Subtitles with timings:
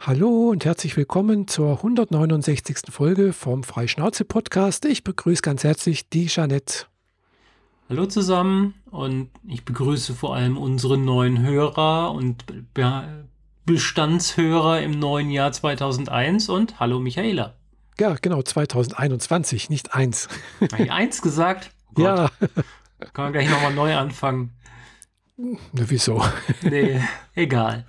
[0.00, 2.78] Hallo und herzlich willkommen zur 169.
[2.90, 4.84] Folge vom Freischnauze-Podcast.
[4.84, 6.86] Ich begrüße ganz herzlich die Jeanette.
[7.88, 12.44] Hallo zusammen und ich begrüße vor allem unsere neuen Hörer und
[12.74, 13.26] Be
[13.64, 17.54] Bestandshörer im neuen Jahr 2001 und hallo Michaela.
[18.00, 20.26] Ja, genau, 2021, nicht eins.
[20.72, 21.70] Habe ich eins gesagt?
[21.94, 22.30] Oh ja.
[23.12, 24.52] Kann man gleich nochmal neu anfangen.
[25.36, 26.24] Na, wieso?
[26.62, 27.02] Nee,
[27.34, 27.84] egal.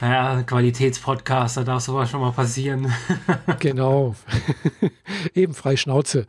[0.00, 2.92] Ja, Qualitätspodcast, da darf sowas schon mal passieren.
[3.58, 4.14] genau.
[5.34, 6.26] Eben frei Schnauze.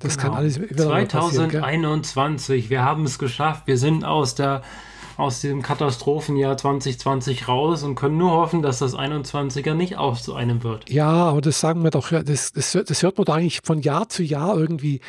[0.00, 0.30] Das genau.
[0.30, 3.66] kann alles wieder 2021, wir haben es geschafft.
[3.66, 4.62] Wir sind aus der
[5.16, 10.34] aus diesem Katastrophenjahr 2020 raus und können nur hoffen, dass das 21er nicht auch zu
[10.34, 10.90] einem wird.
[10.90, 14.08] Ja, aber das sagen wir doch, das, das, das hört man doch eigentlich von Jahr
[14.08, 15.00] zu Jahr irgendwie.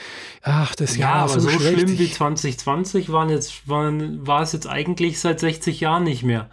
[0.44, 4.52] Ach, das ja, Jahr aber so, so schlimm wie 2020 waren jetzt, waren, war es
[4.52, 6.50] jetzt eigentlich seit 60 Jahren nicht mehr.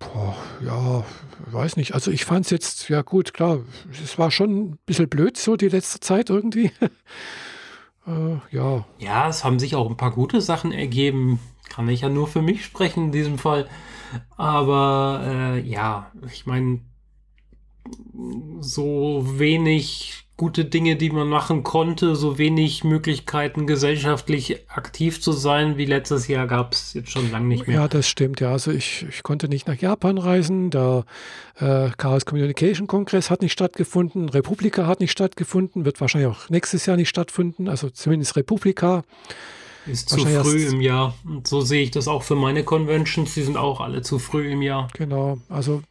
[0.00, 1.04] Boah, ja,
[1.52, 1.94] weiß nicht.
[1.94, 3.60] Also ich fand es jetzt, ja gut, klar,
[4.02, 6.72] es war schon ein bisschen blöd so die letzte Zeit irgendwie.
[8.06, 8.86] äh, ja.
[8.98, 11.38] Ja, es haben sich auch ein paar gute Sachen ergeben.
[11.68, 13.68] Kann ich ja nur für mich sprechen in diesem Fall.
[14.36, 16.80] Aber äh, ja, ich meine,
[18.60, 25.76] so wenig gute Dinge, die man machen konnte, so wenig Möglichkeiten, gesellschaftlich aktiv zu sein
[25.76, 27.80] wie letztes Jahr gab es jetzt schon lange nicht mehr.
[27.80, 28.40] Ja, das stimmt.
[28.40, 30.70] Ja, also ich, ich konnte nicht nach Japan reisen.
[30.70, 31.04] Der
[31.58, 34.30] äh, Chaos Communication Kongress hat nicht stattgefunden.
[34.30, 35.84] Republika hat nicht stattgefunden.
[35.84, 37.68] Wird wahrscheinlich auch nächstes Jahr nicht stattfinden.
[37.68, 39.02] Also zumindest Republika.
[39.84, 41.14] Ist zu früh im Jahr.
[41.22, 43.34] Und so sehe ich das auch für meine Conventions.
[43.34, 44.88] Die sind auch alle zu früh im Jahr.
[44.94, 45.36] Genau.
[45.50, 45.82] Also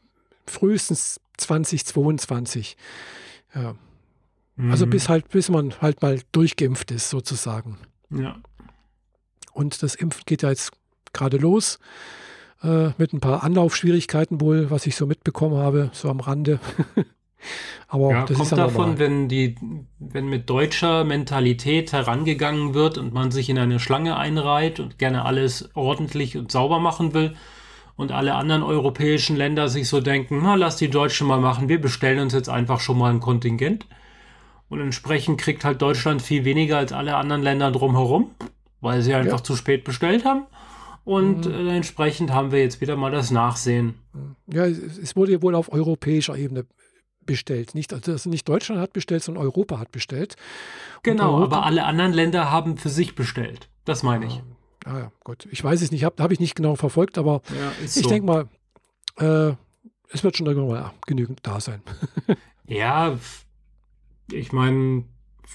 [0.47, 2.77] frühestens 2022.
[3.53, 3.75] Ja.
[4.67, 4.89] Also mhm.
[4.89, 7.77] bis halt, bis man halt mal durchgeimpft ist, sozusagen.
[8.09, 8.35] Ja.
[9.53, 10.71] Und das Impfen geht ja jetzt
[11.13, 11.79] gerade los.
[12.61, 16.59] Äh, mit ein paar Anlaufschwierigkeiten wohl, was ich so mitbekommen habe, so am Rande.
[17.87, 19.55] Aber ja, das kommt ist davon, wenn die,
[19.97, 25.23] wenn mit deutscher Mentalität herangegangen wird und man sich in eine Schlange einreiht und gerne
[25.23, 27.35] alles ordentlich und sauber machen will
[27.95, 31.79] und alle anderen europäischen Länder sich so denken, na, lass die Deutschen mal machen, wir
[31.79, 33.85] bestellen uns jetzt einfach schon mal ein Kontingent
[34.69, 38.31] und entsprechend kriegt halt Deutschland viel weniger als alle anderen Länder drumherum,
[38.81, 39.43] weil sie einfach ja.
[39.43, 40.45] zu spät bestellt haben.
[41.03, 41.67] Und mhm.
[41.67, 43.95] äh, entsprechend haben wir jetzt wieder mal das Nachsehen.
[44.47, 46.65] Ja, es wurde wohl auf europäischer Ebene
[47.25, 47.75] bestellt.
[47.75, 50.35] Nicht, also nicht Deutschland hat bestellt, sondern Europa hat bestellt.
[51.03, 53.69] genau, Europa, aber alle anderen Länder haben für sich bestellt.
[53.85, 54.41] Das meine ich.
[54.85, 55.47] Ah ja, gut.
[55.51, 58.09] Ich weiß es nicht, habe hab ich nicht genau verfolgt, aber ja, ich so.
[58.09, 58.47] denke mal,
[59.17, 59.55] äh,
[60.11, 61.81] es wird schon irgendwann mal genügend da sein.
[62.67, 63.17] ja,
[64.31, 65.03] ich meine,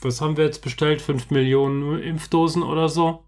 [0.00, 1.00] was haben wir jetzt bestellt?
[1.00, 3.24] Fünf Millionen Impfdosen oder so?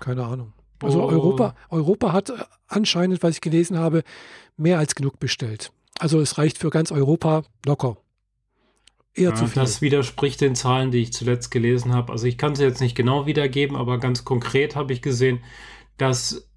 [0.00, 0.52] Keine Ahnung.
[0.82, 1.06] Also oh.
[1.06, 2.32] Europa, Europa hat
[2.68, 4.02] anscheinend, was ich gelesen habe,
[4.56, 5.72] mehr als genug bestellt.
[5.98, 7.96] Also es reicht für ganz Europa locker.
[9.14, 9.62] Eher ja, zu viel.
[9.62, 12.12] Das widerspricht den Zahlen, die ich zuletzt gelesen habe.
[12.12, 15.40] Also ich kann sie jetzt nicht genau wiedergeben, aber ganz konkret habe ich gesehen,
[15.96, 16.48] dass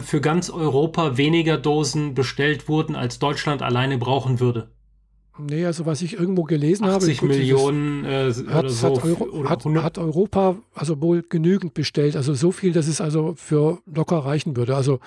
[0.00, 4.70] für ganz Europa weniger Dosen bestellt wurden, als Deutschland alleine brauchen würde.
[5.38, 7.04] Nee, also was ich irgendwo gelesen 80 habe.
[7.04, 12.16] 80 Millionen äh, hat, so, hat, Euro, hat, hat, Europa also wohl genügend bestellt.
[12.16, 14.76] Also so viel, dass es also für locker reichen würde.
[14.76, 15.00] Also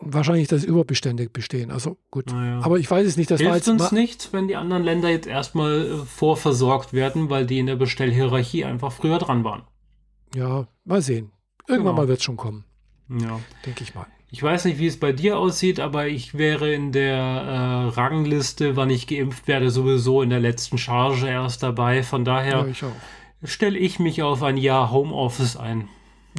[0.00, 1.70] wahrscheinlich, dass Überbestände bestehen.
[1.70, 2.26] Also gut.
[2.32, 2.60] Naja.
[2.62, 3.30] Aber ich weiß es nicht.
[3.30, 7.60] Das Hilft uns nicht, wenn die anderen Länder jetzt erstmal äh, vorversorgt werden, weil die
[7.60, 9.62] in der Bestellhierarchie einfach früher dran waren.
[10.34, 11.30] Ja, mal sehen.
[11.68, 12.02] Irgendwann genau.
[12.02, 12.64] mal wird es schon kommen.
[13.08, 13.38] Ja.
[13.64, 14.06] Denke ich mal.
[14.34, 18.76] Ich weiß nicht, wie es bei dir aussieht, aber ich wäre in der äh, Rangliste,
[18.76, 22.02] wann ich geimpft werde, sowieso in der letzten Charge erst dabei.
[22.02, 22.92] Von daher ja,
[23.44, 25.86] stelle ich mich auf ein Jahr Homeoffice ein.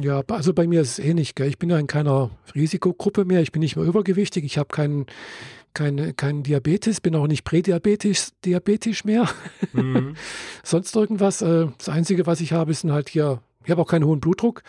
[0.02, 1.36] Ja, also bei mir ist es ähnlich.
[1.36, 1.46] Gell?
[1.46, 3.42] Ich bin ja in keiner Risikogruppe mehr.
[3.42, 4.42] Ich bin nicht mehr übergewichtig.
[4.42, 5.06] Ich habe keinen
[5.72, 9.28] kein, kein Diabetes, bin auch nicht prädiabetisch diabetisch mehr.
[9.72, 10.16] Mhm.
[10.64, 11.42] Sonst irgendwas.
[11.42, 14.64] Äh, das Einzige, was ich habe, sind halt hier, ich habe auch keinen hohen Blutdruck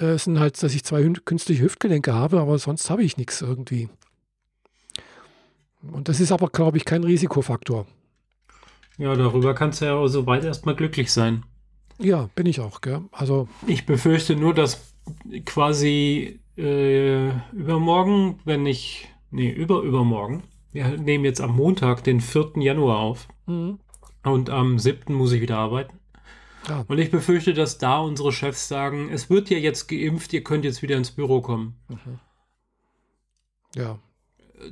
[0.00, 3.88] äh, sind halt, dass ich zwei künstliche Hüftgelenke habe, aber sonst habe ich nichts irgendwie.
[5.82, 7.86] Und das ist aber, glaube ich, kein Risikofaktor.
[8.98, 11.44] Ja, darüber kannst du ja soweit erstmal glücklich sein.
[11.98, 13.02] Ja, bin ich auch, gell?
[13.12, 13.48] Also.
[13.66, 14.94] Ich befürchte nur, dass
[15.46, 19.08] quasi äh, übermorgen, wenn ich.
[19.30, 20.42] Nee, über übermorgen.
[20.72, 22.52] Wir nehmen jetzt am Montag, den 4.
[22.56, 23.28] Januar auf.
[23.46, 23.78] Mhm.
[24.22, 25.14] Und am 7.
[25.14, 25.99] muss ich wieder arbeiten.
[26.70, 26.84] Ja.
[26.86, 30.64] Und ich befürchte, dass da unsere Chefs sagen, es wird ja jetzt geimpft, ihr könnt
[30.64, 31.74] jetzt wieder ins Büro kommen.
[31.88, 32.20] Mhm.
[33.74, 33.98] Ja.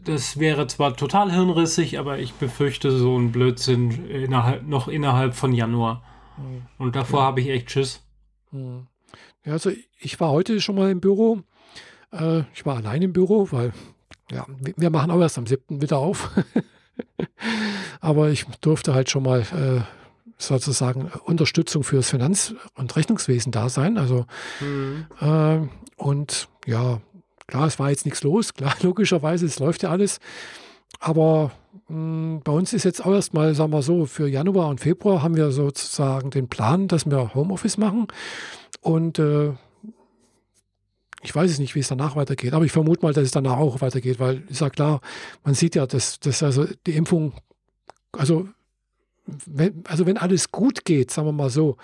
[0.04, 5.52] Das wäre zwar total hirnrissig, aber ich befürchte so ein Blödsinn innerhalb, noch innerhalb von
[5.52, 6.04] Januar.
[6.36, 6.62] Mhm.
[6.78, 7.26] Und davor ja.
[7.26, 8.06] habe ich echt Schiss.
[8.52, 8.86] Mhm.
[9.44, 11.40] Ja, also ich war heute schon mal im Büro.
[12.12, 13.72] Äh, ich war allein im Büro, weil
[14.30, 14.46] ja,
[14.76, 15.82] wir machen auch erst am 7.
[15.82, 16.30] wieder auf.
[18.00, 19.97] Aber ich durfte halt schon mal äh,
[20.38, 23.98] sozusagen Unterstützung für das Finanz- und Rechnungswesen da sein.
[23.98, 24.26] Also
[24.60, 25.06] mhm.
[25.20, 27.00] äh, und ja,
[27.46, 30.20] klar, es war jetzt nichts los, klar, logischerweise, es läuft ja alles.
[31.00, 31.50] Aber
[31.88, 35.22] mh, hm, bei uns ist jetzt auch erstmal, sagen wir so, für Januar und Februar
[35.22, 38.06] haben wir sozusagen den Plan, dass wir Homeoffice machen.
[38.80, 39.52] Und äh,
[41.22, 43.56] ich weiß es nicht, wie es danach weitergeht, aber ich vermute mal, dass es danach
[43.56, 45.00] auch weitergeht, weil ist ja klar,
[45.42, 47.32] man sieht ja, dass, dass also die Impfung,
[48.12, 48.48] also
[49.46, 51.76] wenn, also wenn alles gut geht, sagen wir mal so,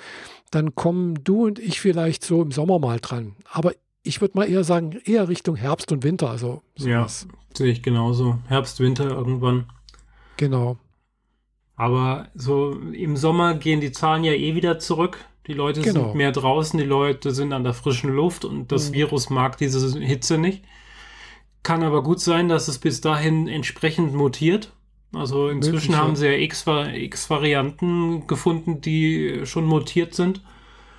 [0.51, 3.35] dann kommen du und ich vielleicht so im Sommer mal dran.
[3.51, 6.31] Aber ich würde mal eher sagen, eher Richtung Herbst und Winter.
[6.31, 7.27] Also sowas.
[7.29, 8.39] Ja, sehe ich genauso.
[8.49, 9.67] Herbst, Winter irgendwann.
[10.37, 10.77] Genau.
[11.77, 15.25] Aber so im Sommer gehen die Zahlen ja eh wieder zurück.
[15.47, 16.05] Die Leute genau.
[16.05, 18.95] sind mehr draußen, die Leute sind an der frischen Luft und das mhm.
[18.95, 20.65] Virus mag diese Hitze nicht.
[21.63, 24.73] Kann aber gut sein, dass es bis dahin entsprechend mutiert.
[25.17, 30.41] Also inzwischen haben sie ja X-Varianten gefunden, die schon mutiert sind.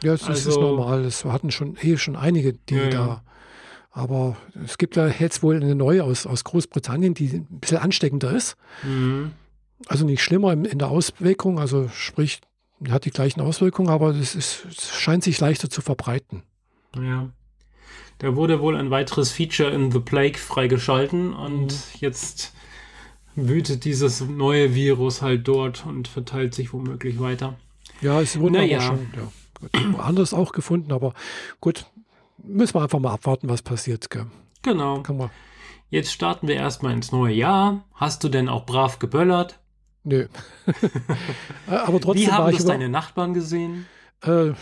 [0.04, 1.06] Ja, das also, ist normal.
[1.06, 3.24] Es hatten schon eh schon einige, die ja, da.
[3.92, 8.32] Aber es gibt ja jetzt wohl eine neue aus, aus Großbritannien, die ein bisschen ansteckender
[8.32, 8.58] ist.
[8.84, 9.32] Mhm.
[9.88, 12.42] Also nicht schlimmer in, in der Auswirkung, also sprich,
[12.90, 16.44] hat die gleichen Auswirkungen, aber es, ist, es scheint sich leichter zu verbreiten.
[16.96, 17.30] Ja.
[18.20, 21.80] Da wurde wohl ein weiteres Feature in The Plague freigeschalten und mhm.
[22.00, 22.54] jetzt
[23.36, 27.56] wütet dieses neue Virus halt dort und verteilt sich womöglich weiter.
[28.02, 28.80] Ja, es wurde naja.
[28.80, 31.14] aber schon ja, woanders auch gefunden, aber
[31.62, 31.86] gut,
[32.38, 34.10] müssen wir einfach mal abwarten, was passiert.
[34.10, 34.26] Gell?
[34.62, 35.04] Genau.
[35.90, 37.86] Jetzt starten wir erstmal ins neue Jahr.
[37.94, 39.60] Hast du denn auch brav geböllert?
[40.04, 40.28] Nö.
[41.68, 43.86] Aber trotzdem Wie haben das deine Nachbarn gesehen?
[44.22, 44.54] Äh,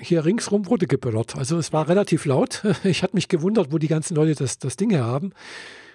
[0.00, 1.36] hier ringsrum wurde geböllert.
[1.36, 2.62] Also es war relativ laut.
[2.84, 5.32] Ich hatte mich gewundert, wo die ganzen Leute das, das Ding her haben.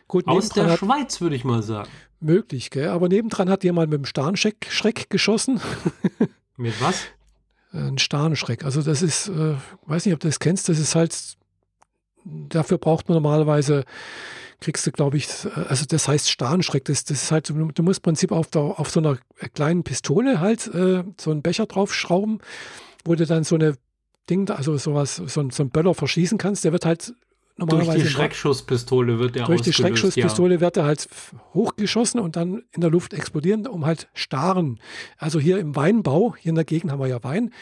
[0.09, 1.87] Gut, Aus der hat, Schweiz, würde ich mal sagen.
[2.19, 2.89] Möglich, gell?
[2.89, 5.61] Aber nebendran hat jemand mit dem Starnschreck geschossen.
[6.57, 7.03] Mit was?
[7.71, 8.65] Ein Starnschreck.
[8.65, 11.37] Also das ist, äh, weiß nicht, ob du das kennst, das ist halt,
[12.25, 13.85] dafür braucht man normalerweise
[14.59, 15.27] kriegst du, glaube ich,
[15.69, 16.85] also das heißt Starnschreck.
[16.85, 19.17] Das, das ist halt, du musst im Prinzip auf, der, auf so einer
[19.53, 22.39] kleinen Pistole halt äh, so einen Becher draufschrauben,
[23.05, 23.75] wo du dann so eine
[24.29, 26.65] Ding, also sowas, so, so einen Böller verschießen kannst.
[26.65, 27.13] Der wird halt
[27.59, 27.91] normalerweise.
[27.91, 30.61] Durch die Schreckschusspistole wird der Durch die Schreckschusspistole ja.
[30.61, 31.07] wird er halt
[31.53, 34.79] hochgeschossen und dann in der Luft explodieren, um halt starren.
[35.17, 37.53] Also hier im Weinbau, hier in der Gegend haben wir ja Wein,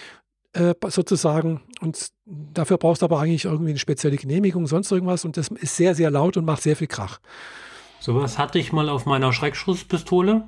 [0.54, 1.62] äh, sozusagen.
[1.82, 5.26] Und dafür brauchst du aber eigentlich irgendwie eine spezielle Genehmigung, sonst irgendwas.
[5.26, 7.20] Und das ist sehr, sehr laut und macht sehr viel Krach.
[8.00, 10.48] Sowas hatte ich mal auf meiner Schreckschusspistole.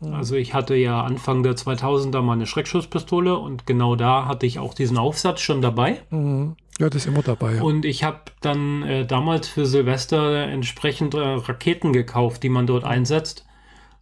[0.00, 4.58] Also ich hatte ja Anfang der 2000er mal eine Schreckschusspistole und genau da hatte ich
[4.58, 6.02] auch diesen Aufsatz schon dabei.
[6.10, 6.56] Mhm.
[6.78, 7.56] Ja, das ist immer dabei.
[7.56, 7.62] Ja.
[7.62, 12.84] Und ich habe dann äh, damals für Silvester entsprechend äh, Raketen gekauft, die man dort
[12.84, 12.90] mhm.
[12.90, 13.46] einsetzt.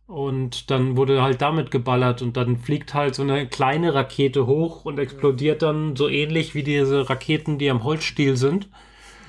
[0.07, 4.85] Und dann wurde halt damit geballert und dann fliegt halt so eine kleine Rakete hoch
[4.85, 8.69] und explodiert dann so ähnlich wie diese Raketen, die am Holzstiel sind.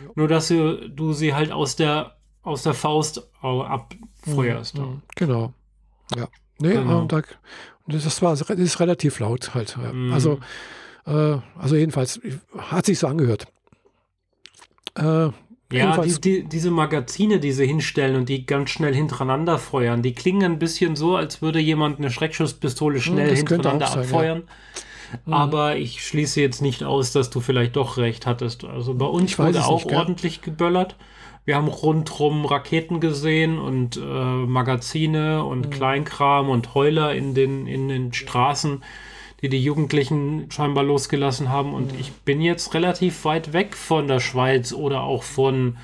[0.03, 0.11] Ja.
[0.15, 4.77] Nur dass du, du sie halt aus der, aus der Faust abfeuerst.
[4.77, 5.53] Mhm, genau.
[6.15, 6.27] Ja.
[6.59, 7.01] Nee, genau.
[7.01, 9.77] und, da, und das war das ist relativ laut halt.
[9.77, 10.11] Mhm.
[10.11, 10.39] Also,
[11.05, 12.19] äh, also jedenfalls
[12.57, 13.47] hat sich so angehört.
[14.97, 15.29] Äh,
[15.71, 20.13] ja, die, die, diese Magazine, die sie hinstellen und die ganz schnell hintereinander feuern, die
[20.13, 24.43] klingen ein bisschen so, als würde jemand eine Schreckschusspistole hm, schnell das hintereinander sein, abfeuern.
[24.45, 25.25] Ja.
[25.25, 25.33] Hm.
[25.33, 28.63] Aber ich schließe jetzt nicht aus, dass du vielleicht doch recht hattest.
[28.63, 30.95] Also bei uns wurde auch nicht, ordentlich geböllert.
[31.45, 35.69] Wir haben rundrum Raketen gesehen und äh, Magazine und mhm.
[35.69, 38.83] Kleinkram und Heuler in den, in den Straßen
[39.45, 41.73] die die Jugendlichen scheinbar losgelassen haben.
[41.73, 45.77] Und ich bin jetzt relativ weit weg von der Schweiz oder auch von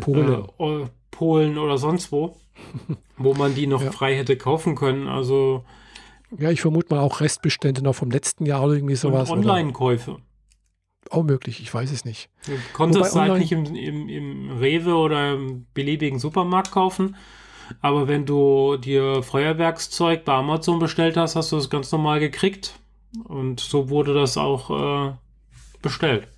[0.00, 2.36] Polen, äh, Polen oder sonst wo,
[3.16, 3.90] wo man die noch ja.
[3.90, 5.08] frei hätte kaufen können.
[5.08, 5.64] Also
[6.38, 9.30] ja, ich vermute mal auch Restbestände noch vom letzten Jahr oder irgendwie sowas.
[9.30, 10.18] Online-Käufe.
[11.08, 12.28] Auch möglich, ich weiß es nicht.
[12.46, 17.16] Du konntest es halt nicht im, im, im Rewe oder im beliebigen Supermarkt kaufen.
[17.80, 22.74] Aber wenn du dir Feuerwerkszeug bei Amazon bestellt hast, hast du es ganz normal gekriegt.
[23.24, 25.14] Und so wurde das auch äh,
[25.82, 26.28] bestellt.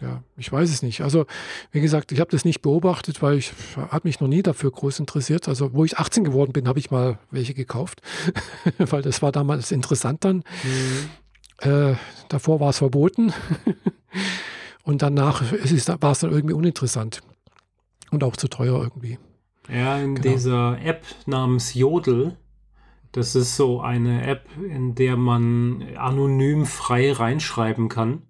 [0.00, 1.00] Ja, ich weiß es nicht.
[1.00, 1.26] Also,
[1.72, 5.00] wie gesagt, ich habe das nicht beobachtet, weil ich habe mich noch nie dafür groß
[5.00, 5.48] interessiert.
[5.48, 8.00] Also, wo ich 18 geworden bin, habe ich mal welche gekauft,
[8.78, 10.44] weil das war damals interessant dann.
[10.62, 11.70] Mhm.
[11.70, 11.96] Äh,
[12.28, 13.32] davor war es verboten
[14.84, 17.20] und danach war es dann irgendwie uninteressant
[18.12, 19.18] und auch zu teuer irgendwie.
[19.68, 20.34] Ja, in genau.
[20.34, 22.36] dieser App namens Jodel
[23.12, 28.22] das ist so eine App, in der man anonym frei reinschreiben kann,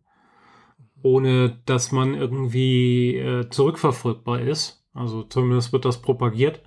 [1.02, 4.85] ohne dass man irgendwie äh, zurückverfolgbar ist.
[4.94, 6.62] Also zumindest wird das propagiert.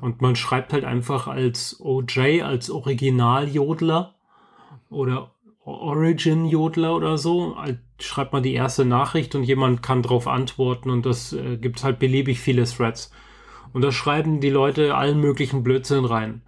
[0.00, 4.14] Und man schreibt halt einfach als OJ, als Original-Jodler
[4.90, 5.32] oder
[5.64, 7.56] Origin-Jodler oder so,
[7.98, 11.98] schreibt man die erste Nachricht und jemand kann darauf antworten und das äh, gibt halt
[11.98, 13.10] beliebig viele Threads.
[13.72, 16.42] Und da schreiben die Leute allen möglichen Blödsinn rein.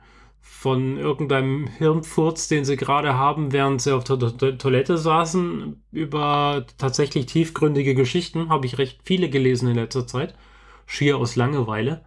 [0.61, 6.67] Von irgendeinem Hirnfurz, den sie gerade haben, während sie auf der to Toilette saßen, über
[6.79, 10.35] tatsächlich tiefgründige Geschichten, habe ich recht viele gelesen in letzter Zeit.
[10.85, 12.05] Schier aus Langeweile.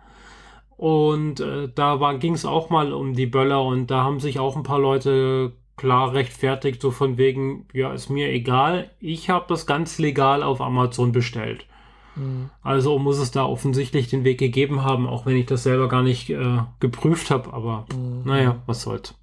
[0.75, 4.57] Und äh, da ging es auch mal um die Böller und da haben sich auch
[4.57, 9.65] ein paar Leute klar rechtfertigt, so von wegen, ja, ist mir egal, ich habe das
[9.65, 11.65] ganz legal auf Amazon bestellt.
[12.15, 12.49] Mhm.
[12.61, 16.03] Also muss es da offensichtlich den Weg gegeben haben, auch wenn ich das selber gar
[16.03, 18.23] nicht äh, geprüft habe, aber mhm.
[18.25, 19.15] naja, was soll's.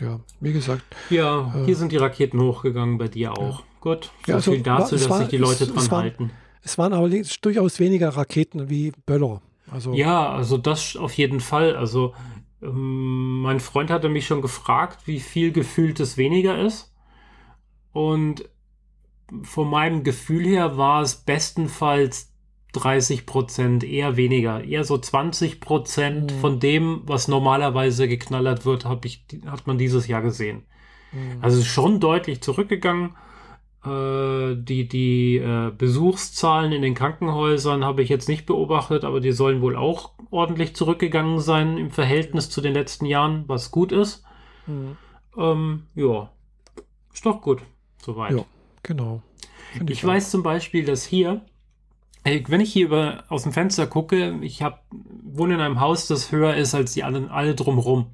[0.00, 0.82] Ja, wie gesagt.
[1.10, 3.60] Ja, äh, hier sind die Raketen hochgegangen, bei dir auch.
[3.60, 3.64] Ja.
[3.80, 6.02] Gut, so ja, also viel dazu, dass war, sich die Leute es, dran es waren,
[6.02, 6.30] halten.
[6.62, 9.42] Es waren aber durchaus weniger Raketen wie Böller.
[9.70, 11.74] Also ja, also das auf jeden Fall.
[11.76, 12.14] Also
[12.62, 16.92] ähm, mein Freund hatte mich schon gefragt, wie viel gefühltes weniger ist.
[17.92, 18.48] Und
[19.42, 22.32] von meinem Gefühl her war es bestenfalls
[22.72, 26.40] 30 Prozent, eher weniger, eher so 20 Prozent mhm.
[26.40, 30.62] von dem, was normalerweise geknallert wird, ich, hat man dieses Jahr gesehen.
[31.12, 31.38] Mhm.
[31.42, 33.14] Also schon deutlich zurückgegangen.
[33.84, 39.32] Äh, die die äh, Besuchszahlen in den Krankenhäusern habe ich jetzt nicht beobachtet, aber die
[39.32, 44.22] sollen wohl auch ordentlich zurückgegangen sein im Verhältnis zu den letzten Jahren, was gut ist.
[44.68, 44.96] Mhm.
[45.36, 46.30] Ähm, ja,
[47.12, 47.60] ist doch gut,
[48.00, 48.36] soweit.
[48.36, 48.44] Ja,
[48.82, 49.22] genau.
[49.72, 51.44] Find ich, ich weiß zum Beispiel, dass hier,
[52.24, 54.84] wenn ich hier über, aus dem Fenster gucke, ich hab,
[55.22, 58.06] wohne in einem Haus, das höher ist als die alle, alle drumherum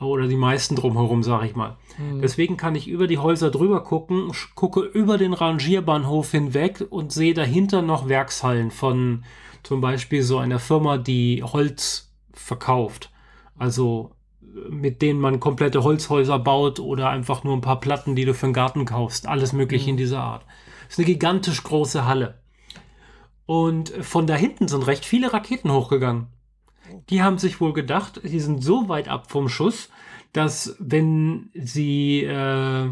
[0.00, 1.76] oder die meisten drumherum, sage ich mal.
[1.98, 2.20] Mhm.
[2.20, 7.34] Deswegen kann ich über die Häuser drüber gucken, gucke über den Rangierbahnhof hinweg und sehe
[7.34, 9.24] dahinter noch Werkshallen von
[9.64, 13.10] zum Beispiel so einer Firma, die Holz verkauft.
[13.56, 14.12] Also
[14.70, 18.46] mit denen man komplette Holzhäuser baut oder einfach nur ein paar Platten, die du für
[18.46, 19.26] den Garten kaufst.
[19.26, 19.90] Alles mögliche mhm.
[19.90, 20.44] in dieser Art.
[20.86, 22.40] Das ist eine gigantisch große Halle.
[23.46, 26.28] Und von da hinten sind recht viele Raketen hochgegangen
[27.10, 29.90] die haben sich wohl gedacht, sie sind so weit ab vom Schuss,
[30.32, 32.90] dass wenn sie, äh,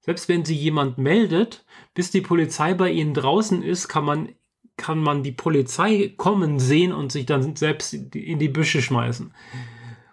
[0.00, 4.28] selbst wenn sie jemand meldet, bis die Polizei bei ihnen draußen ist, kann man,
[4.76, 9.32] kann man die Polizei kommen sehen und sich dann selbst in die Büsche schmeißen.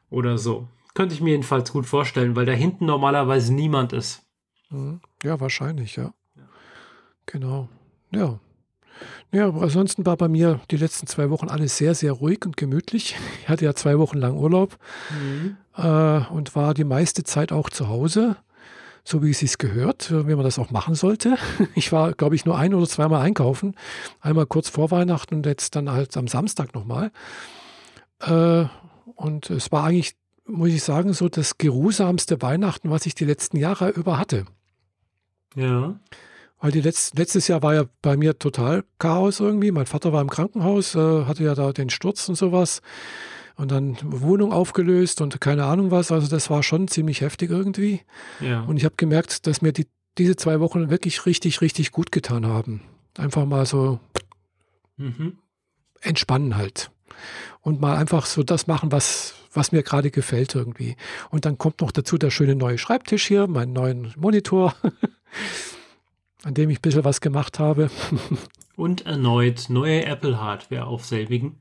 [0.10, 0.68] Oder so.
[1.00, 4.22] Könnte ich mir jedenfalls gut vorstellen, weil da hinten normalerweise niemand ist.
[4.70, 5.00] Mhm.
[5.24, 6.14] Ja, wahrscheinlich, ja.
[6.36, 6.44] ja.
[7.26, 7.70] Genau.
[8.12, 8.42] Ja.
[9.32, 12.58] Ja, aber ansonsten war bei mir die letzten zwei Wochen alles sehr, sehr ruhig und
[12.58, 13.16] gemütlich.
[13.42, 14.78] Ich hatte ja zwei Wochen lang Urlaub
[15.10, 15.56] mhm.
[15.78, 18.36] äh, und war die meiste Zeit auch zu Hause,
[19.06, 21.38] so wie es sich gehört, wie man das auch machen sollte.
[21.76, 23.78] Ich war, glaube ich, nur ein oder zweimal einkaufen.
[24.20, 27.14] Einmal kurz vor Weihnachten und jetzt dann halt am Samstag nochmal.
[28.20, 28.66] Äh,
[29.16, 30.19] und es war eigentlich,
[30.50, 34.46] muss ich sagen, so das geruhsamste Weihnachten, was ich die letzten Jahre über hatte.
[35.56, 36.00] Ja.
[36.60, 39.72] Weil die Letz letztes Jahr war ja bei mir total Chaos irgendwie.
[39.72, 42.82] Mein Vater war im Krankenhaus, äh, hatte ja da den Sturz und sowas.
[43.56, 46.12] Und dann Wohnung aufgelöst und keine Ahnung was.
[46.12, 48.02] Also das war schon ziemlich heftig irgendwie.
[48.40, 48.62] Ja.
[48.62, 49.88] Und ich habe gemerkt, dass mir die,
[50.18, 52.82] diese zwei Wochen wirklich richtig, richtig gut getan haben.
[53.18, 54.00] Einfach mal so
[54.98, 55.38] mhm.
[56.02, 56.92] entspannen halt.
[57.62, 60.96] Und mal einfach so das machen, was, was mir gerade gefällt irgendwie.
[61.30, 64.76] Und dann kommt noch dazu der schöne neue Schreibtisch hier, meinen neuen Monitor.
[66.44, 67.90] an dem ich ein bisschen was gemacht habe.
[68.76, 71.60] Und erneut neue Apple-Hardware auf selbigen.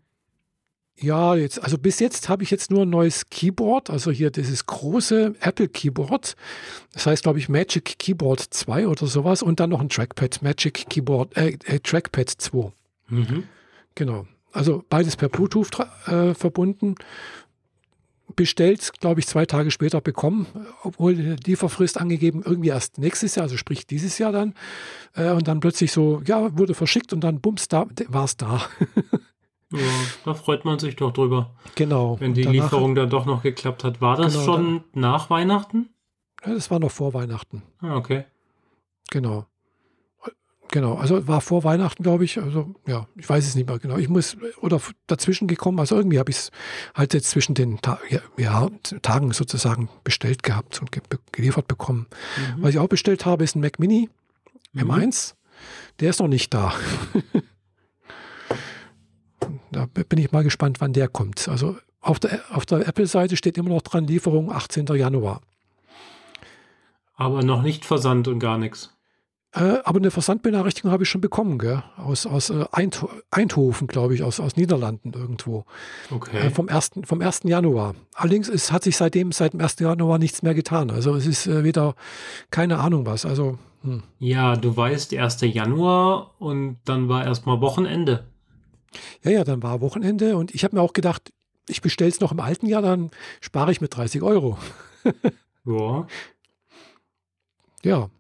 [1.01, 4.67] Ja, jetzt, also bis jetzt habe ich jetzt nur ein neues Keyboard, also hier dieses
[4.67, 6.35] große Apple Keyboard.
[6.93, 10.91] Das heißt, glaube ich, Magic Keyboard 2 oder sowas und dann noch ein Trackpad, Magic
[10.91, 12.73] Keyboard, äh, äh Trackpad 2.
[13.09, 13.45] Mhm.
[13.95, 14.27] Genau.
[14.53, 15.71] Also beides per Bluetooth
[16.07, 16.95] äh, verbunden
[18.37, 20.47] bestellt, glaube ich, zwei Tage später bekommen,
[20.83, 24.55] obwohl die Lieferfrist angegeben irgendwie erst nächstes Jahr, also sprich dieses Jahr dann.
[25.15, 28.63] Äh, und dann plötzlich so, ja, wurde verschickt und dann bums, da war es da.
[29.73, 29.81] ja,
[30.25, 31.55] da freut man sich doch drüber.
[31.75, 32.19] Genau.
[32.21, 34.01] Wenn die danach, Lieferung dann doch noch geklappt hat.
[34.01, 35.89] War das genau, schon dann, nach Weihnachten?
[36.45, 37.63] Ja, das war noch vor Weihnachten.
[37.81, 38.25] Ah, okay.
[39.11, 39.47] Genau.
[40.71, 42.39] Genau, also war vor Weihnachten, glaube ich.
[42.39, 43.97] Also ja, ich weiß es nicht mehr genau.
[43.97, 45.79] Ich muss oder dazwischen gekommen.
[45.81, 46.51] Also irgendwie habe ich es
[46.95, 47.99] halt jetzt zwischen den Ta
[48.37, 48.71] ja,
[49.03, 52.07] Tagen sozusagen bestellt gehabt und ge geliefert bekommen.
[52.57, 52.63] Mhm.
[52.63, 54.11] Was ich auch bestellt habe, ist ein Mac Mini
[54.73, 54.91] mhm.
[54.91, 55.35] M1.
[56.01, 56.75] Der ist noch nicht da.
[59.73, 61.49] da bin ich mal gespannt, wann der kommt.
[61.49, 64.87] Also auf der, auf der Apple-Seite steht immer noch dran Lieferung 18.
[64.87, 65.41] Januar.
[67.15, 68.98] Aber noch nicht Versand und gar nichts.
[69.59, 71.83] Äh, aber eine Versandbenachrichtigung habe ich schon bekommen, gell?
[71.97, 72.65] aus, aus äh,
[73.31, 75.65] Eindhoven, glaube ich, aus, aus Niederlanden irgendwo.
[76.13, 76.47] Okay.
[76.47, 77.41] Äh, vom, 1., vom 1.
[77.45, 77.97] Januar.
[78.15, 79.81] Allerdings es hat sich seitdem, seit dem 1.
[79.81, 80.91] Januar nichts mehr getan.
[80.91, 81.97] Also es ist äh, wieder
[82.53, 83.27] keine Ahnung was.
[83.27, 84.05] Also, hm.
[84.21, 85.41] Ja, du weißt, 1.
[85.41, 88.27] Januar und dann war erstmal Wochenende.
[89.25, 91.33] Ja, ja, dann war Wochenende und ich habe mir auch gedacht,
[91.69, 93.11] ich bestelle es noch im alten Jahr, dann
[93.41, 94.57] spare ich mit 30 Euro.
[95.65, 96.07] ja.
[97.85, 98.11] Ja,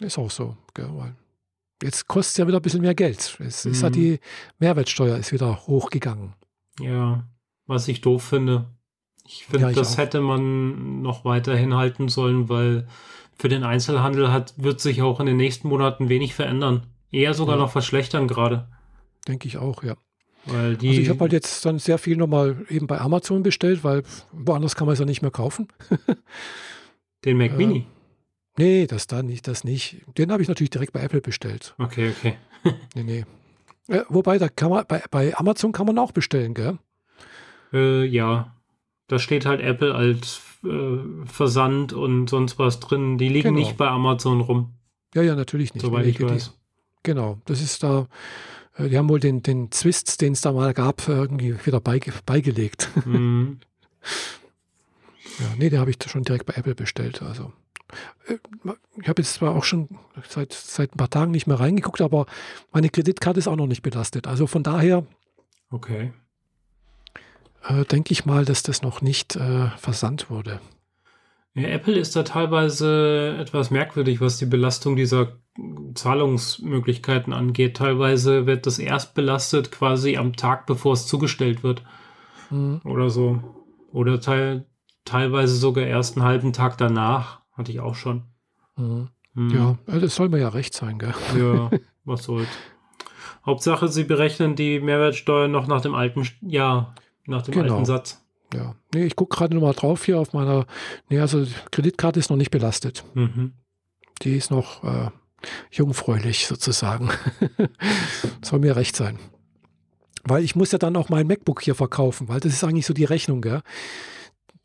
[0.00, 0.56] ist auch so.
[0.74, 0.90] Gell?
[0.92, 1.14] Weil
[1.82, 3.38] jetzt kostet es ja wieder ein bisschen mehr Geld.
[3.40, 3.72] Es mhm.
[3.72, 4.20] ist halt die
[4.58, 6.34] Mehrwertsteuer ist wieder hochgegangen.
[6.80, 7.24] Ja,
[7.66, 8.66] was ich doof finde.
[9.26, 9.98] Ich finde, ja, das auch.
[9.98, 12.86] hätte man noch weiterhin halten sollen, weil
[13.36, 16.86] für den Einzelhandel hat, wird sich auch in den nächsten Monaten wenig verändern.
[17.10, 17.62] Eher sogar ja.
[17.62, 18.68] noch verschlechtern gerade.
[19.26, 19.96] Denke ich auch, ja.
[20.46, 23.82] Weil die, also ich habe halt jetzt dann sehr viel nochmal eben bei Amazon bestellt,
[23.82, 24.02] weil
[24.32, 25.68] woanders kann man es ja nicht mehr kaufen.
[27.24, 27.86] den Mac äh, Mini?
[28.56, 30.02] Nee, das da nicht, das nicht.
[30.16, 31.74] Den habe ich natürlich direkt bei Apple bestellt.
[31.78, 32.36] Okay, okay.
[32.94, 33.24] nee, nee.
[33.88, 36.78] Äh, wobei, da kann man, bei, bei Amazon kann man auch bestellen, gell?
[37.72, 38.54] Äh, ja.
[39.08, 43.18] Da steht halt Apple als äh, Versand und sonst was drin.
[43.18, 43.58] Die liegen genau.
[43.58, 44.74] nicht bei Amazon rum.
[45.14, 45.84] Ja, ja, natürlich nicht.
[45.84, 46.52] Soweit ich weiß.
[46.52, 48.06] Die, genau, das ist da.
[48.76, 52.12] Äh, die haben wohl den, den Zwist, den es da mal gab, irgendwie wieder beige,
[52.24, 52.88] beigelegt.
[53.04, 53.58] Mhm.
[55.40, 57.20] ja, nee, den habe ich schon direkt bei Apple bestellt.
[57.20, 57.52] Also
[59.00, 59.88] ich habe jetzt zwar auch schon
[60.28, 62.26] seit, seit ein paar Tagen nicht mehr reingeguckt, aber
[62.72, 64.26] meine Kreditkarte ist auch noch nicht belastet.
[64.26, 65.04] Also von daher
[65.70, 66.12] okay.
[67.68, 70.60] äh, denke ich mal, dass das noch nicht äh, versandt wurde.
[71.54, 75.38] Ja, Apple ist da teilweise etwas merkwürdig, was die Belastung dieser
[75.94, 77.76] Zahlungsmöglichkeiten angeht.
[77.76, 81.84] Teilweise wird das erst belastet quasi am Tag, bevor es zugestellt wird.
[82.50, 82.80] Mhm.
[82.84, 83.40] Oder so.
[83.92, 84.66] Oder teil,
[85.04, 87.43] teilweise sogar erst einen halben Tag danach.
[87.54, 88.24] Hatte ich auch schon.
[88.76, 89.08] Mhm.
[89.34, 89.50] Mhm.
[89.50, 91.14] Ja, das soll mir ja recht sein, gell?
[91.38, 91.70] Ja,
[92.04, 92.48] was soll's.
[93.44, 96.94] Hauptsache, sie berechnen die Mehrwertsteuer noch nach dem alten Jahr,
[97.26, 97.74] nach dem genau.
[97.74, 98.24] alten Satz.
[98.54, 100.66] Ja, nee, ich gucke gerade nochmal drauf hier auf meiner,
[101.08, 103.04] nee, also Kreditkarte ist noch nicht belastet.
[103.14, 103.52] Mhm.
[104.22, 105.10] Die ist noch äh,
[105.72, 107.10] jungfräulich sozusagen.
[108.42, 109.18] soll mir recht sein.
[110.22, 112.94] Weil ich muss ja dann auch mein MacBook hier verkaufen, weil das ist eigentlich so
[112.94, 113.60] die Rechnung, gell?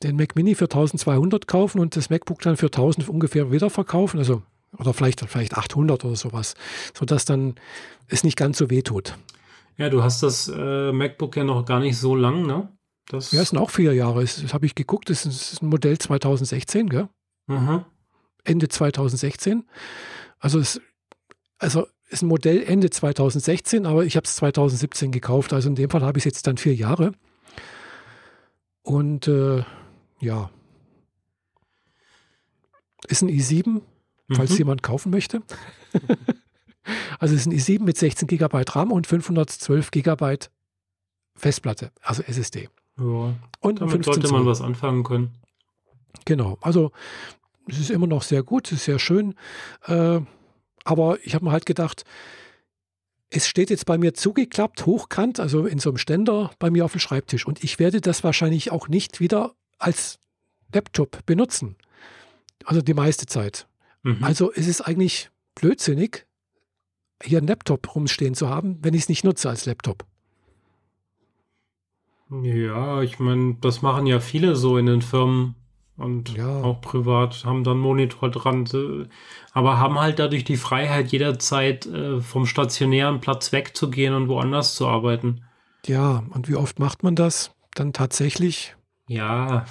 [0.03, 4.17] Den Mac Mini für 1200 kaufen und das MacBook dann für 1000 ungefähr wieder verkaufen,
[4.17, 4.43] also
[4.77, 6.55] oder vielleicht, vielleicht 800 oder sowas,
[6.97, 7.55] sodass dann
[8.07, 9.17] es nicht ganz so weh tut.
[9.77, 12.69] Ja, du hast das äh, MacBook ja noch gar nicht so lang, ne?
[13.07, 14.21] Das ja, es sind auch vier Jahre.
[14.21, 15.09] Das, das habe ich geguckt.
[15.09, 17.09] Das ist ein Modell 2016, gell?
[17.47, 17.83] Mhm.
[18.43, 19.65] Ende 2016.
[20.37, 20.79] Also es
[21.57, 25.53] also ist ein Modell Ende 2016, aber ich habe es 2017 gekauft.
[25.53, 27.13] Also in dem Fall habe ich es jetzt dann vier Jahre.
[28.83, 29.63] Und äh,
[30.19, 30.49] ja.
[33.07, 33.81] Ist ein i7,
[34.31, 34.57] falls mhm.
[34.57, 35.41] jemand kaufen möchte.
[37.19, 40.37] also ist ein i7 mit 16 GB RAM und 512 GB
[41.35, 42.69] Festplatte, also SSD.
[42.99, 45.31] Ja, und damit sollte man was anfangen können.
[46.25, 46.91] Genau, also
[47.67, 49.35] es ist immer noch sehr gut, es ist sehr schön.
[49.85, 50.19] Äh,
[50.83, 52.03] aber ich habe mir halt gedacht,
[53.29, 56.93] es steht jetzt bei mir zugeklappt, hochkant, also in so einem Ständer bei mir auf
[56.93, 57.45] dem Schreibtisch.
[57.45, 60.19] Und ich werde das wahrscheinlich auch nicht wieder als
[60.73, 61.75] Laptop benutzen.
[62.65, 63.67] Also die meiste Zeit.
[64.03, 64.23] Mhm.
[64.23, 66.25] Also es ist eigentlich blödsinnig,
[67.23, 70.05] hier einen Laptop rumstehen zu haben, wenn ich es nicht nutze als Laptop.
[72.43, 75.55] Ja, ich meine, das machen ja viele so in den Firmen
[75.97, 76.61] und ja.
[76.61, 79.09] auch privat, haben dann Monitor dran,
[79.51, 84.87] aber haben halt dadurch die Freiheit, jederzeit äh, vom stationären Platz wegzugehen und woanders zu
[84.87, 85.41] arbeiten.
[85.85, 88.75] Ja, und wie oft macht man das dann tatsächlich?
[89.09, 89.65] Ja,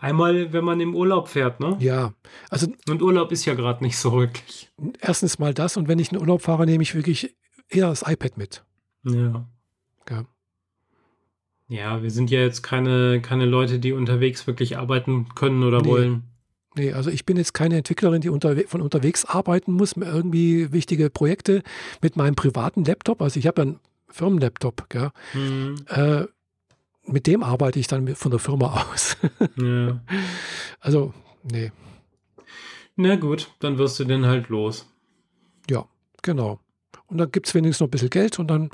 [0.00, 1.76] einmal, wenn man im Urlaub fährt, ne?
[1.80, 2.14] Ja,
[2.50, 2.68] also.
[2.88, 4.70] Und Urlaub ist ja gerade nicht so wirklich.
[5.00, 7.34] Erstens mal das und wenn ich in Urlaub fahre, nehme ich wirklich
[7.68, 8.64] eher das iPad mit.
[9.02, 9.44] Ja.
[10.08, 10.24] Ja.
[11.68, 15.88] Ja, wir sind ja jetzt keine, keine Leute, die unterwegs wirklich arbeiten können oder nee.
[15.88, 16.22] wollen.
[16.76, 21.10] Nee, also ich bin jetzt keine Entwicklerin, die unterwe von unterwegs arbeiten muss, irgendwie wichtige
[21.10, 21.64] Projekte
[22.02, 23.20] mit meinem privaten Laptop.
[23.20, 25.10] Also ich habe ja einen Firmenlaptop, gell?
[25.34, 25.74] Mhm.
[25.88, 26.26] Äh,
[27.06, 29.16] mit dem arbeite ich dann von der Firma aus.
[29.56, 30.00] ja.
[30.80, 31.72] Also, nee.
[32.96, 34.90] Na gut, dann wirst du den halt los.
[35.68, 35.86] Ja,
[36.22, 36.60] genau.
[37.06, 38.70] Und dann gibt es wenigstens noch ein bisschen Geld und dann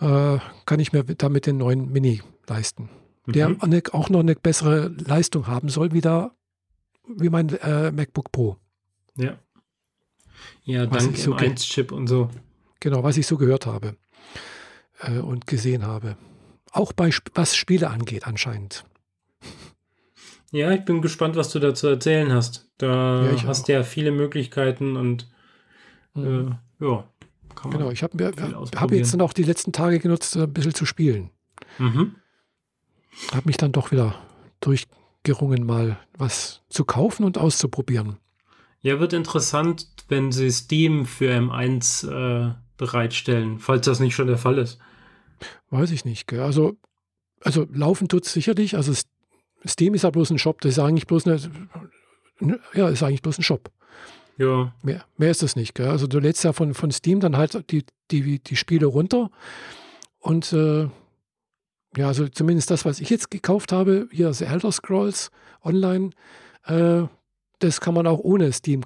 [0.00, 2.88] äh, kann ich mir damit den neuen Mini leisten.
[3.26, 3.32] Mhm.
[3.32, 3.56] Der
[3.92, 6.32] auch noch eine bessere Leistung haben soll, wie, da,
[7.06, 8.56] wie mein äh, MacBook Pro.
[9.16, 9.38] Ja.
[10.64, 12.30] Ja, dank so M1-Chip und so.
[12.78, 13.96] Genau, was ich so gehört habe
[15.00, 16.16] äh, und gesehen habe.
[16.72, 18.84] Auch bei, was Spiele angeht, anscheinend.
[20.52, 22.68] Ja, ich bin gespannt, was du dazu erzählen hast.
[22.78, 25.28] Da ja, hast du ja viele Möglichkeiten und
[26.14, 26.58] mhm.
[26.80, 27.04] äh, ja,
[27.54, 27.78] kann man.
[27.78, 28.32] Genau, ich habe
[28.76, 31.30] hab jetzt noch die letzten Tage genutzt, ein bisschen zu spielen.
[31.78, 32.16] Mhm.
[33.32, 34.14] Habe mich dann doch wieder
[34.60, 38.16] durchgerungen, mal was zu kaufen und auszuprobieren.
[38.82, 44.38] Ja, wird interessant, wenn sie Steam für M1 äh, bereitstellen, falls das nicht schon der
[44.38, 44.78] Fall ist.
[45.70, 46.26] Weiß ich nicht.
[46.26, 46.40] Gell?
[46.40, 46.76] Also,
[47.42, 48.76] also laufen tut es sicherlich.
[48.76, 48.92] Also
[49.66, 51.40] Steam ist ja bloß ein Shop, das ist eigentlich bloß eine,
[52.74, 53.70] ja, ist eigentlich bloß ein Shop.
[54.38, 54.72] Ja.
[54.82, 55.74] Mehr, mehr ist das nicht.
[55.74, 55.88] Gell?
[55.88, 59.30] Also du lädst ja von, von Steam dann halt die, die, die Spiele runter
[60.18, 60.88] und äh,
[61.96, 65.30] ja, also zumindest das, was ich jetzt gekauft habe, hier The Elder Scrolls
[65.64, 66.10] online,
[66.64, 67.02] äh,
[67.58, 68.82] das kann man auch ohne Steam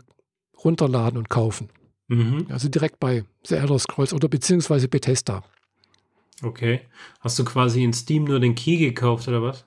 [0.65, 1.69] runterladen und kaufen.
[2.09, 2.47] Mhm.
[2.51, 5.43] Also direkt bei The Elder Scrolls oder beziehungsweise Bethesda.
[6.45, 6.81] Okay.
[7.21, 9.67] Hast du quasi in Steam nur den Key gekauft oder was?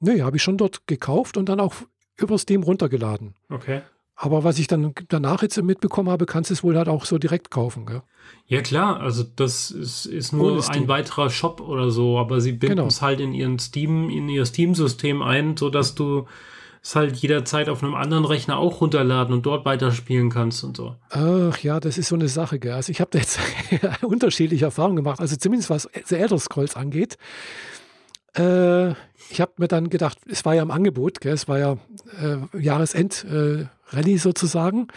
[0.00, 1.74] Nee, habe ich schon dort gekauft und dann auch
[2.16, 3.34] über Steam runtergeladen.
[3.48, 3.82] Okay.
[4.16, 7.18] Aber was ich dann danach jetzt mitbekommen habe, kannst du es wohl halt auch so
[7.18, 7.84] direkt kaufen.
[7.84, 8.02] Gell?
[8.46, 12.76] Ja klar, also das ist, ist nur ein weiterer Shop oder so, aber sie binden
[12.76, 12.88] genau.
[12.88, 16.26] es halt in ihren Steam, in ihr Steam-System ein, sodass du
[16.84, 20.96] es halt jederzeit auf einem anderen Rechner auch runterladen und dort weiterspielen kannst und so.
[21.08, 22.72] Ach ja, das ist so eine Sache, gell?
[22.72, 23.38] Also ich habe da jetzt
[24.02, 27.16] unterschiedliche Erfahrungen gemacht, also zumindest was The Elder Scrolls angeht.
[28.36, 28.90] Äh,
[29.30, 31.32] ich habe mir dann gedacht, es war ja im Angebot, gell?
[31.32, 31.78] es war ja
[32.20, 34.88] äh, Jahresend äh, Rallye sozusagen.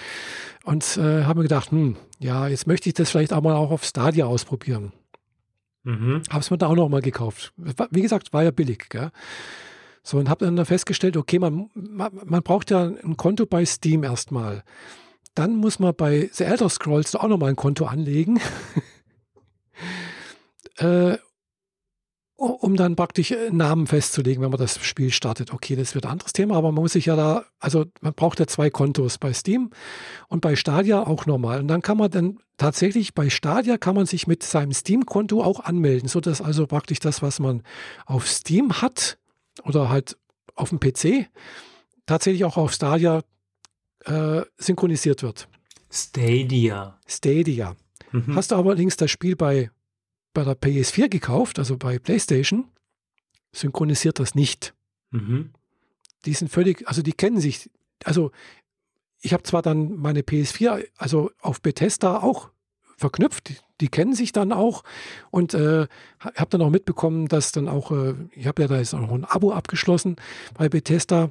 [0.66, 3.72] Und äh, habe mir gedacht, hm, ja, jetzt möchte ich das vielleicht auch mal auch
[3.72, 4.92] auf Stadia ausprobieren.
[5.84, 6.24] Mhm.
[6.30, 7.54] Habe es mir da auch noch mal gekauft.
[7.92, 8.90] Wie gesagt, war ja billig.
[8.90, 9.12] Gell?
[10.08, 14.64] So, und habe dann festgestellt, okay, man, man, braucht ja ein Konto bei Steam erstmal.
[15.36, 18.40] Dann muss man bei The Elder Scrolls auch noch mal ein Konto anlegen.
[20.78, 21.18] äh,
[22.38, 25.54] um dann praktisch äh, Namen festzulegen, wenn man das Spiel startet.
[25.54, 28.40] Okay, das wird ein anderes Thema, aber man muss sich ja da, also man braucht
[28.40, 29.72] ja zwei Kontos bei Steam
[30.30, 31.60] und bei Stadia auch nochmal.
[31.60, 35.60] Und dann kann man dann tatsächlich bei Stadia kann man sich mit seinem Steam-Konto auch
[35.60, 37.62] anmelden, sodass also praktisch das, was man
[38.06, 39.18] auf Steam hat
[39.68, 40.18] oder halt
[40.56, 41.30] auf dem PC,
[42.06, 43.22] tatsächlich auch auf Stadia
[44.06, 45.48] äh, synchronisiert wird.
[45.92, 47.00] Stadia.
[47.06, 47.76] Stadia.
[48.12, 48.36] Mhm.
[48.36, 49.70] Hast du allerdings das Spiel bei
[50.38, 52.70] bei der PS4 gekauft, also bei PlayStation,
[53.52, 54.76] synchronisiert das nicht.
[55.10, 55.52] Mhm.
[56.26, 57.72] Die sind völlig, also die kennen sich.
[58.04, 58.30] Also
[59.20, 62.52] ich habe zwar dann meine PS4, also auf Bethesda auch
[62.98, 64.84] verknüpft, die, kennen sich dann auch
[65.32, 65.88] und äh,
[66.20, 69.12] habe dann auch mitbekommen, dass dann auch, äh, ich habe ja da jetzt auch noch
[69.12, 70.16] ein Abo abgeschlossen
[70.56, 71.30] bei Bethesda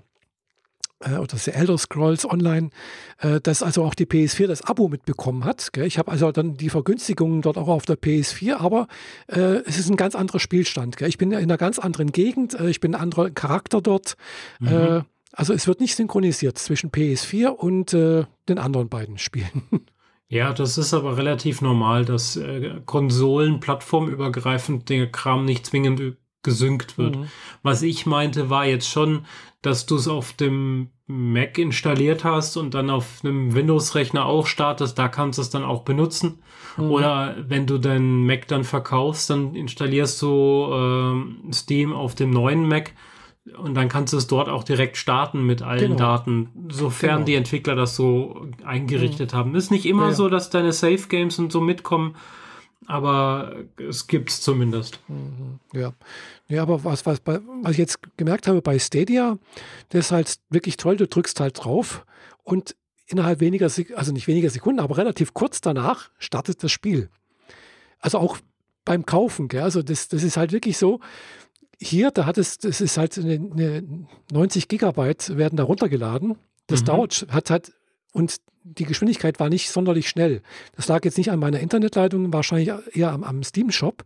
[1.00, 2.70] äh, oder The Elder Scrolls Online,
[3.18, 5.72] äh, dass also auch die PS4 das Abo mitbekommen hat.
[5.72, 5.86] Gell?
[5.86, 8.88] Ich habe also dann die Vergünstigungen dort auch auf der PS4, aber
[9.28, 10.96] äh, es ist ein ganz anderer Spielstand.
[10.96, 11.08] Gell?
[11.08, 14.16] Ich bin in einer ganz anderen Gegend, äh, ich bin ein anderer Charakter dort.
[14.58, 15.02] Mhm.
[15.32, 19.62] Also es wird nicht synchronisiert zwischen PS4 und den anderen beiden Spielen.
[20.28, 22.40] Ja, das ist aber relativ normal, dass
[22.84, 27.16] Konsolen plattformübergreifend der Kram nicht zwingend gesynkt wird.
[27.16, 27.26] Mhm.
[27.62, 29.26] Was ich meinte, war jetzt schon,
[29.62, 34.98] dass du es auf dem Mac installiert hast und dann auf einem Windows-Rechner auch startest,
[34.98, 36.40] da kannst du es dann auch benutzen.
[36.76, 36.90] Mhm.
[36.90, 42.66] Oder wenn du deinen Mac dann verkaufst, dann installierst du äh, Steam auf dem neuen
[42.66, 42.92] Mac
[43.54, 45.96] und dann kannst du es dort auch direkt starten mit allen genau.
[45.96, 47.24] Daten, sofern genau.
[47.26, 49.36] die Entwickler das so eingerichtet mhm.
[49.36, 49.54] haben.
[49.54, 52.16] Ist nicht immer ja, so, dass deine Safe Games und so mitkommen,
[52.86, 55.00] aber es gibt es zumindest.
[55.08, 55.60] Mhm.
[55.72, 55.92] Ja.
[56.48, 59.38] ja, aber was, was, was ich jetzt gemerkt habe bei Stadia,
[59.90, 62.04] das ist halt wirklich toll, du drückst halt drauf
[62.42, 62.74] und
[63.06, 67.08] innerhalb weniger, also nicht weniger Sekunden, aber relativ kurz danach startet das Spiel.
[68.00, 68.38] Also auch
[68.84, 69.62] beim Kaufen, gell?
[69.62, 71.00] also das, das ist halt wirklich so,
[71.80, 76.36] hier, da hat es, das ist halt eine, eine 90 Gigabyte werden da runtergeladen.
[76.66, 76.86] Das mhm.
[76.86, 77.72] dauert, hat halt,
[78.12, 80.42] und die Geschwindigkeit war nicht sonderlich schnell.
[80.74, 84.04] Das lag jetzt nicht an meiner Internetleitung, wahrscheinlich eher am, am Steam-Shop.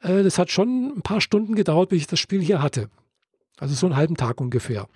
[0.00, 2.88] Äh, das hat schon ein paar Stunden gedauert, bis ich das Spiel hier hatte.
[3.58, 4.88] Also so einen halben Tag ungefähr.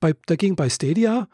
[0.00, 1.28] Bei, dagegen bei Stadia,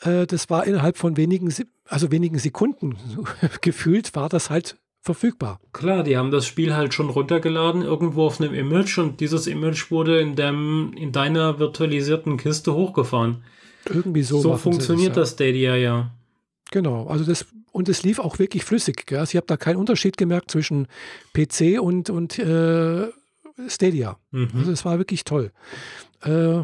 [0.00, 1.52] äh, das war innerhalb von wenigen,
[1.84, 2.96] also wenigen Sekunden
[3.60, 5.60] gefühlt, war das halt verfügbar.
[5.72, 9.90] Klar, die haben das Spiel halt schon runtergeladen, irgendwo auf einem Image und dieses Image
[9.90, 13.44] wurde in, dem, in deiner virtualisierten Kiste hochgefahren.
[13.88, 14.40] Irgendwie so.
[14.40, 15.22] So funktioniert das, ja.
[15.22, 16.10] das Stadia, ja.
[16.72, 19.06] Genau, also das und es lief auch wirklich flüssig.
[19.06, 19.18] Gell?
[19.18, 20.88] Also ich habe da keinen Unterschied gemerkt zwischen
[21.34, 23.08] PC und, und äh,
[23.68, 24.16] Stadia.
[24.30, 24.48] Mhm.
[24.56, 25.52] Also es war wirklich toll.
[26.22, 26.62] Äh,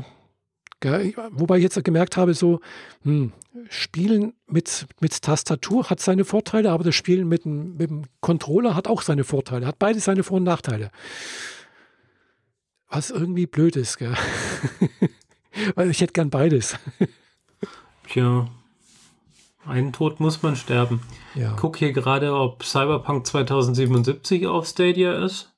[0.82, 1.14] gell?
[1.30, 2.60] Wobei ich jetzt gemerkt habe, so
[3.04, 3.32] hm,
[3.70, 8.88] Spielen mit, mit Tastatur hat seine Vorteile, aber das Spielen mit, mit dem Controller hat
[8.88, 9.66] auch seine Vorteile.
[9.66, 10.90] Hat beide seine Vor- und Nachteile.
[12.88, 13.96] Was irgendwie blöd ist.
[13.96, 14.14] Gell?
[15.74, 16.76] Weil ich hätte gern beides.
[18.08, 18.48] Tja.
[19.64, 21.00] Einen Tod muss man sterben.
[21.34, 21.54] Ja.
[21.58, 25.52] Guck hier gerade, ob Cyberpunk 2077 auf Stadia ist.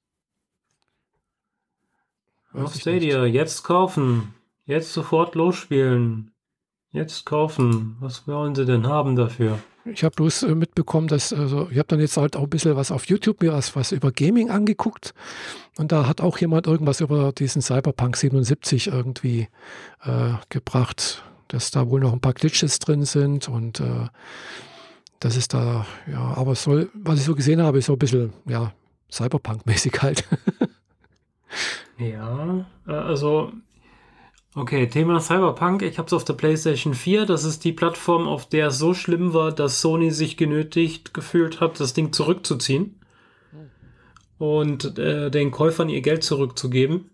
[2.53, 3.35] Weiß auf Stadia, nicht.
[3.35, 4.35] jetzt kaufen.
[4.67, 6.33] Jetzt sofort losspielen.
[6.91, 7.97] Jetzt kaufen.
[8.01, 9.59] Was wollen sie denn haben dafür?
[9.85, 12.77] Ich habe bloß äh, mitbekommen, dass, also ich habe dann jetzt halt auch ein bisschen
[12.77, 15.13] was auf YouTube mir was, was über Gaming angeguckt
[15.77, 19.49] und da hat auch jemand irgendwas über diesen Cyberpunk 77 irgendwie
[20.05, 24.09] äh, gebracht, dass da wohl noch ein paar Glitches drin sind und äh,
[25.21, 27.99] das ist da, ja, aber es soll, was ich so gesehen habe, ist so ein
[27.99, 28.73] bisschen, ja,
[29.11, 30.25] Cyberpunk-mäßig halt.
[31.99, 33.53] ja, äh, also
[34.57, 35.83] Okay, Thema Cyberpunk.
[35.83, 37.27] Ich habe es auf der PlayStation 4.
[37.27, 41.61] Das ist die Plattform, auf der es so schlimm war, dass Sony sich genötigt gefühlt
[41.61, 43.01] hat, das Ding zurückzuziehen
[44.39, 47.11] und äh, den Käufern ihr Geld zurückzugeben.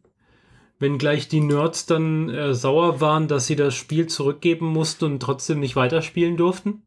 [0.79, 5.21] Wenn gleich die Nerds dann äh, sauer waren, dass sie das Spiel zurückgeben mussten und
[5.21, 6.83] trotzdem nicht weiterspielen durften.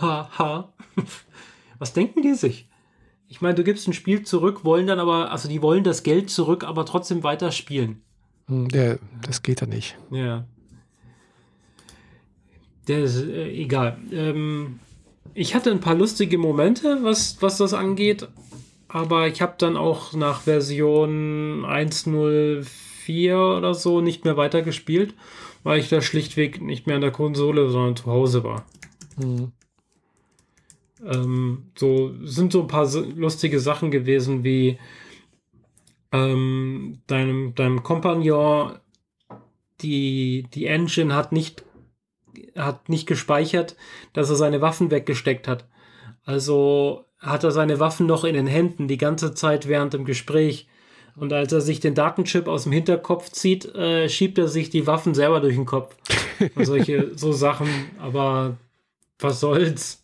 [0.00, 0.38] Haha.
[0.38, 0.72] Ha.
[1.78, 2.70] Was denken die sich?
[3.28, 6.30] Ich meine, du gibst ein Spiel zurück, wollen dann aber, also die wollen das Geld
[6.30, 8.02] zurück, aber trotzdem weiterspielen.
[8.46, 9.96] Hm, ja, das geht ja nicht.
[10.10, 10.44] Ja.
[12.88, 13.98] Der ist äh, egal.
[14.12, 14.80] Ähm,
[15.34, 18.28] ich hatte ein paar lustige Momente, was, was das angeht,
[18.88, 25.14] aber ich habe dann auch nach Version 1.04 oder so nicht mehr weitergespielt,
[25.62, 28.66] weil ich da schlichtweg nicht mehr an der Konsole, sondern zu Hause war.
[29.16, 29.52] Mhm.
[31.04, 34.78] Ähm, so sind so ein paar lustige Sachen gewesen, wie
[36.12, 38.78] ähm, deinem, deinem Kompagnon
[39.80, 41.64] die, die Engine hat nicht,
[42.56, 43.76] hat nicht gespeichert,
[44.12, 45.66] dass er seine Waffen weggesteckt hat.
[46.24, 50.68] Also hat er seine Waffen noch in den Händen die ganze Zeit während dem Gespräch.
[51.14, 54.86] Und als er sich den Datenchip aus dem Hinterkopf zieht, äh, schiebt er sich die
[54.86, 55.94] Waffen selber durch den Kopf.
[56.54, 57.68] Und solche so Sachen.
[57.98, 58.56] Aber
[59.18, 60.01] was soll's?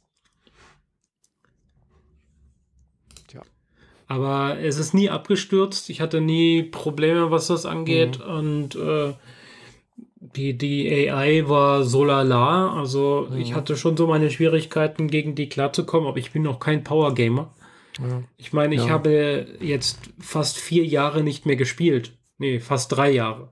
[4.08, 5.90] Aber es ist nie abgestürzt.
[5.90, 8.18] Ich hatte nie Probleme, was das angeht.
[8.18, 8.34] Mhm.
[8.34, 9.12] Und äh,
[10.16, 12.72] die, die AI war so lala.
[12.72, 13.36] Also mhm.
[13.36, 17.14] ich hatte schon so meine Schwierigkeiten, gegen die klarzukommen, aber ich bin noch kein Power
[17.14, 17.54] Gamer.
[18.00, 18.22] Ja.
[18.38, 18.90] Ich meine, ich ja.
[18.90, 22.12] habe jetzt fast vier Jahre nicht mehr gespielt.
[22.38, 23.50] Nee, fast drei Jahre.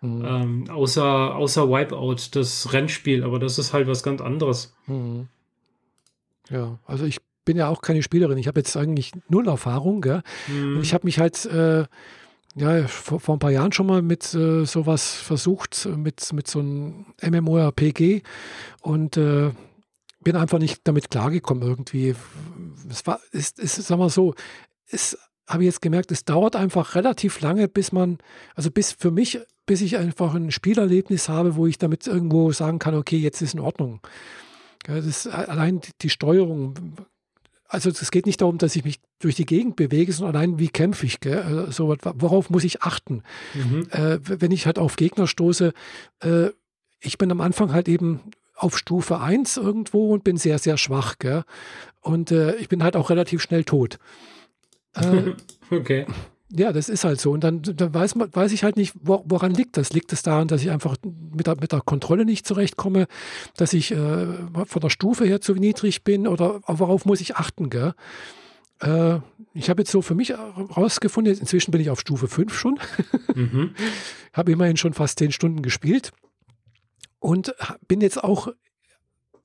[0.00, 0.24] Mhm.
[0.24, 4.74] Ähm, außer, außer Wipeout, das Rennspiel, aber das ist halt was ganz anderes.
[4.86, 5.28] Mhm.
[6.48, 8.38] Ja, also ich bin ja auch keine Spielerin.
[8.38, 10.04] Ich habe jetzt eigentlich null Erfahrung.
[10.48, 10.76] Mhm.
[10.76, 11.84] Und ich habe mich halt äh,
[12.56, 16.60] ja, vor, vor, ein paar Jahren schon mal mit äh, sowas versucht, mit, mit so
[16.60, 18.22] einem MMORPG
[18.82, 19.50] und äh,
[20.22, 22.14] bin einfach nicht damit klargekommen irgendwie.
[22.88, 24.34] Es war, ist, ist, sagen wir so,
[24.88, 28.18] es habe ich jetzt gemerkt, es dauert einfach relativ lange, bis man,
[28.54, 32.78] also bis für mich, bis ich einfach ein Spielerlebnis habe, wo ich damit irgendwo sagen
[32.78, 34.00] kann, okay, jetzt ist in Ordnung.
[34.84, 36.74] Das ist allein die Steuerung
[37.70, 40.68] also es geht nicht darum, dass ich mich durch die Gegend bewege, sondern allein, wie
[40.68, 41.20] kämpfe ich.
[41.20, 41.68] Gell?
[41.68, 43.22] Äh, so, worauf muss ich achten?
[43.54, 43.86] Mhm.
[43.90, 45.72] Äh, wenn ich halt auf Gegner stoße,
[46.20, 46.48] äh,
[47.00, 48.20] ich bin am Anfang halt eben
[48.56, 51.18] auf Stufe 1 irgendwo und bin sehr, sehr schwach.
[51.18, 51.44] Gell?
[52.00, 53.98] Und äh, ich bin halt auch relativ schnell tot.
[54.94, 55.32] Äh,
[55.70, 56.06] okay.
[56.52, 57.30] Ja, das ist halt so.
[57.30, 59.92] Und dann, dann weiß, man, weiß ich halt nicht, woran liegt das.
[59.92, 63.06] Liegt es daran, dass ich einfach mit der, mit der Kontrolle nicht zurechtkomme,
[63.56, 64.26] dass ich äh,
[64.66, 67.70] von der Stufe her zu niedrig bin oder worauf muss ich achten?
[67.70, 67.94] Gell?
[68.80, 69.20] Äh,
[69.54, 72.80] ich habe jetzt so für mich herausgefunden, inzwischen bin ich auf Stufe 5 schon,
[73.34, 73.74] mhm.
[74.32, 76.10] habe immerhin schon fast 10 Stunden gespielt
[77.20, 77.54] und
[77.86, 78.48] bin jetzt auch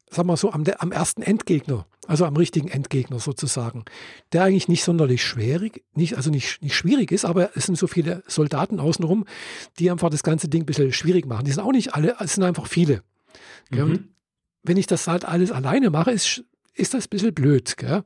[0.09, 3.85] sagen wir so, am, am ersten Endgegner, also am richtigen Endgegner sozusagen,
[4.31, 7.87] der eigentlich nicht sonderlich schwierig, nicht, also nicht, nicht schwierig ist, aber es sind so
[7.87, 9.25] viele Soldaten außenrum,
[9.79, 11.45] die einfach das ganze Ding ein bisschen schwierig machen.
[11.45, 13.01] Die sind auch nicht alle, es sind einfach viele.
[13.71, 14.09] Mhm.
[14.63, 17.77] Wenn ich das halt alles alleine mache, ist, ist das ein bisschen blöd.
[17.77, 18.03] Gell?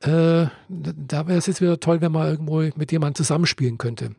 [0.00, 4.14] Äh, da wäre es jetzt wieder toll, wenn man irgendwo mit jemandem zusammenspielen könnte.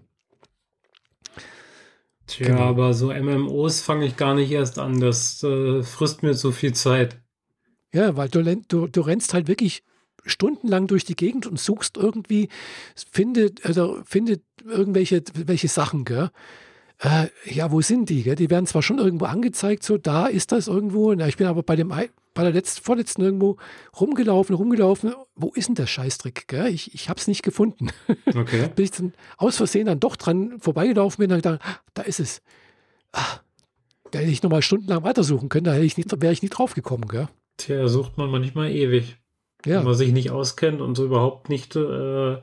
[2.27, 2.61] Tja, genau.
[2.61, 4.99] aber so MMOs fange ich gar nicht erst an.
[4.99, 7.21] Das äh, frisst mir so viel Zeit.
[7.97, 9.81] Ja, weil du, du, du rennst halt wirklich
[10.23, 12.47] stundenlang durch die Gegend und suchst irgendwie,
[13.11, 16.29] findet, also findet irgendwelche welche Sachen, gell?
[16.99, 18.21] Äh, ja, wo sind die?
[18.21, 18.35] Gell?
[18.35, 21.11] Die werden zwar schon irgendwo angezeigt, so da ist das irgendwo.
[21.15, 23.57] Na, ich bin aber bei dem bei der letzten, vorletzten irgendwo
[23.99, 25.15] rumgelaufen, rumgelaufen.
[25.35, 26.47] Wo ist denn der Scheißtrick?
[26.47, 26.67] Gell?
[26.67, 27.89] Ich, ich habe es nicht gefunden.
[28.35, 28.69] Okay.
[28.75, 32.19] Bis ich dann aus Versehen dann doch dran vorbeigelaufen bin und gedacht, ah, da ist
[32.19, 32.43] es.
[33.11, 33.39] Ah,
[34.11, 37.07] da hätte ich nochmal stundenlang weitersuchen können, da wäre ich nicht, ich nicht drauf gekommen.
[37.07, 37.27] Gell?
[37.57, 39.17] Tja, sucht man manchmal ewig.
[39.65, 39.79] Ja.
[39.79, 42.37] Wenn man sich nicht auskennt und so überhaupt nicht äh,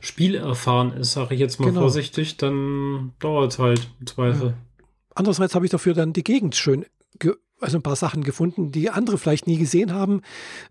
[0.00, 1.80] spielerfahren ist, sage ich jetzt mal genau.
[1.80, 4.48] vorsichtig, dann dauert es halt im Zweifel.
[4.48, 4.54] Ja.
[5.14, 6.84] Andererseits habe ich dafür dann die Gegend schön
[7.60, 10.22] also ein paar Sachen gefunden, die andere vielleicht nie gesehen haben,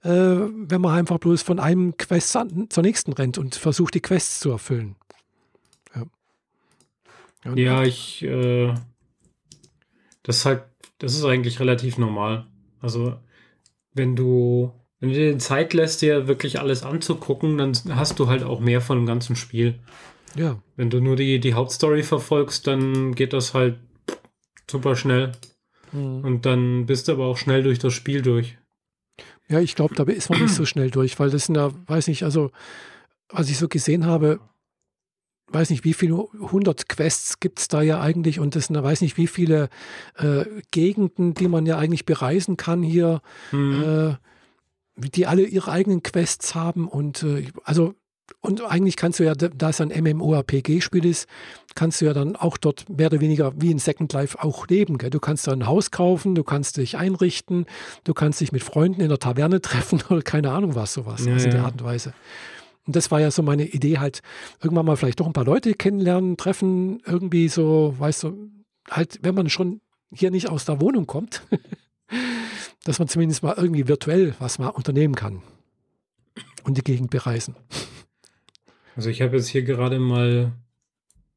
[0.03, 2.37] äh, wenn man einfach bloß von einem Quest
[2.69, 4.95] zur nächsten rennt und versucht, die Quests zu erfüllen.
[5.95, 6.05] Ja,
[7.45, 8.73] ja, ja ich, äh,
[10.23, 10.63] das ist halt,
[10.99, 12.47] das ist eigentlich relativ normal.
[12.81, 13.17] Also,
[13.97, 18.43] wenn du, wenn du dir Zeit lässt, dir wirklich alles anzugucken, dann hast du halt
[18.43, 19.79] auch mehr von dem ganzen Spiel.
[20.35, 20.61] Ja.
[20.75, 23.79] Wenn du nur die, die Hauptstory verfolgst, dann geht das halt
[24.69, 25.31] super schnell.
[25.91, 26.23] Mhm.
[26.23, 28.57] Und dann bist du aber auch schnell durch das Spiel durch.
[29.49, 32.07] Ja, ich glaube, da ist man nicht so schnell durch, weil das sind ja, weiß
[32.07, 32.51] nicht, also,
[33.29, 34.39] was ich so gesehen habe,
[35.49, 39.01] weiß nicht, wie viele hundert Quests gibt es da ja eigentlich und das sind, weiß
[39.01, 39.69] nicht, wie viele
[40.17, 44.17] äh, Gegenden, die man ja eigentlich bereisen kann hier, mhm.
[44.97, 47.95] äh, die alle ihre eigenen Quests haben und äh, also
[48.41, 51.27] und eigentlich kannst du ja, da es ein MMORPG-Spiel ist,
[51.75, 54.97] kannst du ja dann auch dort mehr oder weniger wie in Second Life auch leben.
[54.97, 55.09] Gell?
[55.09, 57.65] Du kannst da ein Haus kaufen, du kannst dich einrichten,
[58.03, 61.25] du kannst dich mit Freunden in der Taverne treffen oder keine Ahnung was, sowas.
[61.25, 62.13] Ja, also in der Art und Weise.
[62.87, 64.21] Und das war ja so meine Idee, halt
[64.63, 68.49] irgendwann mal vielleicht doch ein paar Leute kennenlernen, treffen, irgendwie so, weißt du,
[68.89, 71.43] halt, wenn man schon hier nicht aus der Wohnung kommt,
[72.85, 75.43] dass man zumindest mal irgendwie virtuell was mal unternehmen kann
[76.63, 77.55] und die Gegend bereisen.
[78.95, 80.53] Also ich habe jetzt hier gerade mal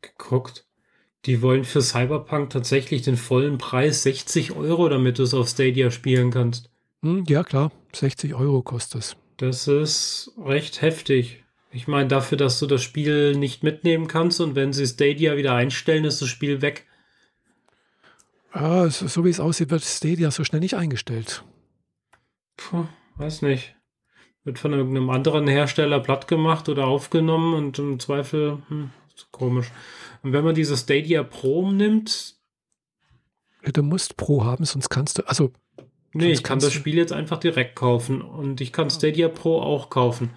[0.00, 0.66] geguckt.
[1.26, 5.90] Die wollen für Cyberpunk tatsächlich den vollen Preis 60 Euro, damit du es auf Stadia
[5.90, 6.70] spielen kannst.
[7.02, 7.72] Hm, ja, klar.
[7.92, 9.16] 60 Euro kostet es.
[9.36, 11.39] Das ist recht heftig.
[11.72, 15.54] Ich meine, dafür, dass du das Spiel nicht mitnehmen kannst und wenn sie Stadia wieder
[15.54, 16.86] einstellen, ist das Spiel weg.
[18.54, 21.44] Ja, so wie es aussieht, wird Stadia so schnell nicht eingestellt.
[22.56, 23.74] Puh, weiß nicht
[24.44, 28.90] wird von irgendeinem anderen Hersteller platt gemacht oder aufgenommen und im Zweifel, hm,
[29.30, 29.70] komisch.
[30.22, 32.36] Und wenn man diese Stadia Pro nimmt.
[33.64, 35.52] Ja, du musst Pro haben, sonst kannst du, also.
[36.12, 38.90] Nee, ich kann das Spiel jetzt einfach direkt kaufen und ich kann ah.
[38.90, 40.30] Stadia Pro auch kaufen.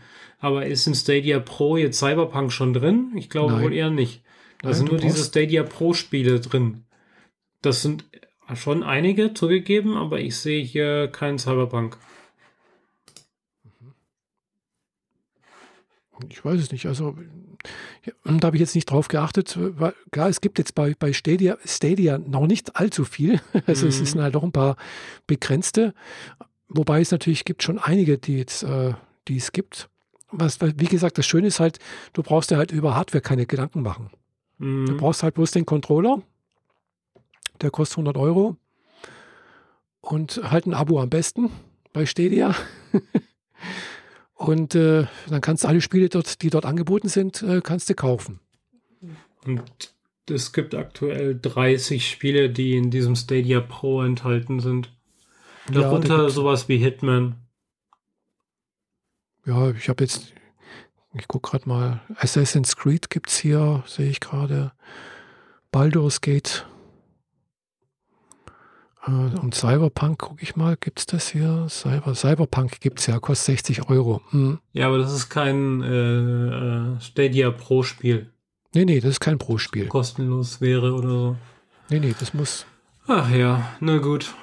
[0.43, 3.13] Aber ist in Stadia Pro jetzt Cyberpunk schon drin?
[3.15, 3.63] Ich glaube Nein.
[3.63, 4.23] wohl eher nicht.
[4.61, 6.83] Da Nein, sind nur diese Stadia Pro Spiele drin.
[7.61, 8.03] Das sind
[8.53, 11.97] schon einige zugegeben, aber ich sehe hier keinen Cyberpunk.
[16.29, 16.87] ich weiß es nicht.
[16.87, 17.15] Also
[18.05, 19.57] ja, da habe ich jetzt nicht drauf geachtet.
[19.57, 23.39] Weil, klar, es gibt jetzt bei, bei Stadia, Stadia noch nicht allzu viel.
[23.65, 23.89] Also mhm.
[23.91, 24.75] es sind halt doch ein paar
[25.25, 25.93] begrenzte.
[26.67, 28.93] Wobei es natürlich gibt schon einige, die jetzt, äh,
[29.29, 29.89] die es gibt.
[30.35, 31.79] Was, wie gesagt, das Schöne ist halt,
[32.13, 34.09] du brauchst ja halt über Hardware keine Gedanken machen.
[34.57, 34.85] Mhm.
[34.87, 36.21] Du brauchst halt bloß den Controller.
[37.61, 38.57] Der kostet 100 Euro.
[40.01, 41.49] Und halt ein Abo am besten
[41.93, 42.55] bei Stadia.
[44.35, 47.95] Und äh, dann kannst du alle Spiele, dort, die dort angeboten sind, äh, kannst du
[47.95, 48.39] kaufen.
[49.45, 49.93] Und
[50.29, 54.91] es gibt aktuell 30 Spiele, die in diesem Stadia Pro enthalten sind.
[55.71, 57.35] Darunter ja, sowas wie Hitman.
[59.45, 60.33] Ja, ich habe jetzt,
[61.13, 64.71] ich gucke gerade mal, Assassin's Creed gibt es hier, sehe ich gerade.
[65.71, 66.65] Baldur's Gate
[69.05, 71.67] äh, und Cyberpunk, gucke ich mal, gibt es das hier?
[71.69, 74.21] Cyber, Cyberpunk gibt es ja, kostet 60 Euro.
[74.29, 74.59] Hm.
[74.71, 78.31] Ja, aber das ist kein äh, äh, Stadia Pro-Spiel.
[78.73, 79.87] Nee, nee, das ist kein Pro-Spiel.
[79.87, 81.35] Kostenlos wäre oder so.
[81.89, 82.65] Nee, nee, das muss.
[83.07, 84.33] Ach ja, na gut.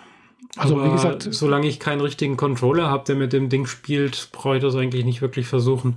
[0.57, 1.29] Also, aber wie gesagt.
[1.31, 5.05] Solange ich keinen richtigen Controller habe, der mit dem Ding spielt, brauche ich das eigentlich
[5.05, 5.97] nicht wirklich versuchen.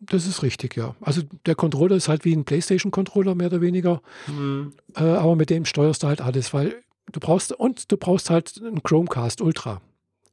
[0.00, 0.96] Das ist richtig, ja.
[1.00, 4.02] Also der Controller ist halt wie ein PlayStation-Controller, mehr oder weniger.
[4.26, 4.72] Mhm.
[4.96, 8.60] Äh, aber mit dem steuerst du halt alles, weil Du brauchst und du brauchst halt
[8.64, 9.80] einen Chromecast Ultra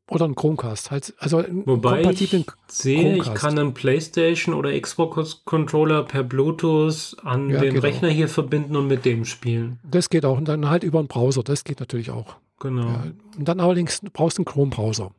[0.10, 3.28] oder einen Chromecast, halt, also einen Wobei kompatiblen ich sehe, Chromecast.
[3.30, 7.82] ich kann einen PlayStation oder Xbox Controller per Bluetooth an ja, den genau.
[7.82, 9.80] Rechner hier verbinden und mit dem spielen.
[9.84, 12.38] Das geht auch und dann halt über einen Browser, das geht natürlich auch.
[12.60, 12.88] Genau.
[12.88, 13.04] Ja,
[13.38, 15.12] und dann allerdings brauchst du einen Chrome Browser.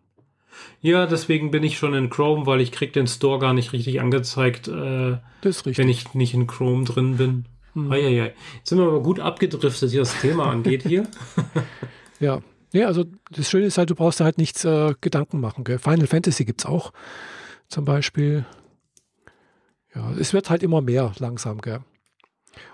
[0.81, 4.00] Ja, deswegen bin ich schon in Chrome, weil ich krieg den Store gar nicht richtig
[4.00, 7.44] angezeigt, äh, wenn ich nicht in Chrome drin bin.
[7.74, 7.92] Hm.
[7.92, 11.07] Jetzt sind wir aber gut abgedriftet, was das Thema angeht hier.
[12.20, 12.40] ja.
[12.72, 15.64] Ja, also das Schöne ist halt, du brauchst da halt nichts äh, Gedanken machen.
[15.64, 15.79] Gell?
[15.79, 16.92] Final Fantasy gibt es auch
[17.68, 18.44] zum Beispiel.
[19.94, 21.60] Ja, es wird halt immer mehr langsam.
[21.60, 21.81] Gell?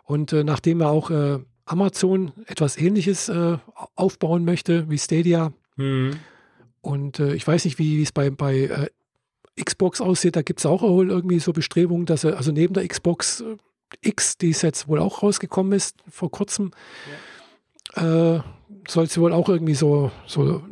[0.04, 3.58] Und äh, nachdem er auch äh, Amazon etwas ähnliches äh,
[3.94, 6.18] aufbauen möchte wie Stadia, mhm.
[6.80, 8.88] und äh, ich weiß nicht, wie es bei, bei äh,
[9.62, 13.42] Xbox aussieht, da gibt es auch irgendwie so Bestrebungen, dass er, also neben der Xbox
[14.00, 16.72] X, die jetzt wohl auch rausgekommen ist vor kurzem,
[17.96, 18.36] ja.
[18.36, 18.42] äh,
[18.88, 20.62] soll es wohl auch irgendwie so, so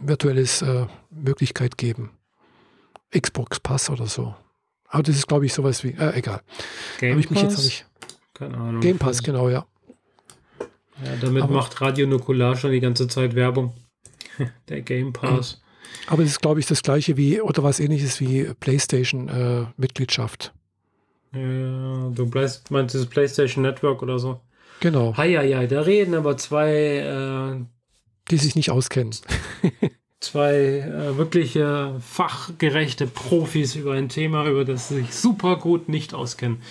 [0.00, 2.10] virtuelles äh, Möglichkeit geben.
[3.16, 4.34] Xbox Pass oder so.
[4.86, 6.42] Aber das ist, glaube ich, sowas wie, äh, egal.
[6.98, 7.86] Game ich mich jetzt noch nicht.
[8.34, 8.80] Keine Ahnung.
[8.80, 9.66] Game Pass, genau, ja.
[11.04, 13.74] Ja, damit Aber, macht Radio Nukular schon die ganze Zeit Werbung.
[14.68, 15.60] Der Game Pass.
[16.06, 20.52] Aber es ist, glaube ich, das gleiche wie, oder was ähnliches wie PlayStation-Mitgliedschaft.
[21.34, 22.30] Äh, ja, du
[22.70, 24.40] meinst das PlayStation Network oder so?
[24.80, 25.14] Genau.
[25.14, 27.64] Ja, da reden aber zwei, äh,
[28.30, 29.14] die sich nicht auskennen.
[30.20, 36.14] zwei äh, wirkliche fachgerechte Profis über ein Thema, über das sie sich super gut nicht
[36.14, 36.62] auskennen.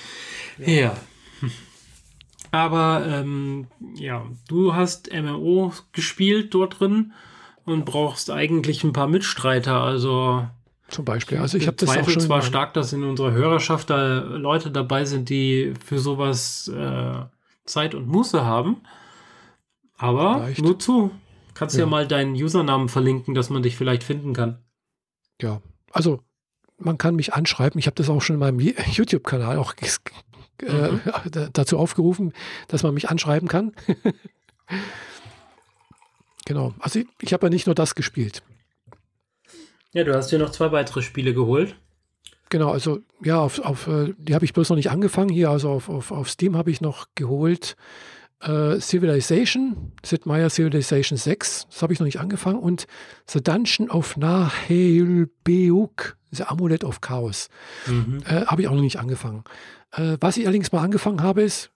[0.57, 0.67] Ja.
[0.67, 0.97] ja.
[2.52, 7.14] Aber ähm, ja, du hast MMO gespielt dort drin
[7.64, 9.82] und brauchst eigentlich ein paar Mitstreiter.
[9.82, 10.45] Also
[10.89, 11.38] zum Beispiel.
[11.38, 15.06] Also ich habe das auch schon zwar stark, dass in unserer Hörerschaft da Leute dabei
[15.06, 17.14] sind, die für sowas äh,
[17.66, 18.82] Zeit und Muße haben.
[19.97, 20.62] Aber vielleicht.
[20.62, 21.12] nur zu.
[21.54, 21.82] Kannst ja.
[21.82, 24.60] ja mal deinen Usernamen verlinken, dass man dich vielleicht finden kann.
[25.41, 26.20] Ja, also
[26.78, 27.80] man kann mich anschreiben.
[27.80, 28.60] Ich habe das auch schon in meinem
[28.91, 29.76] YouTube-Kanal auch
[30.64, 31.01] äh, mhm.
[31.53, 32.34] dazu aufgerufen,
[32.68, 33.74] dass man mich anschreiben kann.
[36.45, 36.74] genau.
[36.80, 38.43] Also ich, ich habe ja nicht nur das gespielt.
[39.93, 41.76] Ja, du hast dir noch zwei weitere Spiele geholt.
[42.49, 45.30] Genau, also ja, auf, auf äh, die habe ich bloß noch nicht angefangen.
[45.30, 47.76] Hier, also auf, auf, auf Steam habe ich noch geholt
[48.41, 52.59] äh, Civilization, Sid Meier Civilization 6, das habe ich noch nicht angefangen.
[52.59, 52.88] Und
[53.28, 57.49] The Dungeon of Naheulbeuk, The Amulet of Chaos,
[57.88, 58.24] mhm.
[58.26, 59.43] äh, habe ich auch noch nicht angefangen.
[59.92, 61.72] Äh, was ich allerdings mal angefangen habe, ist,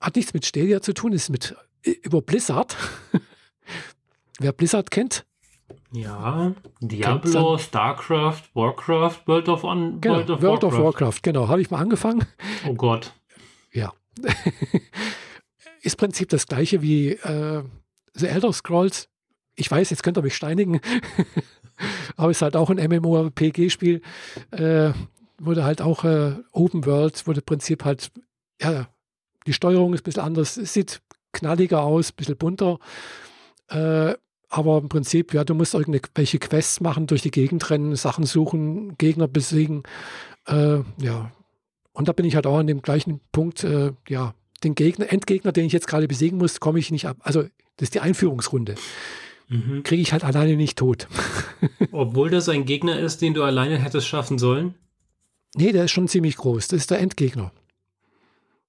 [0.00, 2.76] hat nichts mit Stadia zu tun, ist mit äh, über Blizzard.
[4.38, 5.24] Wer Blizzard kennt,
[5.92, 10.78] ja, Diablo, StarCraft, Warcraft, World of, On genau, World of World Warcraft.
[10.78, 12.24] Of Warcraft, genau, habe ich mal angefangen.
[12.66, 13.12] Oh Gott.
[13.72, 13.92] Ja.
[15.82, 17.62] Ist Prinzip das gleiche wie äh,
[18.14, 19.10] The Elder Scrolls.
[19.54, 20.80] Ich weiß, jetzt könnt ihr mich steinigen,
[22.16, 24.00] aber es ist halt auch ein MMORPG-Spiel.
[24.50, 24.92] Äh,
[25.44, 28.10] wurde halt auch äh, Open World, wurde im Prinzip halt,
[28.60, 28.88] ja,
[29.46, 31.00] die Steuerung ist ein bisschen anders, es sieht
[31.32, 32.78] knalliger aus, ein bisschen bunter.
[33.68, 34.14] Äh,
[34.48, 38.98] aber im Prinzip, ja, du musst irgendwelche Quests machen, durch die Gegend rennen, Sachen suchen,
[38.98, 39.82] Gegner besiegen.
[40.46, 41.32] Äh, ja.
[41.94, 45.52] Und da bin ich halt auch an dem gleichen Punkt, äh, ja, den Gegner, Endgegner,
[45.52, 47.16] den ich jetzt gerade besiegen muss, komme ich nicht ab.
[47.20, 47.42] Also,
[47.76, 48.74] das ist die Einführungsrunde.
[49.48, 49.82] Mhm.
[49.82, 51.08] Kriege ich halt alleine nicht tot.
[51.92, 54.74] Obwohl das ein Gegner ist, den du alleine hättest schaffen sollen?
[55.54, 56.68] Nee, der ist schon ziemlich groß.
[56.68, 57.52] Das ist der Endgegner.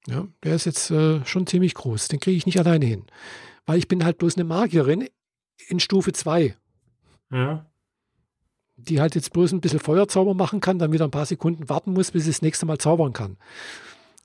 [0.07, 2.09] Ja, der ist jetzt äh, schon ziemlich groß.
[2.09, 3.05] Den kriege ich nicht alleine hin.
[3.65, 5.07] Weil ich bin halt bloß eine Magierin
[5.69, 6.55] in Stufe 2.
[7.31, 7.65] Ja.
[8.75, 11.93] Die halt jetzt bloß ein bisschen Feuerzauber machen kann, dann wieder ein paar Sekunden warten
[11.93, 13.37] muss, bis sie das nächste Mal zaubern kann.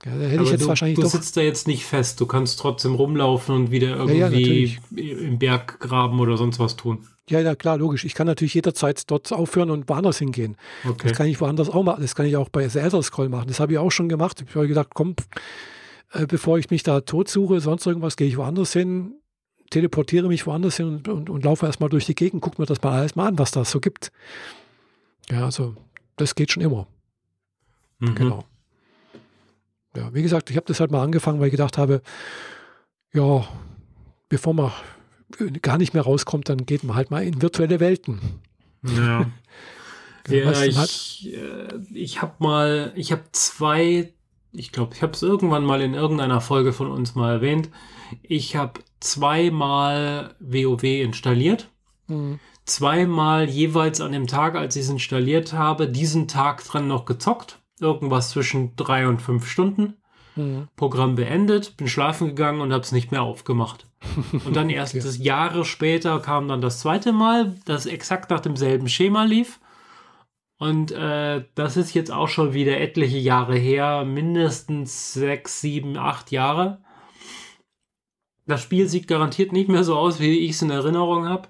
[0.04, 2.20] Ja, da hätte Aber ich jetzt du, wahrscheinlich du sitzt da jetzt nicht fest.
[2.20, 6.76] Du kannst trotzdem rumlaufen und wieder irgendwie ja, ja, im Berg graben oder sonst was
[6.76, 7.06] tun.
[7.28, 8.04] Ja, ja, klar, logisch.
[8.04, 10.56] Ich kann natürlich jederzeit dort aufhören und woanders hingehen.
[10.88, 11.08] Okay.
[11.08, 12.02] Das kann ich woanders auch machen.
[12.02, 13.48] Das kann ich auch bei Elder Scroll machen.
[13.48, 14.42] Das habe ich auch schon gemacht.
[14.46, 15.14] Ich habe gedacht, komm,
[16.12, 19.14] äh, bevor ich mich da tot suche, sonst irgendwas, gehe ich woanders hin
[19.70, 22.82] teleportiere mich woanders hin und, und, und laufe erstmal durch die Gegend, gucke mir das
[22.82, 24.10] mal alles mal an, was das so gibt.
[25.30, 25.74] Ja, also
[26.16, 26.86] das geht schon immer.
[27.98, 28.14] Mhm.
[28.14, 28.44] Genau.
[29.96, 32.02] Ja, wie gesagt, ich habe das halt mal angefangen, weil ich gedacht habe,
[33.12, 33.46] ja,
[34.28, 34.72] bevor man
[35.62, 38.20] gar nicht mehr rauskommt, dann geht man halt mal in virtuelle Welten.
[38.82, 39.26] Ja.
[40.28, 44.12] ja, ich, äh, ich habe mal, ich habe zwei,
[44.52, 47.70] ich glaube, ich habe es irgendwann mal in irgendeiner Folge von uns mal erwähnt.
[48.22, 51.68] Ich habe zweimal WoW installiert.
[52.06, 52.40] Mhm.
[52.64, 57.60] Zweimal jeweils an dem Tag, als ich es installiert habe, diesen Tag dran noch gezockt.
[57.80, 59.97] Irgendwas zwischen drei und fünf Stunden.
[60.38, 60.68] Mhm.
[60.76, 63.86] Programm beendet, bin schlafen gegangen und habe es nicht mehr aufgemacht.
[64.44, 65.10] Und dann erst ja.
[65.24, 69.58] Jahre später kam dann das zweite Mal, das exakt nach demselben Schema lief.
[70.58, 76.30] Und äh, das ist jetzt auch schon wieder etliche Jahre her, mindestens sechs, sieben, acht
[76.30, 76.80] Jahre.
[78.46, 81.48] Das Spiel sieht garantiert nicht mehr so aus, wie ich es in Erinnerung habe.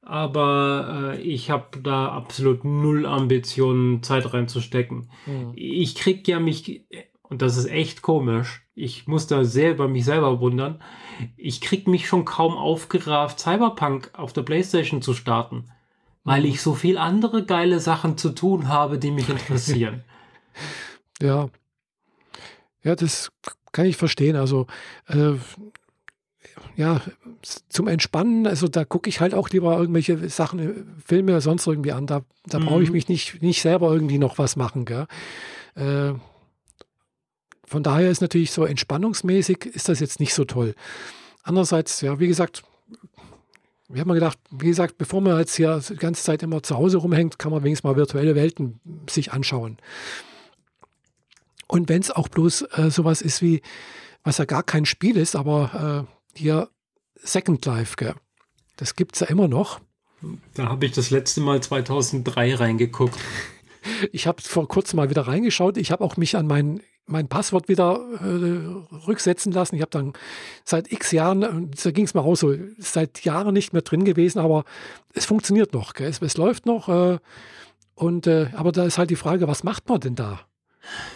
[0.00, 5.10] Aber äh, ich habe da absolut null Ambitionen, Zeit reinzustecken.
[5.26, 5.52] Mhm.
[5.54, 6.86] Ich krieg ja mich,
[7.28, 10.80] und das ist echt komisch, ich muss da sehr über mich selber wundern,
[11.36, 15.70] ich krieg mich schon kaum aufgerafft, Cyberpunk auf der Playstation zu starten.
[16.24, 16.48] Weil mhm.
[16.48, 20.04] ich so viel andere geile Sachen zu tun habe, die mich interessieren.
[21.22, 21.48] ja.
[22.82, 23.32] Ja, das
[23.72, 24.36] kann ich verstehen.
[24.36, 24.66] Also
[25.06, 25.34] äh,
[26.76, 27.00] ja,
[27.68, 31.92] zum Entspannen, also da gucke ich halt auch lieber irgendwelche Sachen, Filme oder sonst irgendwie
[31.92, 32.06] an.
[32.06, 32.66] Da, da mhm.
[32.66, 32.94] brauche ich mhm.
[32.94, 34.84] mich nicht, nicht selber irgendwie noch was machen.
[34.84, 35.06] Gell?
[35.74, 36.14] Äh,
[37.68, 40.74] von daher ist natürlich so entspannungsmäßig ist das jetzt nicht so toll.
[41.42, 42.62] Andererseits, ja, wie gesagt,
[43.88, 46.98] wir haben gedacht, wie gesagt, bevor man jetzt hier die ganze Zeit immer zu Hause
[46.98, 49.78] rumhängt, kann man wenigstens mal virtuelle Welten sich anschauen.
[51.66, 53.62] Und wenn es auch bloß äh, sowas ist wie,
[54.24, 56.68] was ja gar kein Spiel ist, aber äh, hier
[57.16, 58.14] Second Life, gell?
[58.76, 59.80] Das gibt es ja immer noch.
[60.54, 63.18] Da habe ich das letzte Mal 2003 reingeguckt.
[64.12, 65.78] Ich habe vor kurzem mal wieder reingeschaut.
[65.78, 69.76] Ich habe auch mich an mein, mein Passwort wieder äh, rücksetzen lassen.
[69.76, 70.12] Ich habe dann
[70.64, 74.38] seit x Jahren, da ging es mal raus, so seit Jahren nicht mehr drin gewesen,
[74.38, 74.64] aber
[75.14, 75.94] es funktioniert noch.
[75.96, 76.88] Es, es, läuft noch.
[76.88, 77.18] Äh,
[77.94, 80.40] und, äh, aber da ist halt die Frage, was macht man denn da?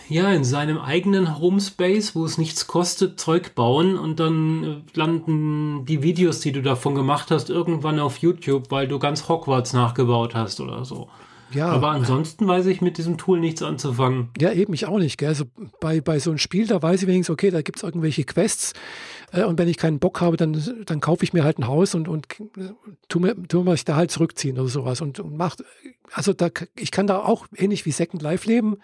[0.09, 5.86] Ja, in seinem eigenen Homespace, wo es nichts kostet, Zeug bauen und dann äh, landen
[5.86, 10.34] die Videos, die du davon gemacht hast, irgendwann auf YouTube, weil du ganz Hogwarts nachgebaut
[10.34, 11.09] hast oder so.
[11.55, 11.69] Ja.
[11.69, 14.31] Aber ansonsten weiß ich mit diesem Tool nichts anzufangen.
[14.39, 15.19] Ja, eben ich auch nicht.
[15.19, 15.29] Gell?
[15.29, 15.45] Also
[15.81, 18.73] bei, bei so einem Spiel, da weiß ich wenigstens, okay, da gibt es irgendwelche Quests
[19.33, 21.95] äh, und wenn ich keinen Bock habe, dann, dann kaufe ich mir halt ein Haus
[21.95, 22.27] und, und
[22.57, 22.71] äh,
[23.09, 25.01] tu, mir, tu mich da halt zurückziehen oder sowas.
[25.01, 25.65] Und, und macht,
[26.13, 28.77] also da, ich kann da auch ähnlich wie Second Life leben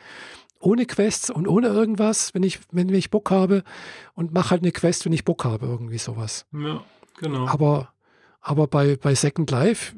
[0.60, 3.62] ohne Quests und ohne irgendwas, wenn ich, wenn ich Bock habe
[4.14, 6.46] und mache halt eine Quest, wenn ich Bock habe, irgendwie sowas.
[6.52, 6.82] Ja,
[7.20, 7.46] genau.
[7.46, 7.92] Aber,
[8.40, 9.94] aber bei, bei Second Life,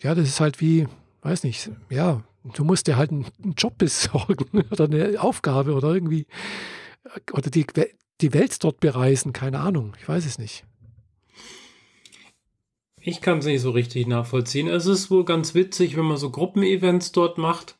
[0.00, 0.86] ja, das ist halt wie,
[1.22, 2.22] weiß nicht, ja,
[2.54, 6.26] du musst dir halt einen, einen Job besorgen oder eine Aufgabe oder irgendwie,
[7.32, 7.66] oder die,
[8.20, 10.64] die Welt dort bereisen, keine Ahnung, ich weiß es nicht.
[13.02, 14.68] Ich kann es nicht so richtig nachvollziehen.
[14.68, 17.78] Es ist wohl ganz witzig, wenn man so Gruppenevents dort macht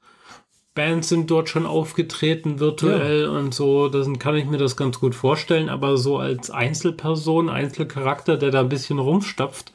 [0.75, 3.31] Bands sind dort schon aufgetreten, virtuell ja.
[3.31, 3.89] und so.
[3.89, 5.69] Dann kann ich mir das ganz gut vorstellen.
[5.69, 9.73] Aber so als Einzelperson, Einzelcharakter, der da ein bisschen rumstapft,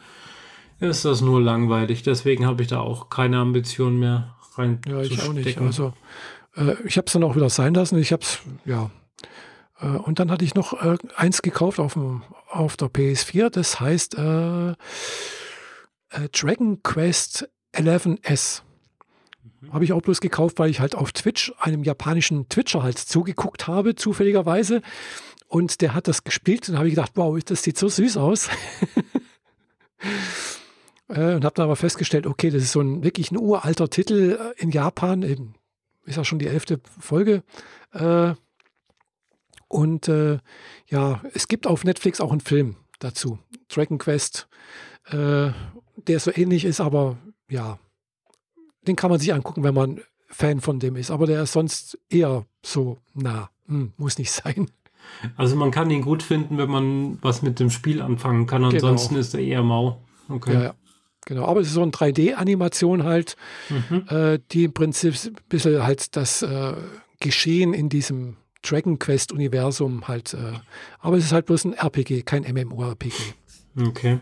[0.80, 2.03] ist das nur langweilig.
[2.03, 4.82] Deswegen habe ich da auch keine Ambition mehr rein.
[4.88, 5.57] Ja, ich auch nicht.
[5.59, 5.93] Also,
[6.55, 7.97] äh, ich habe es dann auch wieder sein lassen.
[7.97, 8.91] Ich habe es, ja.
[9.80, 13.49] Äh, und dann hatte ich noch äh, eins gekauft auf, dem, auf der PS4.
[13.49, 14.76] Das heißt äh, äh,
[16.32, 18.61] Dragon Quest 11S.
[19.71, 23.67] Habe ich auch bloß gekauft, weil ich halt auf Twitch einem japanischen Twitcher halt zugeguckt
[23.67, 24.82] habe, zufälligerweise.
[25.47, 28.49] Und der hat das gespielt und habe ich gedacht, wow, das sieht so süß aus.
[31.08, 34.38] Äh, und habe dann aber festgestellt, okay, das ist so ein wirklich ein uralter Titel
[34.39, 35.56] äh, in Japan, eben
[36.06, 37.43] ist ja schon die elfte Folge.
[37.93, 38.34] Äh,
[39.68, 40.08] und
[40.88, 44.47] ja, es gibt auf Netflix auch einen Film dazu, Dragon Quest,
[45.12, 45.53] der
[46.20, 47.18] so ähnlich ist, aber
[47.49, 47.80] ja,
[48.88, 51.12] den kann man sich angucken, wenn man Fan von dem ist.
[51.12, 54.70] Aber der ist sonst eher so, na, hm, muss nicht sein.
[55.36, 58.62] Also man kann ihn gut finden, wenn man was mit dem Spiel anfangen kann.
[58.62, 58.74] Genau.
[58.74, 59.22] Ansonsten genau.
[59.22, 60.01] ist er eher mau.
[60.30, 60.53] Okay.
[60.53, 60.76] Ja, ja.
[61.26, 63.36] Genau, aber es ist so eine 3D-Animation halt,
[63.69, 64.05] mhm.
[64.09, 66.73] äh, die im Prinzip ein bisschen halt das äh,
[67.19, 70.53] Geschehen in diesem Dragon Quest-Universum halt, äh,
[70.99, 73.13] aber es ist halt bloß ein RPG, kein MMORPG.
[73.88, 74.19] Okay.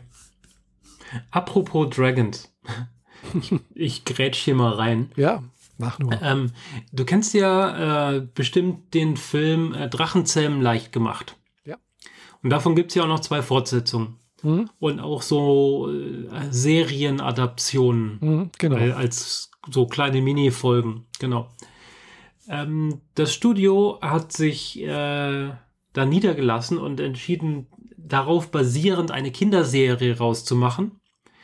[1.32, 2.54] Apropos Dragons.
[3.34, 5.12] ich, ich grätsch hier mal rein.
[5.16, 5.43] Ja,
[5.78, 6.22] mach nur.
[6.22, 6.51] Ähm,
[6.91, 11.38] du kennst ja äh, bestimmt den Film äh, Drachenzähmen leicht gemacht.
[11.66, 11.78] Ja.
[12.41, 14.20] Und davon gibt es ja auch noch zwei Fortsetzungen.
[14.44, 14.70] Mhm.
[14.80, 18.18] Und auch so äh, Serienadaptionen.
[18.22, 18.96] Mhm, genau.
[18.96, 21.06] als so kleine Mini-Folgen.
[21.20, 21.48] Genau.
[22.48, 25.52] Ähm, das Studio hat sich äh,
[25.94, 27.68] da niedergelassen und entschieden,
[27.98, 31.00] darauf basierend eine Kinderserie rauszumachen.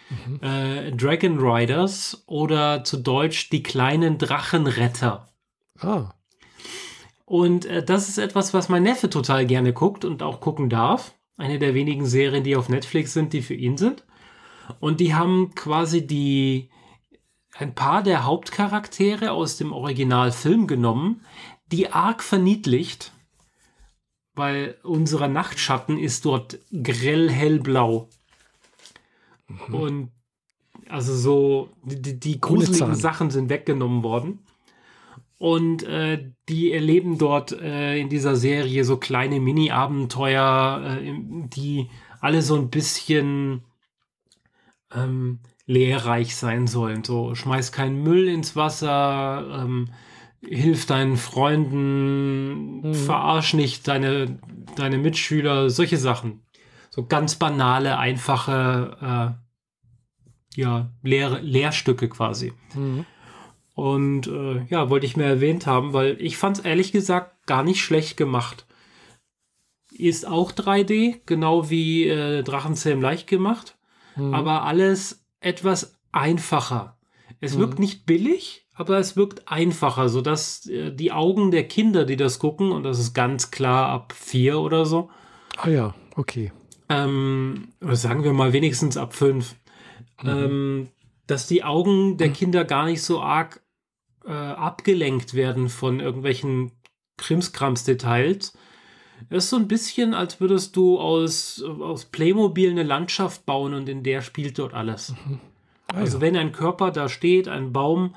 [0.10, 0.39] Mhm.
[0.41, 5.30] Äh, Dragon Riders oder zu Deutsch die kleinen Drachenretter.
[5.80, 6.10] Ah.
[7.26, 11.14] Und äh, das ist etwas, was mein Neffe total gerne guckt und auch gucken darf.
[11.40, 14.04] Eine der wenigen Serien, die auf Netflix sind, die für ihn sind.
[14.82, 16.70] Und die haben quasi die
[17.58, 21.26] ein paar der Hauptcharaktere aus dem Originalfilm genommen,
[21.72, 23.14] die arg verniedlicht,
[24.36, 28.10] weil unser Nachtschatten ist dort grell hellblau.
[29.48, 29.74] Mhm.
[29.74, 30.12] Und
[30.90, 34.40] also so, die, die gruseligen Sachen sind weggenommen worden.
[35.40, 41.14] Und äh, die erleben dort äh, in dieser Serie so kleine Mini-Abenteuer, äh,
[41.56, 43.64] die alle so ein bisschen
[44.94, 47.04] ähm, lehrreich sein sollen.
[47.04, 49.90] So, schmeiß keinen Müll ins Wasser, ähm,
[50.42, 52.94] hilf deinen Freunden, mhm.
[52.94, 54.40] verarsch nicht deine,
[54.76, 56.42] deine Mitschüler, solche Sachen
[56.90, 59.38] so ganz banale, einfache
[60.56, 62.54] äh, ja, Lehr Lehrstücke quasi.
[62.76, 63.06] Mhm.
[63.80, 67.63] Und äh, ja, wollte ich mir erwähnt haben, weil ich fand es ehrlich gesagt gar
[67.63, 68.65] nicht schlecht gemacht.
[69.91, 73.77] Ist auch 3D, genau wie äh, Drachenzähm leicht gemacht,
[74.15, 74.34] mhm.
[74.34, 76.97] aber alles etwas einfacher.
[77.41, 77.59] Es mhm.
[77.59, 82.39] wirkt nicht billig, aber es wirkt einfacher, sodass äh, die Augen der Kinder, die das
[82.39, 85.09] gucken, und das ist ganz klar ab vier oder so.
[85.57, 86.51] Ah ja, okay
[86.89, 89.55] ähm, oder sagen wir mal wenigstens ab fünf,
[90.23, 90.30] mhm.
[90.30, 90.88] ähm,
[91.27, 93.61] dass die Augen der Kinder gar nicht so arg
[94.30, 96.71] äh, abgelenkt werden von irgendwelchen
[97.17, 98.53] Krimskrams-Details,
[99.30, 103.89] Es ist so ein bisschen, als würdest du aus, aus Playmobil eine Landschaft bauen und
[103.89, 105.15] in der spielt dort alles.
[105.25, 105.39] Mhm.
[105.88, 106.21] Ah, also ja.
[106.21, 108.15] wenn ein Körper da steht, ein Baum,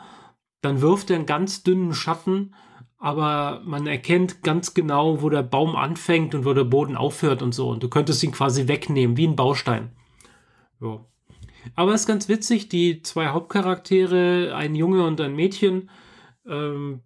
[0.60, 2.54] dann wirft er einen ganz dünnen Schatten,
[2.98, 7.52] aber man erkennt ganz genau, wo der Baum anfängt und wo der Boden aufhört und
[7.52, 7.70] so.
[7.70, 9.90] Und du könntest ihn quasi wegnehmen, wie ein Baustein.
[10.80, 11.00] Ja.
[11.74, 15.88] Aber es ist ganz witzig, die zwei Hauptcharaktere, ein Junge und ein Mädchen,
[16.47, 17.01] ähm,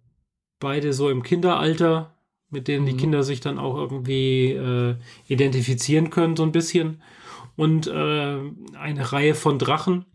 [0.59, 2.15] beide so im Kinderalter,
[2.49, 2.89] mit denen mhm.
[2.89, 4.95] die Kinder sich dann auch irgendwie äh,
[5.27, 7.01] identifizieren können, so ein bisschen.
[7.55, 8.39] Und äh,
[8.77, 10.05] eine Reihe von Drachen,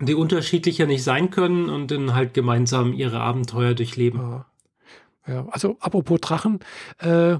[0.00, 4.20] die unterschiedlicher nicht sein können und dann halt gemeinsam ihre Abenteuer durchleben.
[4.20, 4.46] Ja,
[5.26, 6.60] ja also apropos Drachen,
[6.98, 7.36] äh,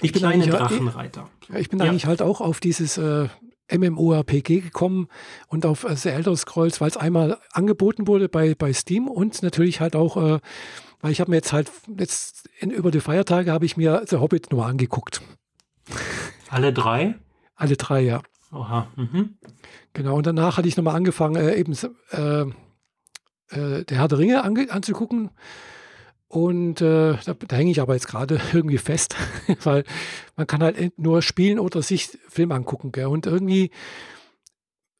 [0.00, 1.28] ich bin kleine Drachenreiter.
[1.56, 1.86] Ich bin ja.
[1.86, 3.28] eigentlich halt auch auf dieses äh,
[3.70, 5.08] MMORPG gekommen
[5.48, 9.80] und auf The Elder Scrolls, weil es einmal angeboten wurde bei, bei Steam und natürlich
[9.80, 10.40] halt auch, äh,
[11.00, 14.16] weil ich habe mir jetzt halt jetzt in, über die Feiertage habe ich mir The
[14.16, 15.22] Hobbit nur angeguckt.
[16.48, 17.14] Alle drei?
[17.54, 18.22] Alle drei, ja.
[18.52, 18.88] Oha.
[18.96, 19.36] Mhm.
[19.92, 21.74] Genau, und danach hatte ich nochmal angefangen, äh, eben
[22.12, 22.42] äh,
[23.50, 25.30] äh, der Herr der Ringe ange anzugucken.
[26.28, 29.16] Und äh, da, da hänge ich aber jetzt gerade irgendwie fest,
[29.62, 29.84] weil
[30.36, 32.92] man kann halt nur spielen oder sich Film angucken.
[32.92, 33.06] Gell?
[33.06, 33.70] Und irgendwie,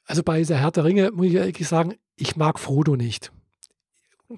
[0.05, 3.31] also bei der Herr der Ringe muss ich ehrlich sagen, ich mag Frodo nicht.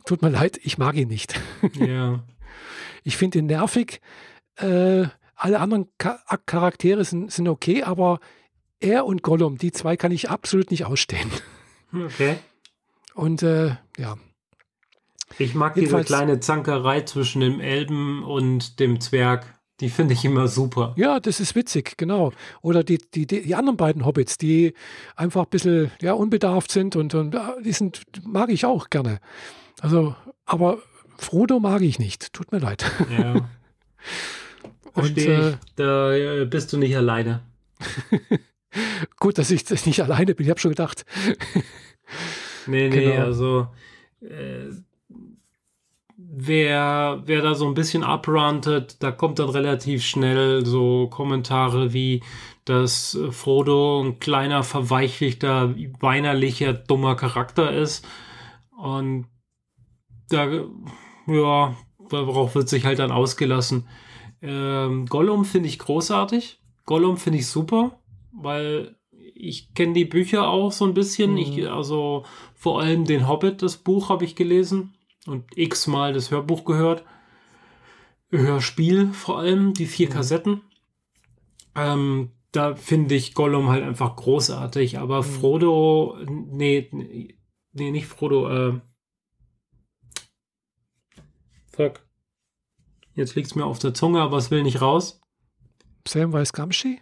[0.04, 1.40] Tut mir leid, ich mag ihn nicht.
[1.78, 2.24] Ja.
[3.02, 4.02] Ich finde ihn nervig.
[4.56, 8.20] Äh, alle anderen Charaktere sind, sind okay, aber
[8.78, 11.30] er und Gollum, die zwei kann ich absolut nicht ausstehen.
[11.94, 12.36] Okay.
[13.14, 14.18] Und äh, ja.
[15.38, 19.60] Ich mag Jedenfalls, diese kleine Zankerei zwischen dem Elben und dem Zwerg.
[19.80, 20.94] Die finde ich immer super.
[20.98, 22.32] Ja, das ist witzig, genau.
[22.60, 24.74] Oder die, die, die anderen beiden Hobbits, die
[25.16, 29.20] einfach ein bisschen ja, unbedarft sind und, und die sind, mag ich auch gerne.
[29.80, 30.14] Also,
[30.44, 30.78] aber
[31.16, 32.34] Frodo mag ich nicht.
[32.34, 32.84] Tut mir leid.
[33.10, 33.48] Ja.
[34.92, 37.42] Verstehe und, äh, Da äh, bist du nicht alleine.
[39.18, 40.44] Gut, dass ich das nicht alleine bin.
[40.44, 41.04] Ich habe schon gedacht.
[42.66, 43.24] nee, nee, genau.
[43.24, 43.68] also
[44.20, 44.70] äh,
[46.32, 52.22] wer, wer da so ein bisschen abrantet, da kommt dann relativ schnell so Kommentare wie,
[52.64, 58.06] dass Frodo ein kleiner, verweichlichter, weinerlicher, dummer Charakter ist.
[58.78, 59.26] Und
[60.28, 60.48] da,
[61.26, 61.76] ja,
[62.08, 63.88] darauf wird sich halt dann ausgelassen.
[64.42, 66.60] Ähm, Gollum finde ich großartig.
[66.86, 68.00] Gollum finde ich super
[68.32, 68.96] weil
[69.34, 71.32] ich kenne die Bücher auch so ein bisschen.
[71.32, 71.38] Mhm.
[71.38, 72.24] Ich, also
[72.54, 74.94] vor allem den Hobbit, das Buch habe ich gelesen
[75.30, 77.04] und x-mal das Hörbuch gehört.
[78.30, 80.12] Hörspiel vor allem, die vier mhm.
[80.12, 80.62] Kassetten.
[81.74, 85.24] Ähm, da finde ich Gollum halt einfach großartig, aber mhm.
[85.24, 86.88] Frodo, nee,
[87.72, 88.80] nee, nicht Frodo, äh,
[91.66, 92.04] fuck.
[93.14, 95.20] Jetzt liegt es mir auf der Zunge, aber es will nicht raus.
[96.06, 97.00] Sam Weiß Gamschi?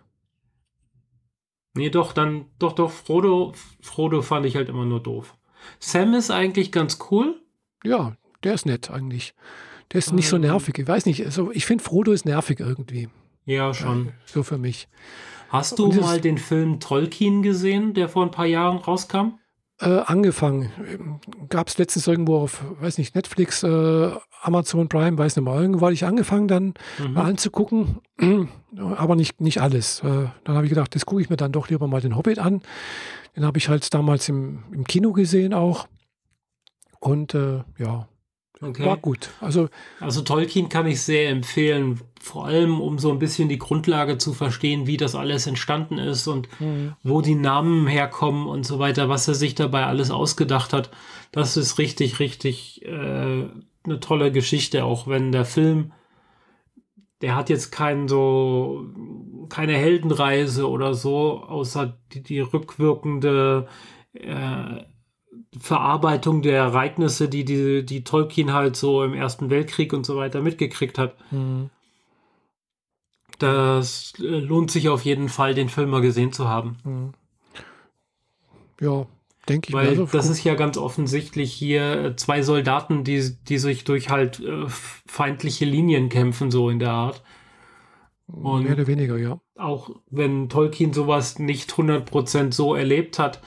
[1.74, 5.36] Nee, doch, dann, doch, doch, Frodo, Frodo fand ich halt immer nur doof.
[5.78, 7.40] Sam ist eigentlich ganz cool.
[7.84, 9.34] Ja, der ist nett eigentlich.
[9.92, 10.42] Der ist nicht so ähm.
[10.42, 10.78] nervig.
[10.78, 13.08] Ich weiß nicht, also ich finde Frodo ist nervig irgendwie.
[13.44, 14.06] Ja, schon.
[14.06, 14.88] Ja, so für mich.
[15.48, 19.38] Hast du mal den Film Tolkien gesehen, der vor ein paar Jahren rauskam?
[19.80, 20.70] Äh, angefangen.
[21.48, 24.10] Gab es letztens irgendwo auf, weiß nicht, Netflix, äh,
[24.42, 27.12] Amazon Prime, weiß nicht mal, irgendwo hatte ich angefangen, dann mhm.
[27.12, 27.98] mal anzugucken,
[28.76, 30.00] aber nicht, nicht alles.
[30.00, 32.40] Äh, dann habe ich gedacht, das gucke ich mir dann doch lieber mal den Hobbit
[32.40, 32.60] an.
[33.36, 35.86] Den habe ich halt damals im, im Kino gesehen auch.
[37.01, 38.09] Und äh, ja,
[38.61, 38.84] Okay.
[38.84, 39.30] War gut.
[39.40, 39.68] Also,
[40.01, 44.32] also Tolkien kann ich sehr empfehlen, vor allem um so ein bisschen die Grundlage zu
[44.32, 46.94] verstehen, wie das alles entstanden ist und mhm.
[47.05, 50.90] wo die Namen herkommen und so weiter, was er sich dabei alles ausgedacht hat.
[51.30, 53.49] Das ist richtig, richtig äh,
[53.84, 55.92] eine tolle Geschichte, auch wenn der Film,
[57.22, 58.86] der hat jetzt keinen so,
[59.51, 63.68] keine Heldenreise oder so, außer die, die rückwirkende
[64.14, 64.82] äh,
[65.59, 70.42] Verarbeitung der Ereignisse, die, die, die Tolkien halt so im Ersten Weltkrieg und so weiter
[70.42, 71.14] mitgekriegt hat.
[71.30, 71.70] Mhm.
[73.38, 76.76] Das äh, lohnt sich auf jeden Fall, den Film mal gesehen zu haben.
[76.84, 77.12] Mhm.
[78.80, 79.07] Ja,
[79.49, 79.74] denke ich.
[79.74, 84.40] Weil das ist ja ganz offensichtlich hier äh, zwei Soldaten, die, die sich durch halt
[84.40, 87.22] äh, feindliche Linien kämpfen, so in der Art.
[88.26, 89.40] Und Mehr oder weniger, ja.
[89.57, 93.40] Auch wenn Tolkien sowas nicht 100% so erlebt hat,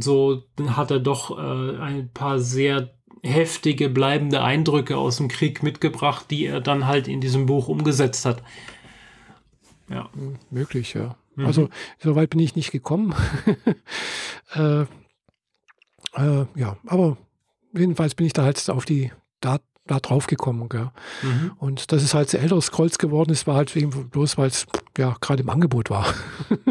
[0.00, 2.90] so hat er doch äh, ein paar sehr
[3.22, 8.24] heftige, bleibende Eindrücke aus dem Krieg mitgebracht, die er dann halt in diesem Buch umgesetzt
[8.24, 8.42] hat.
[9.88, 10.08] Ja.
[10.50, 11.16] Möglich, ja.
[11.34, 11.46] Mhm.
[11.46, 11.68] Also,
[11.98, 13.14] so weit bin ich nicht gekommen.
[14.54, 14.86] äh, äh,
[16.54, 17.16] ja, aber
[17.74, 20.68] jedenfalls bin ich da halt auf die Dat da drauf gekommen.
[21.22, 21.52] Mhm.
[21.58, 24.66] Und dass es halt The Elder Scrolls geworden ist, war halt eben bloß, weil es
[24.96, 26.14] ja gerade im Angebot war.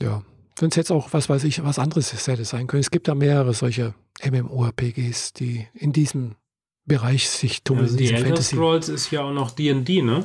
[0.00, 0.22] ja.
[0.58, 2.80] Hätte es auch, was weiß ich, was anderes hätte sein können.
[2.80, 6.36] Es gibt ja mehrere solche MMORPGs, die in diesem
[6.84, 7.86] Bereich sich tummeln.
[7.86, 8.54] Also die Elder Fantasy.
[8.54, 10.24] Scrolls ist ja auch noch D&D, ne?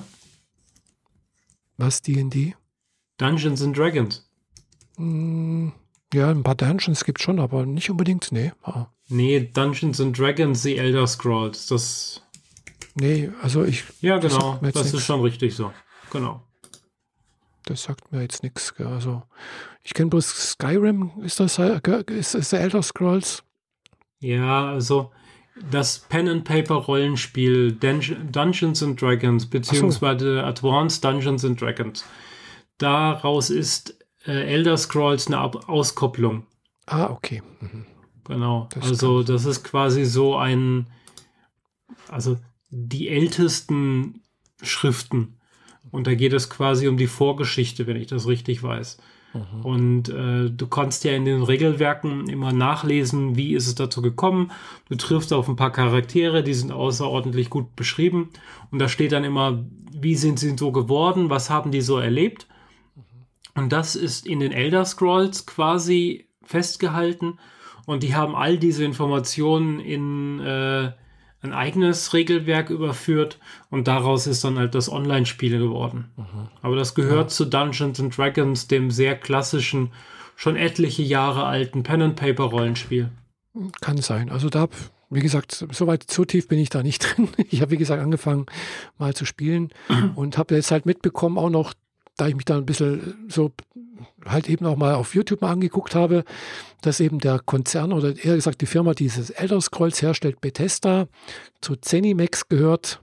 [1.78, 2.56] Was D&D?
[3.18, 4.30] Dungeons and Dragons.
[4.98, 5.70] Mm,
[6.14, 8.52] ja, ein paar Dungeons gibt es schon, aber nicht unbedingt, nee.
[8.64, 8.88] Ah.
[9.08, 12.22] Nee, Dungeons and Dragons, The Elder Scrolls, das...
[12.96, 13.84] Nee, also ich...
[14.02, 15.72] Ja, genau, das, das ist schon richtig so,
[16.12, 16.44] genau.
[17.64, 19.24] Das sagt mir jetzt nichts, also
[19.90, 23.44] ich kenne bloß Skyrim, ist das, ist, ist The Elder Scrolls?
[24.20, 25.12] Ja, also
[25.72, 30.42] das Pen and Paper Rollenspiel Dungeons and Dragons beziehungsweise so.
[30.42, 32.06] Advanced Dungeons and Dragons.
[32.78, 36.46] Daraus ist äh, Elder Scrolls eine Ab Auskopplung.
[36.86, 37.42] Ah, okay.
[37.60, 37.88] Mhm.
[38.26, 38.70] Genau.
[38.72, 40.86] Das also das ist quasi so ein,
[42.10, 42.38] also
[42.70, 44.22] die ältesten
[44.62, 45.40] Schriften.
[45.90, 49.00] Und da geht es quasi um die Vorgeschichte, wenn ich das richtig weiß.
[49.34, 49.66] Mhm.
[49.66, 54.52] Und äh, du kannst ja in den Regelwerken immer nachlesen, wie ist es dazu gekommen.
[54.90, 58.30] Du triffst auf ein paar Charaktere, die sind außerordentlich gut beschrieben.
[58.72, 62.48] Und da steht dann immer, wie sind sie so geworden, was haben die so erlebt.
[62.96, 63.64] Mhm.
[63.64, 67.38] Und das ist in den Elder Scrolls quasi festgehalten.
[67.86, 70.92] Und die haben all diese Informationen in äh,
[71.42, 76.12] ein eigenes Regelwerk überführt und daraus ist dann halt das Online-Spiel geworden.
[76.18, 76.50] Mhm.
[76.62, 77.28] Aber das gehört ja.
[77.28, 79.92] zu Dungeons and Dragons, dem sehr klassischen,
[80.36, 83.10] schon etliche Jahre alten Pen-and-Paper-Rollenspiel.
[83.82, 84.30] Kann sein.
[84.30, 84.68] Also da,
[85.10, 87.30] wie gesagt, soweit so tief bin ich da nicht drin.
[87.50, 88.46] Ich habe, wie gesagt, angefangen
[88.98, 89.70] mal zu spielen
[90.16, 91.74] und habe jetzt halt mitbekommen, auch noch,
[92.20, 93.52] da ich mich da ein bisschen so
[94.26, 96.24] halt eben auch mal auf YouTube mal angeguckt habe,
[96.82, 101.08] dass eben der Konzern oder eher gesagt die Firma, die dieses Elder Scrolls herstellt, Bethesda,
[101.62, 103.02] zu Zenimax gehört.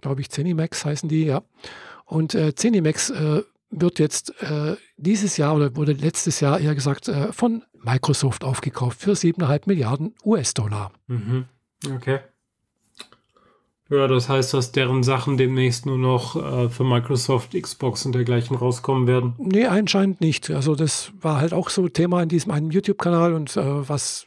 [0.00, 1.42] Glaube ich, Zenimax heißen die, ja.
[2.04, 7.08] Und äh, Zenimax äh, wird jetzt äh, dieses Jahr oder wurde letztes Jahr eher gesagt
[7.08, 10.92] äh, von Microsoft aufgekauft für 7,5 Milliarden US-Dollar.
[11.06, 11.46] Mhm.
[11.94, 12.20] Okay.
[13.88, 18.56] Ja, das heißt, dass deren Sachen demnächst nur noch äh, für Microsoft, Xbox und dergleichen
[18.56, 19.34] rauskommen werden?
[19.38, 20.50] Nee, anscheinend nicht.
[20.50, 24.26] Also das war halt auch so Thema in diesem einen YouTube-Kanal und äh, was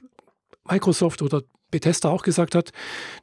[0.70, 1.42] Microsoft oder
[1.72, 2.72] Bethesda auch gesagt hat,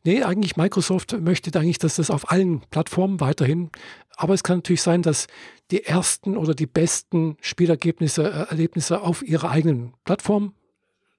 [0.05, 3.71] nee, eigentlich Microsoft möchte eigentlich, dass das auf allen Plattformen weiterhin,
[4.17, 5.27] aber es kann natürlich sein, dass
[5.71, 10.55] die ersten oder die besten Spielergebnisse, äh, Erlebnisse auf ihrer eigenen Plattform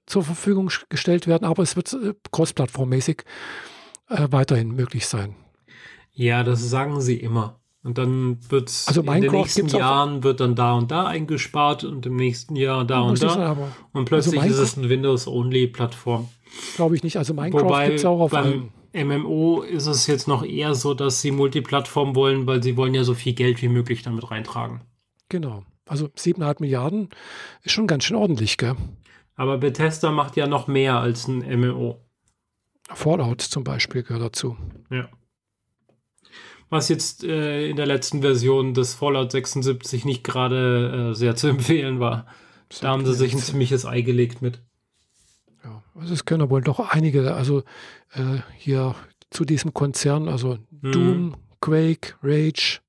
[0.06, 3.24] zur Verfügung gestellt werden, aber es wird äh, cross-plattformmäßig
[4.08, 5.34] äh, weiterhin möglich sein.
[6.12, 7.60] Ja, das sagen sie immer.
[7.84, 12.04] Und dann wird also in den nächsten Jahren wird dann da und da eingespart und
[12.06, 13.56] im nächsten Jahr da und da.
[13.92, 16.28] Und plötzlich also ist es eine Windows-Only-Plattform.
[16.76, 17.16] Glaube ich nicht.
[17.16, 18.72] Also Minecraft gibt es auch auf beim allen.
[19.22, 23.04] MMO ist es jetzt noch eher so, dass sie Multiplattform wollen, weil sie wollen ja
[23.04, 24.80] so viel Geld wie möglich damit reintragen.
[25.28, 25.64] Genau.
[25.86, 27.08] Also 7,5 Milliarden
[27.62, 28.76] ist schon ganz schön ordentlich, gell?
[29.36, 32.00] Aber Bethesda macht ja noch mehr als ein MMO.
[32.88, 34.56] Fallout zum Beispiel gehört dazu.
[34.90, 35.08] Ja.
[36.70, 41.46] Was jetzt äh, in der letzten Version des Fallout 76 nicht gerade äh, sehr zu
[41.48, 42.26] empfehlen war.
[42.68, 44.60] Das da haben sie sich ein ziemliches Ei gelegt mit.
[45.64, 47.62] Ja, also es können wohl doch einige, also
[48.12, 48.94] äh, hier
[49.30, 50.92] zu diesem Konzern, also mhm.
[50.92, 52.80] Doom, Quake, Rage,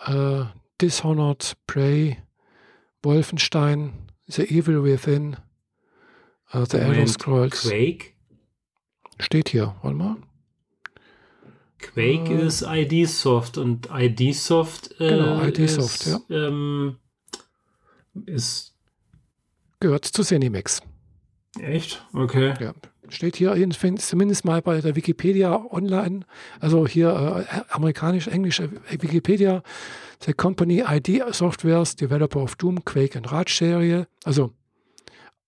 [0.00, 0.44] äh,
[0.80, 2.18] Dishonored, Prey,
[3.02, 3.92] Wolfenstein,
[4.26, 5.36] The Evil Within,
[6.52, 7.62] uh, The Elder Scrolls.
[7.62, 8.13] Quake?
[9.18, 10.16] Steht hier, warte mal.
[11.78, 16.20] Quake äh, ist ID-Soft und ID-Soft äh, genau, ID-Soft, ja.
[16.30, 16.96] Ähm,
[18.26, 18.74] ist
[19.80, 20.80] gehört zu Zenimax.
[21.60, 22.04] Echt?
[22.14, 22.54] Okay.
[22.58, 22.72] Ja.
[23.10, 23.54] Steht hier
[23.98, 26.20] zumindest mal bei der Wikipedia online,
[26.58, 29.62] also hier äh, amerikanisch-englische Wikipedia,
[30.24, 34.08] the company ID Softwares, developer of Doom, Quake und Raj-Serie.
[34.24, 34.52] Also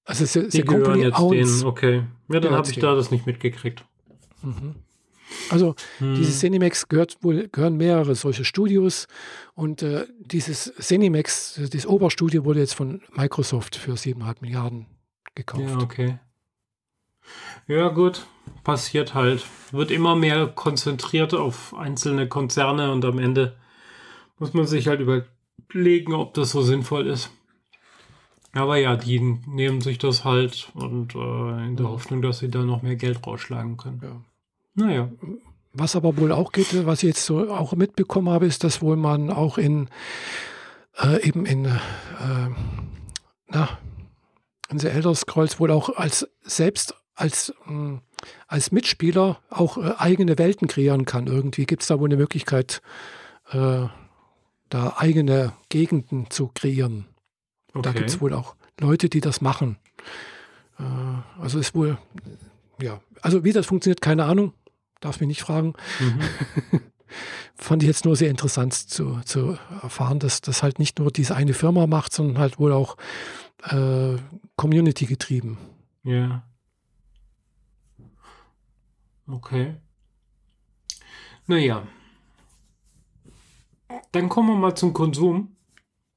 [0.07, 2.05] also sie, sie gehören jetzt denen, okay.
[2.29, 3.85] Ja, dann habe ich da das nicht mitgekriegt.
[4.43, 4.77] Mhm.
[5.51, 6.15] Also hm.
[6.15, 9.09] dieses Cinemax gehört wohl, gehören mehrere solche Studios
[9.55, 14.87] und äh, dieses Cinemax, das Oberstudio wurde jetzt von Microsoft für 7,5 Milliarden
[15.35, 15.65] gekauft.
[15.69, 16.19] Ja, okay.
[17.67, 18.27] Ja, gut,
[18.63, 19.45] passiert halt.
[19.73, 23.57] Wird immer mehr konzentriert auf einzelne Konzerne und am Ende
[24.39, 27.31] muss man sich halt überlegen, ob das so sinnvoll ist.
[28.57, 32.63] Aber ja, die nehmen sich das halt und äh, in der Hoffnung, dass sie da
[32.63, 34.01] noch mehr Geld rausschlagen können.
[34.03, 34.87] Ja.
[34.87, 35.11] Naja.
[35.75, 38.97] Was aber wohl auch geht, was ich jetzt so auch mitbekommen habe, ist, dass wohl
[38.97, 39.89] man auch in
[40.99, 42.49] äh, eben in, äh,
[43.49, 43.69] na,
[44.71, 48.01] in The Elder Scrolls wohl auch als selbst als mh, hm,
[48.47, 51.27] als Mitspieler auch äh, eigene Welten kreieren kann.
[51.27, 52.81] Irgendwie gibt es da wohl eine Möglichkeit,
[53.51, 53.87] äh,
[54.71, 57.07] da eigene Gegenden zu kreieren.
[57.77, 57.83] Okay.
[57.83, 59.77] Da gibt es wohl auch Leute, die das machen.
[60.79, 60.83] Äh,
[61.41, 61.99] also ist wohl,
[62.81, 64.53] ja, also wie das funktioniert, keine Ahnung.
[65.01, 65.75] Darf mich nicht fragen.
[66.01, 66.81] Mhm.
[67.55, 71.37] Fand ich jetzt nur sehr interessant zu, zu erfahren, dass das halt nicht nur diese
[71.37, 72.97] eine Firma macht, sondern halt wohl auch
[73.65, 74.17] äh,
[74.57, 75.59] Community getrieben.
[76.03, 76.45] Ja.
[79.27, 79.77] Okay.
[81.47, 81.87] Naja.
[84.13, 85.56] Dann kommen wir mal zum Konsum.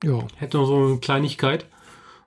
[0.04, 0.20] Ja.
[0.38, 1.66] Hätte noch so eine Kleinigkeit,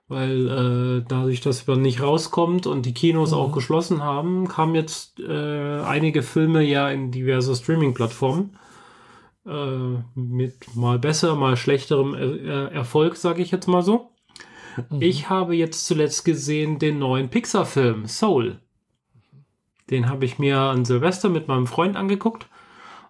[0.07, 3.37] weil äh, dadurch, dass man nicht rauskommt und die Kinos mhm.
[3.37, 8.57] auch geschlossen haben, kamen jetzt äh, einige Filme ja in diverse Streaming-Plattformen.
[9.45, 14.11] Äh, mit mal besser, mal schlechterem er Erfolg, sage ich jetzt mal so.
[14.89, 15.01] Mhm.
[15.01, 18.59] Ich habe jetzt zuletzt gesehen den neuen Pixar-Film Soul.
[19.89, 22.47] Den habe ich mir an Silvester mit meinem Freund angeguckt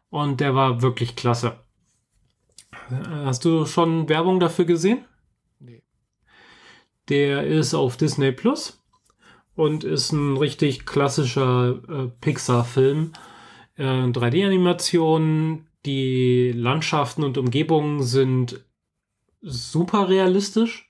[0.10, 1.58] und der war wirklich klasse.
[2.90, 5.06] Hast du schon Werbung dafür gesehen?
[5.60, 5.84] Nee.
[7.10, 8.82] Der ist auf Disney Plus
[9.56, 13.14] und ist ein richtig klassischer äh, Pixar-Film.
[13.76, 18.64] Äh, 3D-Animation, die Landschaften und Umgebungen sind
[19.42, 20.90] super realistisch.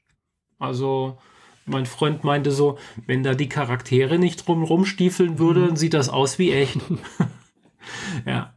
[0.60, 1.18] Also
[1.66, 5.76] mein Freund meinte so, wenn da die Charaktere nicht drum rumstiefeln würden, mhm.
[5.76, 6.80] sieht das aus wie echt.
[8.26, 8.54] ja,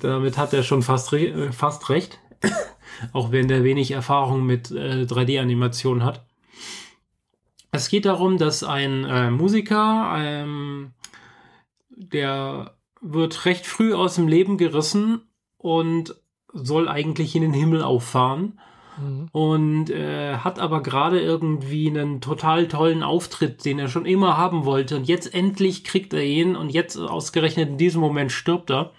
[0.00, 2.20] damit hat er schon fast, re fast recht.
[3.12, 6.24] Auch wenn der wenig Erfahrung mit äh, 3D-Animation hat.
[7.70, 10.92] Es geht darum, dass ein äh, Musiker, ähm,
[11.90, 15.22] der wird recht früh aus dem Leben gerissen
[15.58, 16.16] und
[16.52, 18.58] soll eigentlich in den Himmel auffahren
[19.00, 19.28] Mhm.
[19.32, 24.64] Und äh, hat aber gerade irgendwie einen total tollen Auftritt, den er schon immer haben
[24.64, 24.96] wollte.
[24.96, 28.92] Und jetzt endlich kriegt er ihn und jetzt ausgerechnet in diesem Moment stirbt er.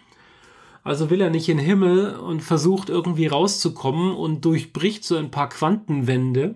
[0.84, 5.32] Also will er nicht in den Himmel und versucht irgendwie rauszukommen und durchbricht so ein
[5.32, 6.55] paar Quantenwände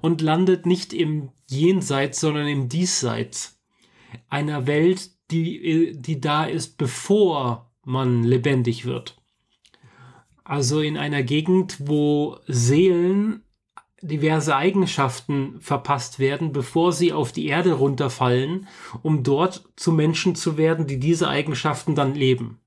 [0.00, 3.60] und landet nicht im Jenseits, sondern im Diesseits.
[4.28, 9.16] Einer Welt, die, die da ist, bevor man lebendig wird.
[10.42, 13.42] Also in einer Gegend, wo Seelen
[14.02, 18.68] diverse Eigenschaften verpasst werden, bevor sie auf die Erde runterfallen,
[19.02, 22.60] um dort zu Menschen zu werden, die diese Eigenschaften dann leben.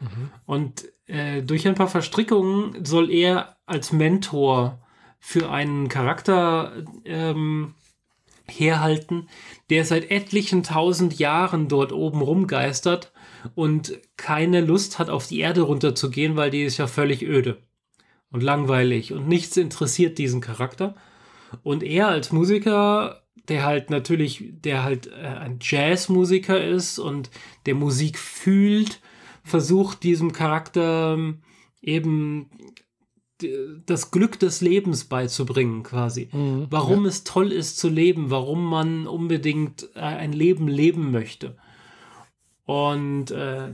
[0.00, 0.30] Mhm.
[0.46, 4.78] Und äh, durch ein paar Verstrickungen soll er als Mentor
[5.18, 6.72] für einen Charakter
[7.04, 7.74] ähm,
[8.46, 9.28] herhalten,
[9.70, 13.12] der seit etlichen tausend Jahren dort oben rumgeistert
[13.54, 17.58] und keine Lust hat, auf die Erde runterzugehen, weil die ist ja völlig öde
[18.30, 20.94] und langweilig und nichts interessiert diesen Charakter.
[21.62, 27.30] Und er als Musiker, der halt natürlich, der halt äh, ein Jazzmusiker ist und
[27.66, 29.00] der Musik fühlt,
[29.48, 31.42] versucht diesem Charakter ähm,
[31.80, 32.50] eben
[33.86, 36.28] das Glück des Lebens beizubringen, quasi.
[36.32, 37.08] Mhm, warum ja.
[37.08, 41.56] es toll ist zu leben, warum man unbedingt äh, ein Leben leben möchte.
[42.64, 43.70] Und äh,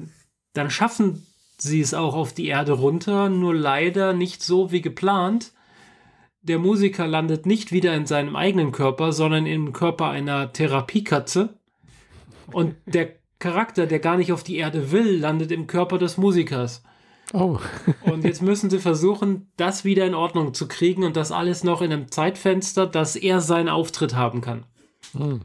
[0.53, 5.53] dann schaffen sie es auch auf die Erde runter, nur leider nicht so wie geplant.
[6.43, 11.59] Der Musiker landet nicht wieder in seinem eigenen Körper, sondern im Körper einer Therapiekatze.
[12.53, 13.15] Und der
[13.45, 16.83] Charakter, der gar nicht auf die Erde will, landet im Körper des Musikers.
[17.35, 17.59] Oh.
[18.05, 21.83] und jetzt müssen sie versuchen, das wieder in Ordnung zu kriegen und das alles noch
[21.83, 24.65] in einem Zeitfenster, dass er seinen Auftritt haben kann.
[25.13, 25.43] Hm.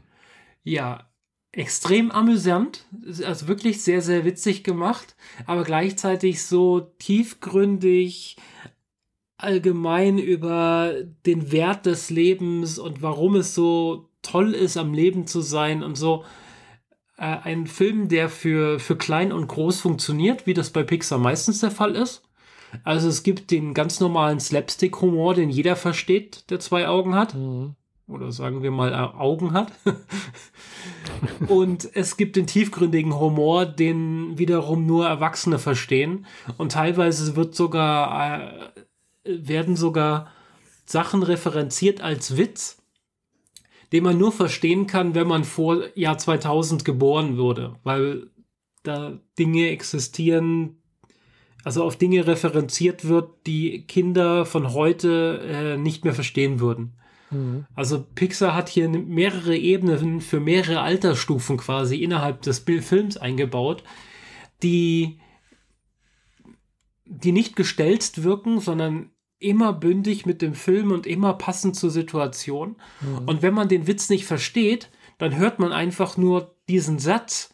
[0.64, 1.10] Ja,
[1.52, 2.86] extrem amüsant,
[3.22, 8.36] also wirklich sehr, sehr witzig gemacht, aber gleichzeitig so tiefgründig
[9.36, 10.94] allgemein über
[11.26, 15.96] den Wert des Lebens und warum es so toll ist, am Leben zu sein und
[15.96, 16.24] so.
[17.20, 21.60] Äh, ein Film, der für, für klein und groß funktioniert, wie das bei Pixar meistens
[21.60, 22.22] der Fall ist.
[22.82, 27.34] Also es gibt den ganz normalen Slapstick-Humor, den jeder versteht, der zwei Augen hat.
[27.34, 27.76] Mhm
[28.10, 29.72] oder sagen wir mal äh, Augen hat.
[31.48, 36.26] und es gibt den tiefgründigen Humor, den wiederum nur Erwachsene verstehen.
[36.58, 38.72] Und teilweise wird sogar, äh,
[39.24, 40.28] werden sogar
[40.84, 42.79] Sachen referenziert als Witz,
[43.92, 48.30] den man nur verstehen kann, wenn man vor Jahr 2000 geboren wurde, weil
[48.82, 50.82] da Dinge existieren,
[51.64, 56.94] also auf Dinge referenziert wird, die Kinder von heute äh, nicht mehr verstehen würden.
[57.30, 57.66] Mhm.
[57.74, 63.82] Also Pixar hat hier mehrere Ebenen für mehrere Altersstufen quasi innerhalb des Films eingebaut,
[64.62, 65.20] die,
[67.04, 69.10] die nicht gestelzt wirken, sondern
[69.40, 72.76] immer bündig mit dem Film und immer passend zur Situation.
[73.00, 73.26] Mhm.
[73.26, 77.52] Und wenn man den Witz nicht versteht, dann hört man einfach nur diesen Satz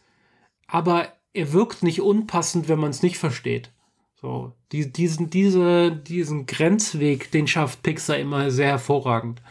[0.67, 3.71] aber er wirkt nicht unpassend, wenn man es nicht versteht.
[4.15, 9.41] So, die, diesen, diese, diesen Grenzweg, den schafft Pixar immer sehr hervorragend.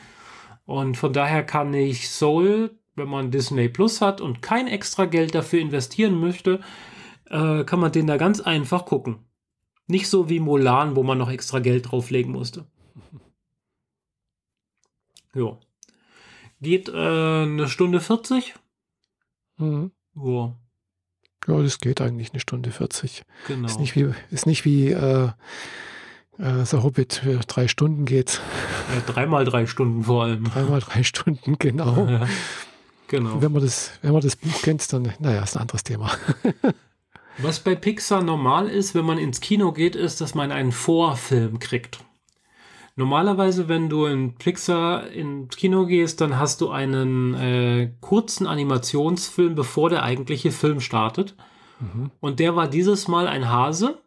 [0.67, 5.35] Und von daher kann ich Soul, wenn man Disney Plus hat und kein extra Geld
[5.35, 6.61] dafür investieren möchte,
[7.31, 9.19] äh, kann man den da ganz einfach gucken.
[9.87, 12.67] Nicht so wie Mulan, wo man noch extra Geld drauflegen musste.
[15.35, 15.59] Ja.
[16.63, 18.55] Geht äh, eine Stunde 40.
[19.59, 19.91] Mhm.
[20.15, 20.57] Ja.
[21.47, 23.23] Ja, das geht eigentlich eine Stunde 40.
[23.47, 23.67] Genau.
[23.67, 25.31] Ist nicht wie, ist nicht wie äh,
[26.39, 28.41] äh, The Hobbit für drei Stunden geht.
[28.95, 30.45] Ja, dreimal drei Stunden vor allem.
[30.45, 32.07] Dreimal drei Stunden, genau.
[32.07, 32.27] Ja,
[33.09, 33.43] genau.
[33.43, 36.11] wenn man, das, wenn man das Buch kennt, dann, naja, ist ein anderes Thema.
[37.39, 41.59] Was bei Pixar normal ist, wenn man ins Kino geht, ist, dass man einen Vorfilm
[41.59, 42.01] kriegt.
[42.99, 49.55] Normalerweise, wenn du in Pixar ins Kino gehst, dann hast du einen äh, kurzen Animationsfilm,
[49.55, 51.37] bevor der eigentliche Film startet.
[51.79, 52.11] Mhm.
[52.21, 53.99] Und der war dieses Mal ein Hase,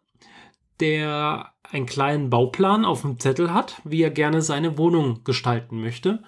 [0.80, 6.24] der einen kleinen Bauplan auf dem Zettel hat, wie er gerne seine Wohnung gestalten möchte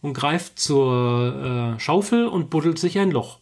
[0.00, 3.40] und greift zur äh, Schaufel und buddelt sich ein Loch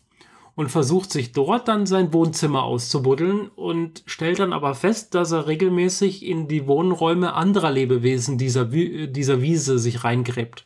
[0.56, 5.46] und versucht sich dort dann sein Wohnzimmer auszubuddeln und stellt dann aber fest, dass er
[5.46, 10.64] regelmäßig in die Wohnräume anderer Lebewesen dieser, dieser Wiese sich reingräbt.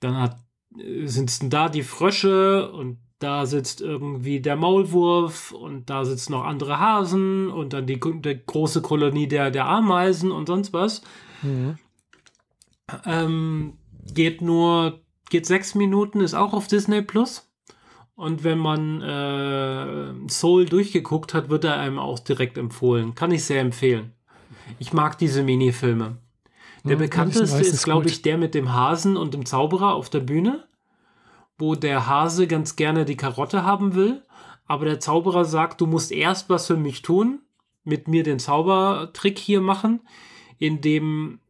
[0.00, 0.34] Dann
[0.78, 6.44] äh, sind da die Frösche und da sitzt irgendwie der Maulwurf und da sitzen noch
[6.44, 11.02] andere Hasen und dann die, die große Kolonie der, der Ameisen und sonst was.
[11.42, 11.78] Mhm.
[13.04, 13.78] Ähm,
[14.12, 17.45] geht nur, geht sechs Minuten, ist auch auf Disney Plus.
[18.16, 23.14] Und wenn man äh, Soul durchgeguckt hat, wird er einem auch direkt empfohlen.
[23.14, 24.12] Kann ich sehr empfehlen.
[24.78, 26.16] Ich mag diese Minifilme.
[26.84, 30.20] Der ja, bekannteste ist, glaube ich, der mit dem Hasen und dem Zauberer auf der
[30.20, 30.64] Bühne,
[31.58, 34.22] wo der Hase ganz gerne die Karotte haben will,
[34.66, 37.40] aber der Zauberer sagt, du musst erst was für mich tun,
[37.84, 40.00] mit mir den Zaubertrick hier machen,
[40.58, 41.40] indem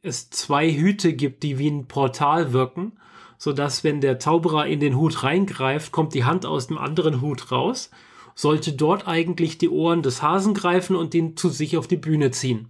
[0.00, 2.92] es zwei Hüte gibt, die wie ein Portal wirken
[3.38, 7.50] sodass wenn der Zauberer in den Hut reingreift, kommt die Hand aus dem anderen Hut
[7.50, 7.90] raus,
[8.34, 12.30] sollte dort eigentlich die Ohren des Hasen greifen und ihn zu sich auf die Bühne
[12.30, 12.68] ziehen.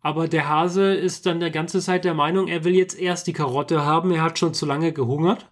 [0.00, 3.32] Aber der Hase ist dann der ganze Zeit der Meinung, er will jetzt erst die
[3.32, 5.50] Karotte haben, er hat schon zu lange gehungert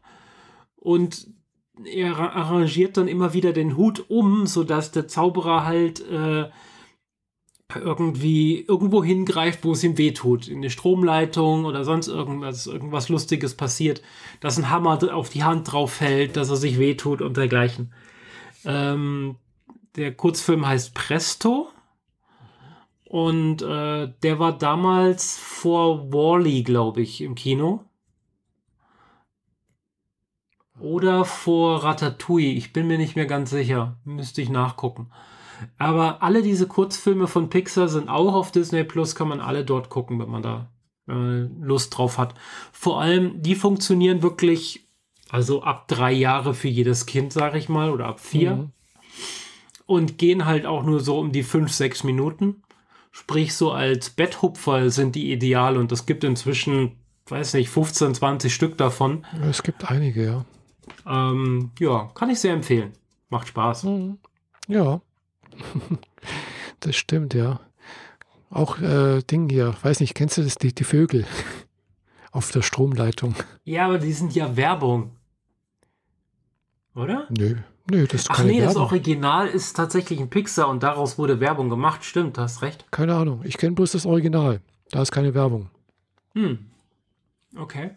[0.76, 1.26] und
[1.84, 6.44] er arrangiert dann immer wieder den Hut um, sodass der Zauberer halt äh,
[7.77, 10.49] irgendwie irgendwo hingreift, wo es ihm wehtut.
[10.49, 14.03] In eine Stromleitung oder sonst irgendwas, irgendwas Lustiges passiert,
[14.41, 17.93] dass ein Hammer auf die Hand drauf fällt, dass er sich wehtut und dergleichen.
[18.64, 19.37] Ähm,
[19.97, 21.68] der Kurzfilm heißt Presto.
[23.05, 27.85] Und äh, der war damals vor Wally, glaube ich, im Kino.
[30.81, 32.55] Oder vor Ratatouille.
[32.55, 33.97] Ich bin mir nicht mehr ganz sicher.
[34.05, 35.11] Müsste ich nachgucken.
[35.79, 39.91] Aber alle diese Kurzfilme von Pixar sind auch auf Disney Plus, kann man alle dort
[39.91, 40.71] gucken, wenn man da
[41.09, 42.35] äh, Lust drauf hat.
[42.73, 44.89] Vor allem, die funktionieren wirklich,
[45.29, 48.57] also ab drei Jahre für jedes Kind, sage ich mal, oder ab vier.
[48.57, 48.71] Mhm.
[49.87, 52.62] Und gehen halt auch nur so um die fünf, sechs Minuten.
[53.11, 56.93] Sprich, so als Betthupfer sind die ideal und es gibt inzwischen,
[57.27, 59.27] weiß nicht, 15, 20 Stück davon.
[59.49, 60.45] Es gibt einige, ja.
[61.07, 62.93] Ähm, ja, kann ich sehr empfehlen.
[63.29, 63.85] Macht Spaß.
[63.85, 64.19] Mhm.
[64.69, 65.01] Ja.
[66.80, 67.61] das stimmt, ja.
[68.50, 71.26] Auch äh, Ding hier, weiß nicht, kennst du das, die, die Vögel
[72.32, 73.34] auf der Stromleitung?
[73.64, 75.16] Ja, aber die sind ja Werbung.
[76.94, 77.26] Oder?
[77.30, 77.57] Nö,
[77.90, 78.66] nö, das ist Ach nee, Werbung.
[78.66, 82.05] das Original ist tatsächlich ein Pixar und daraus wurde Werbung gemacht.
[82.05, 82.86] Stimmt, hast recht.
[82.92, 84.61] Keine Ahnung, ich kenne bloß das Original.
[84.90, 85.70] Da ist keine Werbung.
[86.34, 86.70] Hm.
[87.57, 87.90] Okay.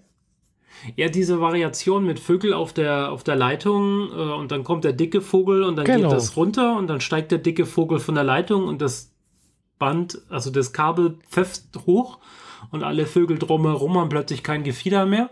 [0.95, 4.93] Ja, diese Variation mit Vögel auf der, auf der Leitung äh, und dann kommt der
[4.93, 6.09] dicke Vogel und dann genau.
[6.09, 9.11] geht das runter und dann steigt der dicke Vogel von der Leitung und das
[9.79, 12.19] Band, also das Kabel pfefft hoch
[12.71, 15.29] und alle Vögel drumherum haben plötzlich kein Gefieder mehr.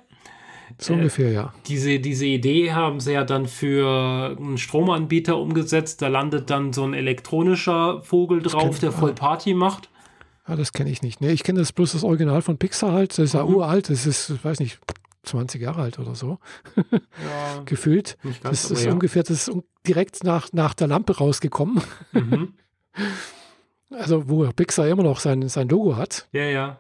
[0.78, 1.54] So äh, ungefähr, ja.
[1.68, 6.02] Diese, diese Idee haben sie ja dann für einen Stromanbieter umgesetzt.
[6.02, 9.90] Da landet dann so ein elektronischer Vogel drauf, der voll Party macht.
[10.48, 11.22] Ja, das kenne ich nicht.
[11.22, 13.12] Nee, ich kenne das bloß das Original von Pixar halt.
[13.12, 13.56] Das ist ja mhm.
[13.56, 13.90] uralt.
[13.90, 14.80] Das ist, weiß nicht,
[15.26, 16.40] 20 Jahre alt oder so.
[16.76, 18.18] Ja, Gefühlt.
[18.24, 18.92] Ganz, das ist ja.
[18.92, 19.58] ungefähr das ist
[19.88, 21.82] direkt nach, nach der Lampe rausgekommen.
[22.12, 22.54] Mhm.
[23.92, 26.28] Also, wo Pixar immer noch sein, sein Logo hat.
[26.32, 26.80] Ja, ja.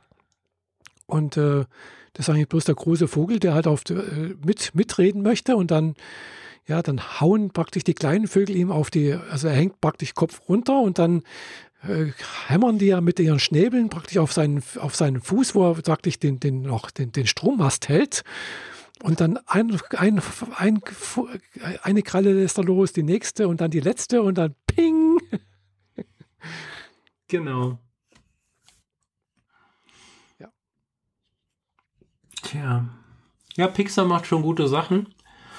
[1.05, 1.65] Und äh,
[2.13, 5.69] das ist eigentlich bloß der große Vogel, der halt auf, äh, mit, mitreden möchte und
[5.69, 5.95] dann,
[6.65, 10.41] ja, dann hauen praktisch die kleinen Vögel ihm auf die, also er hängt praktisch Kopf
[10.49, 11.23] runter und dann
[11.87, 12.11] äh,
[12.47, 16.19] hämmern die ja mit ihren Schnäbeln praktisch auf seinen, auf seinen Fuß, wo er praktisch
[16.19, 18.23] den, den, noch den, den Strommast hält.
[19.03, 20.21] Und dann ein, ein,
[20.55, 20.81] ein,
[21.83, 25.19] eine Kralle lässt er los, die nächste und dann die letzte und dann ping.
[27.27, 27.79] Genau.
[30.37, 30.53] Ja.
[32.43, 32.85] Tja.
[33.55, 35.14] Ja, Pixar macht schon gute Sachen.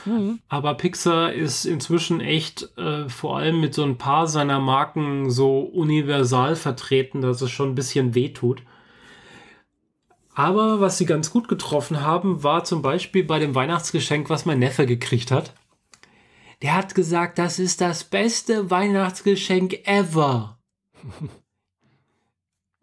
[0.07, 0.39] Mhm.
[0.49, 5.61] Aber Pixar ist inzwischen echt äh, vor allem mit so ein paar seiner Marken so
[5.61, 8.63] universal vertreten, dass es schon ein bisschen wehtut.
[10.35, 14.59] Aber was sie ganz gut getroffen haben, war zum Beispiel bei dem Weihnachtsgeschenk, was mein
[14.59, 15.55] Neffe gekriegt hat.
[16.63, 20.59] Der hat gesagt, das ist das beste Weihnachtsgeschenk ever.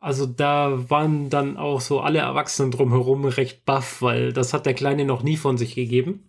[0.04, 4.74] Also da waren dann auch so alle Erwachsenen drumherum recht baff, weil das hat der
[4.74, 6.28] Kleine noch nie von sich gegeben.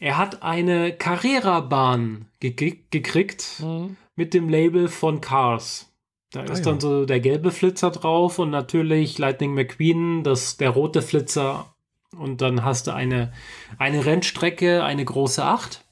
[0.00, 3.96] Er hat eine Carrera-Bahn gekriegt mhm.
[4.16, 5.92] mit dem Label von Cars.
[6.32, 10.70] Da ist ah, dann so der gelbe Flitzer drauf und natürlich Lightning McQueen, das, der
[10.70, 11.74] rote Flitzer.
[12.16, 13.32] Und dann hast du eine,
[13.78, 15.84] eine Rennstrecke, eine große Acht,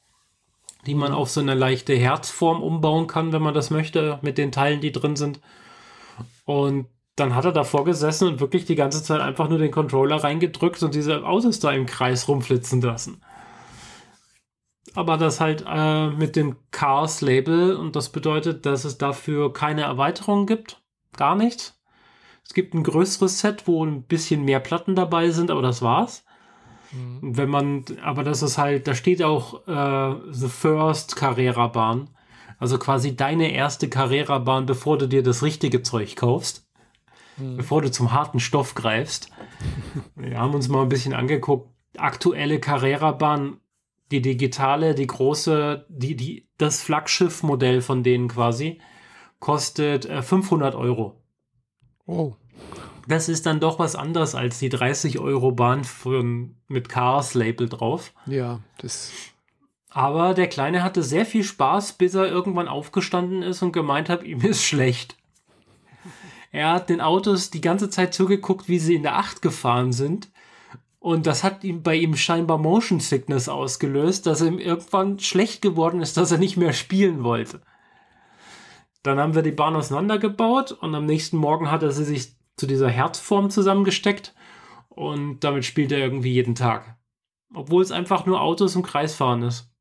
[0.87, 1.19] die man mhm.
[1.19, 4.93] auf so eine leichte Herzform umbauen kann, wenn man das möchte, mit den Teilen, die
[4.93, 5.39] drin sind.
[6.47, 10.17] Und dann hat er davor gesessen und wirklich die ganze Zeit einfach nur den Controller
[10.17, 13.21] reingedrückt und diese Autos da im Kreis rumflitzen lassen
[14.95, 20.47] aber das halt äh, mit dem Chaos-Label und das bedeutet, dass es dafür keine Erweiterung
[20.47, 20.83] gibt.
[21.17, 21.81] Gar nichts.
[22.45, 26.25] Es gibt ein größeres Set, wo ein bisschen mehr Platten dabei sind, aber das war's.
[26.93, 27.37] Mhm.
[27.37, 32.11] Wenn man, aber das ist halt, da steht auch äh, The First Carrera-Bahn.
[32.59, 36.67] Also quasi deine erste Carrera-Bahn, bevor du dir das richtige Zeug kaufst.
[37.37, 37.59] Mhm.
[37.59, 39.31] Bevor du zum harten Stoff greifst.
[40.17, 41.71] Wir haben uns mal ein bisschen angeguckt.
[41.97, 43.61] Aktuelle Carrera-Bahn
[44.11, 48.81] die digitale, die große, die, die, das Flaggschiff-Modell von denen quasi,
[49.41, 51.21] kostet äh, 500 Euro.
[52.07, 52.35] Oh.
[53.07, 55.87] Das ist dann doch was anderes als die 30 Euro Bahn
[56.67, 58.13] mit Cars-Label drauf.
[58.27, 59.13] Ja, das.
[59.91, 64.25] Aber der Kleine hatte sehr viel Spaß, bis er irgendwann aufgestanden ist und gemeint hat,
[64.25, 65.17] ihm ist schlecht.
[66.51, 70.29] Er hat den Autos die ganze Zeit zugeguckt, wie sie in der Acht gefahren sind
[71.01, 76.03] und das hat ihm bei ihm scheinbar Motion Sickness ausgelöst, dass ihm irgendwann schlecht geworden
[76.03, 77.61] ist, dass er nicht mehr spielen wollte.
[79.03, 82.67] Dann haben wir die Bahn auseinandergebaut und am nächsten Morgen hat er sie sich zu
[82.67, 84.35] dieser Herzform zusammengesteckt
[84.89, 86.97] und damit spielt er irgendwie jeden Tag.
[87.55, 89.73] Obwohl es einfach nur Autos im Kreis fahren ist.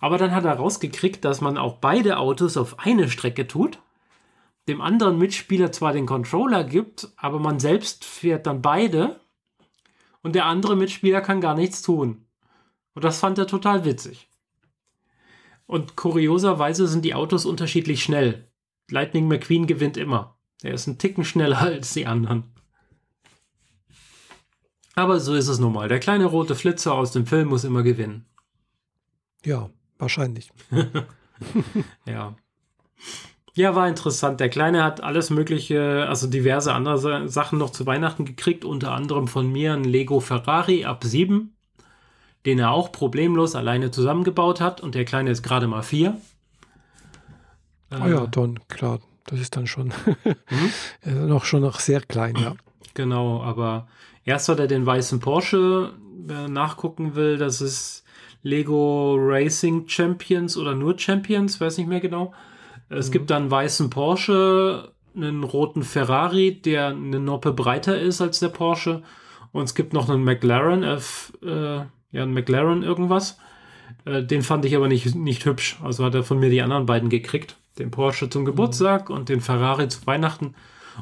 [0.00, 3.78] Aber dann hat er rausgekriegt, dass man auch beide Autos auf eine Strecke tut,
[4.68, 9.20] dem anderen Mitspieler zwar den Controller gibt, aber man selbst fährt dann beide
[10.26, 12.26] und der andere Mitspieler kann gar nichts tun.
[12.94, 14.28] Und das fand er total witzig.
[15.66, 18.50] Und kurioserweise sind die Autos unterschiedlich schnell.
[18.90, 20.36] Lightning McQueen gewinnt immer.
[20.64, 22.42] Er ist ein Ticken schneller als die anderen.
[24.96, 25.86] Aber so ist es nun mal.
[25.86, 28.26] Der kleine rote Flitzer aus dem Film muss immer gewinnen.
[29.44, 30.50] Ja, wahrscheinlich.
[32.04, 32.34] ja.
[33.56, 34.38] Ja, war interessant.
[34.38, 39.28] Der Kleine hat alles Mögliche, also diverse andere Sachen noch zu Weihnachten gekriegt, unter anderem
[39.28, 41.56] von mir ein Lego Ferrari ab 7,
[42.44, 46.20] den er auch problemlos alleine zusammengebaut hat und der Kleine ist gerade mal 4.
[47.88, 49.86] Ah oh ja, dann, klar, das ist dann schon
[51.04, 51.26] mhm.
[51.26, 52.56] noch schon noch sehr klein, ja.
[52.92, 53.88] Genau, aber
[54.26, 55.94] erst hat er den weißen Porsche
[56.28, 58.04] äh, nachgucken will, das ist
[58.42, 62.34] Lego Racing Champions oder nur Champions, weiß nicht mehr genau.
[62.88, 63.12] Es mhm.
[63.12, 68.48] gibt dann einen weißen Porsche, einen roten Ferrari, der eine Noppe breiter ist als der
[68.48, 69.02] Porsche.
[69.52, 73.38] Und es gibt noch einen McLaren, F, äh, ja, einen McLaren irgendwas.
[74.04, 75.78] Äh, den fand ich aber nicht, nicht hübsch.
[75.82, 77.56] Also hat er von mir die anderen beiden gekriegt.
[77.78, 79.16] Den Porsche zum Geburtstag mhm.
[79.16, 80.54] und den Ferrari zu Weihnachten.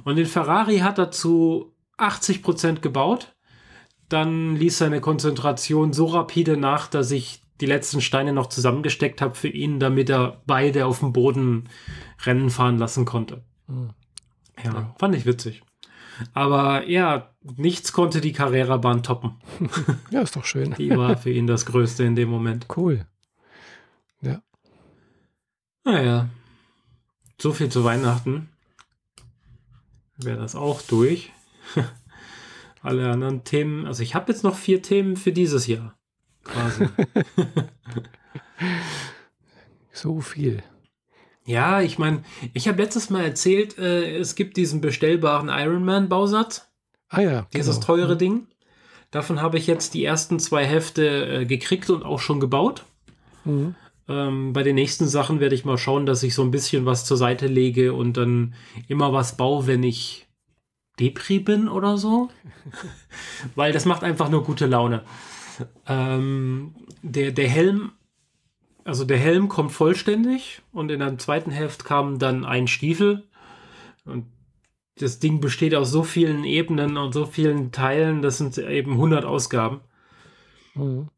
[0.04, 3.34] Und den Ferrari hat er zu 80 Prozent gebaut.
[4.09, 9.35] Dann ließ seine Konzentration so rapide nach, dass ich die letzten Steine noch zusammengesteckt habe
[9.35, 11.68] für ihn, damit er beide auf dem Boden
[12.24, 13.44] Rennen fahren lassen konnte.
[13.66, 13.90] Mhm.
[14.62, 15.62] Ja, ja, fand ich witzig.
[16.32, 19.36] Aber ja, nichts konnte die Carrera-Bahn toppen.
[20.10, 20.74] ja, ist doch schön.
[20.74, 22.66] die war für ihn das Größte in dem Moment.
[22.76, 23.06] Cool.
[24.20, 24.40] Ja.
[25.85, 26.28] Naja,
[27.40, 28.48] so viel zu Weihnachten.
[30.16, 31.32] Wäre das auch durch.
[32.82, 35.97] Alle anderen Themen, also ich habe jetzt noch vier Themen für dieses Jahr
[36.44, 36.88] quasi.
[39.92, 40.62] so viel.
[41.46, 42.22] Ja, ich meine,
[42.54, 46.70] ich habe letztes Mal erzählt, äh, es gibt diesen bestellbaren Ironman-Bausatz.
[47.08, 47.46] Ah ja.
[47.52, 47.86] Dieses genau.
[47.86, 48.18] teure mhm.
[48.18, 48.46] Ding.
[49.10, 52.84] Davon habe ich jetzt die ersten zwei Hefte äh, gekriegt und auch schon gebaut.
[53.44, 53.74] Mhm.
[54.08, 57.04] Ähm, bei den nächsten Sachen werde ich mal schauen, dass ich so ein bisschen was
[57.04, 58.54] zur Seite lege und dann
[58.88, 60.26] immer was baue, wenn ich
[60.98, 62.30] Depri bin oder so.
[63.54, 65.02] Weil das macht einfach nur gute Laune.
[65.86, 67.93] Ähm, der, der Helm,
[68.85, 73.24] also der Helm kommt vollständig und in der zweiten Hälfte kam dann ein Stiefel.
[74.05, 74.26] Und
[74.97, 79.24] das Ding besteht aus so vielen Ebenen und so vielen Teilen, das sind eben 100
[79.24, 79.81] Ausgaben.
[80.74, 81.09] Mhm.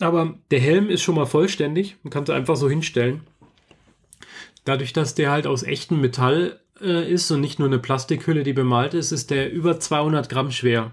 [0.00, 3.22] Aber der Helm ist schon mal vollständig, man kann es einfach so hinstellen.
[4.64, 8.52] Dadurch, dass der halt aus echtem Metall äh, ist und nicht nur eine Plastikhülle, die
[8.52, 10.92] bemalt ist, ist der über 200 Gramm schwer.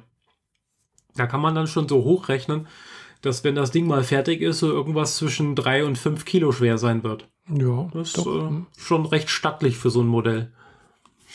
[1.16, 2.68] Da kann man dann schon so hochrechnen,
[3.22, 6.78] dass wenn das Ding mal fertig ist, so irgendwas zwischen 3 und 5 Kilo schwer
[6.78, 7.28] sein wird.
[7.50, 7.88] Ja.
[7.94, 10.52] Das ist äh, schon recht stattlich für so ein Modell.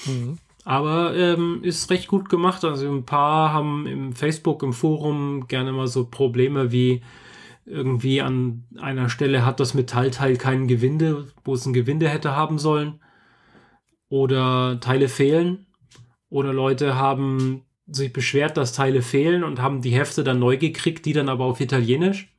[0.07, 0.39] Mhm.
[0.65, 2.65] Aber ähm, ist recht gut gemacht.
[2.65, 7.03] Also ein paar haben im Facebook, im Forum gerne mal so Probleme wie
[7.67, 12.59] irgendwie an einer Stelle hat das Metallteil kein Gewinde, wo es ein Gewinde hätte haben
[12.59, 13.01] sollen.
[14.09, 15.67] Oder Teile fehlen.
[16.29, 21.07] Oder Leute haben sich beschwert, dass Teile fehlen und haben die Hefte dann neu gekriegt,
[21.07, 22.33] die dann aber auf Italienisch.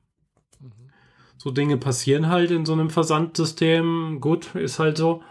[1.37, 4.19] So Dinge passieren halt in so einem Versandsystem.
[4.21, 5.23] Gut, ist halt so.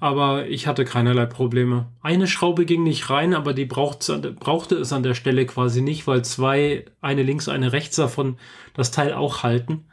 [0.00, 1.88] Aber ich hatte keinerlei Probleme.
[2.02, 6.24] Eine Schraube ging nicht rein, aber die brauchte es an der Stelle quasi nicht, weil
[6.24, 8.36] zwei, eine links, eine rechts davon,
[8.74, 9.86] das Teil auch halten.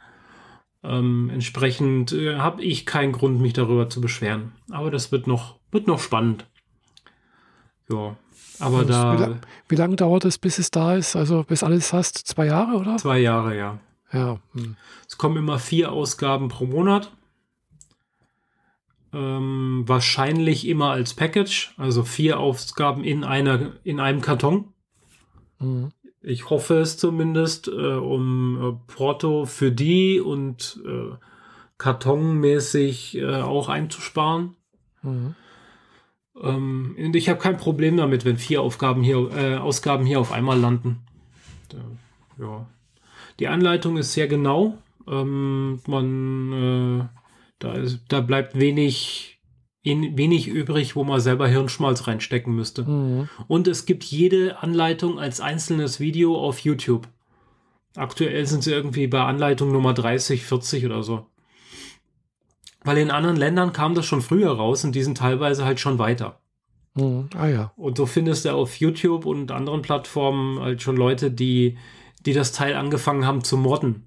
[0.84, 4.52] Ähm, entsprechend äh, habe ich keinen Grund, mich darüber zu beschweren.
[4.70, 6.46] Aber das wird noch, wird noch spannend.
[7.90, 8.16] Ja.
[8.60, 9.14] Aber Und da.
[9.14, 11.16] Wie, lang, wie lange dauert es, bis es da ist?
[11.16, 12.18] Also bis alles hast?
[12.18, 12.96] Zwei Jahre, oder?
[12.96, 13.78] Zwei Jahre, ja.
[14.12, 14.38] Ja.
[14.52, 14.76] Hm.
[15.08, 17.10] Es kommen immer vier Ausgaben pro Monat.
[19.12, 24.72] Ähm, wahrscheinlich immer als Package, also vier Ausgaben in einer, in einem Karton.
[25.60, 25.92] Mhm.
[26.20, 31.14] Ich hoffe es zumindest, äh, um äh, Porto für die und äh,
[31.78, 34.56] kartonmäßig äh, auch einzusparen.
[35.02, 35.34] Mhm.
[36.40, 40.32] Ähm, und ich habe kein Problem damit, wenn vier Aufgaben hier, äh, Ausgaben hier auf
[40.32, 41.00] einmal landen.
[42.38, 42.66] ja.
[43.40, 44.78] Die Anleitung ist sehr genau.
[45.08, 47.04] Ähm, man, äh,
[47.58, 49.40] da, ist, da bleibt wenig,
[49.82, 52.84] in, wenig übrig, wo man selber Hirnschmalz reinstecken müsste.
[52.84, 53.28] Mhm.
[53.48, 57.08] Und es gibt jede Anleitung als einzelnes Video auf YouTube.
[57.96, 61.26] Aktuell sind sie irgendwie bei Anleitung Nummer 30, 40 oder so.
[62.84, 65.98] Weil in anderen Ländern kam das schon früher raus und die sind teilweise halt schon
[65.98, 66.38] weiter.
[66.94, 67.28] Mhm.
[67.36, 67.72] Ah ja.
[67.76, 71.78] Und so findest du auf YouTube und anderen Plattformen halt schon Leute, die,
[72.24, 74.06] die das Teil angefangen haben zu modden.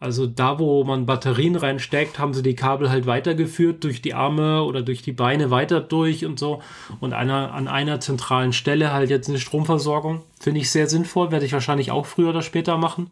[0.00, 4.62] Also da, wo man Batterien reinsteckt, haben sie die Kabel halt weitergeführt durch die Arme
[4.62, 6.62] oder durch die Beine weiter durch und so.
[7.00, 10.22] Und einer, an einer zentralen Stelle halt jetzt eine Stromversorgung.
[10.38, 13.10] Finde ich sehr sinnvoll, werde ich wahrscheinlich auch früher oder später machen.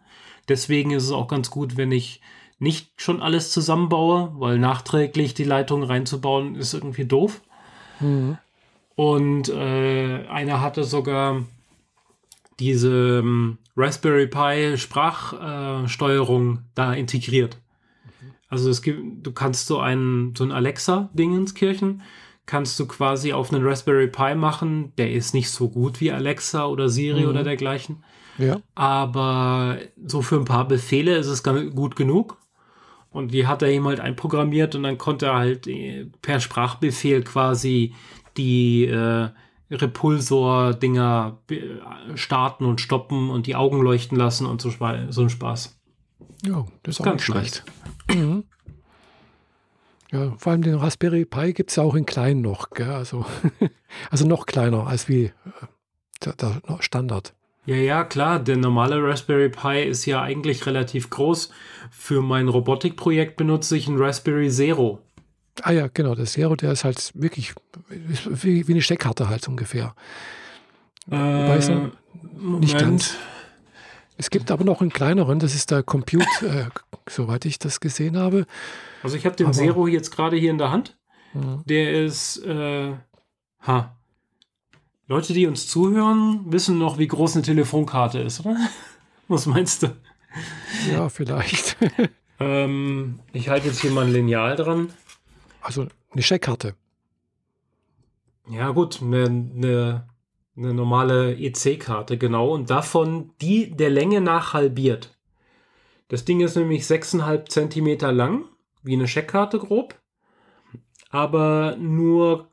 [0.48, 2.20] Deswegen ist es auch ganz gut, wenn ich
[2.59, 7.43] nicht schon alles zusammenbaue, weil nachträglich die Leitung reinzubauen ist irgendwie doof.
[8.01, 8.39] Mhm.
[8.95, 11.43] Und äh, einer hatte sogar
[12.59, 17.59] diese ähm, Raspberry Pi Sprachsteuerung äh, da integriert.
[18.05, 18.33] Mhm.
[18.49, 22.03] Also es gibt, du kannst so ein, so ein Alexa-Dingenskirchen,
[22.47, 24.93] kannst du quasi auf einen Raspberry Pi machen.
[24.97, 27.28] Der ist nicht so gut wie Alexa oder Siri mhm.
[27.28, 28.03] oder dergleichen.
[28.39, 28.61] Ja.
[28.74, 32.39] Aber so für ein paar Befehle ist es ganz gut genug.
[33.16, 37.22] Und die hat er ihm halt einprogrammiert und dann konnte er halt äh, per Sprachbefehl
[37.22, 37.94] quasi
[38.36, 39.30] die äh,
[39.70, 44.70] Repulsor-Dinger äh, starten und stoppen und die Augen leuchten lassen und so,
[45.09, 45.80] so ein Spaß.
[46.44, 47.64] Ja, das ist auch Ganz nicht schlecht.
[48.12, 48.44] Mhm.
[50.12, 52.90] Ja, vor allem den Raspberry Pi gibt es ja auch in klein noch, gell?
[52.90, 53.24] Also,
[54.10, 55.32] also noch kleiner als wie äh,
[56.22, 57.34] der, der Standard.
[57.66, 58.38] Ja, ja, klar.
[58.38, 61.51] Der normale Raspberry Pi ist ja eigentlich relativ groß.
[61.90, 65.01] Für mein Robotikprojekt benutze ich einen Raspberry Zero.
[65.62, 66.14] Ah ja, genau.
[66.14, 67.55] Der Zero, der ist halt wirklich
[68.28, 69.94] wie, wie eine Steckkarte halt ungefähr.
[71.10, 71.93] Äh, weißt du,
[72.40, 73.16] nicht ganz.
[74.18, 76.64] Es gibt aber noch einen kleineren, das ist der Compute, äh,
[77.09, 78.47] soweit ich das gesehen habe.
[79.02, 80.97] Also ich habe den aber, Zero jetzt gerade hier in der Hand.
[81.34, 81.62] Mhm.
[81.66, 82.94] Der ist, äh,
[83.66, 83.95] ha,
[85.09, 88.57] Leute, die uns zuhören, wissen noch, wie groß eine Telefonkarte ist, oder?
[89.28, 89.97] Was meinst du?
[90.91, 91.77] Ja, vielleicht.
[92.41, 94.93] ähm, ich halte jetzt hier mal ein Lineal dran.
[95.61, 96.74] Also eine Scheckkarte.
[98.49, 100.09] Ja, gut, eine, eine,
[100.57, 102.53] eine normale EC-Karte, genau.
[102.53, 105.16] Und davon die der Länge nach halbiert.
[106.09, 108.45] Das Ding ist nämlich 6,5 Zentimeter lang,
[108.83, 110.01] wie eine Scheckkarte grob,
[111.11, 112.51] aber nur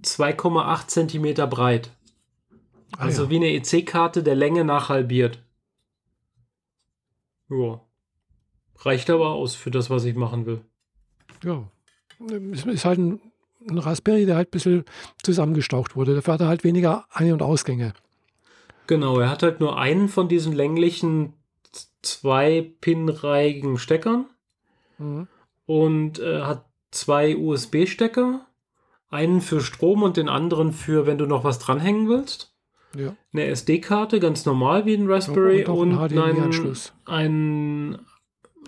[0.00, 1.90] 2,8 Zentimeter breit.
[2.96, 3.30] Ah, also ja.
[3.30, 5.42] wie eine EC-Karte der Länge nach halbiert.
[7.48, 7.80] Ja.
[8.78, 10.60] Reicht aber aus für das, was ich machen will.
[11.44, 11.68] Ja.
[12.52, 13.20] Es ist halt ein,
[13.68, 14.84] ein Raspberry, der halt ein bisschen
[15.22, 16.14] zusammengestaucht wurde.
[16.14, 17.92] Dafür hat er halt weniger Ein- und Ausgänge.
[18.86, 21.34] Genau, er hat halt nur einen von diesen länglichen
[22.02, 24.26] zwei pinreihigen Steckern
[24.98, 25.28] mhm.
[25.66, 28.46] und äh, hat zwei USB-Stecker.
[29.12, 32.54] Einen für Strom und den anderen für, wenn du noch was dranhängen willst.
[32.96, 33.14] Ja.
[33.32, 37.98] Eine SD-Karte, ganz normal wie ein Raspberry und, und ein, ein,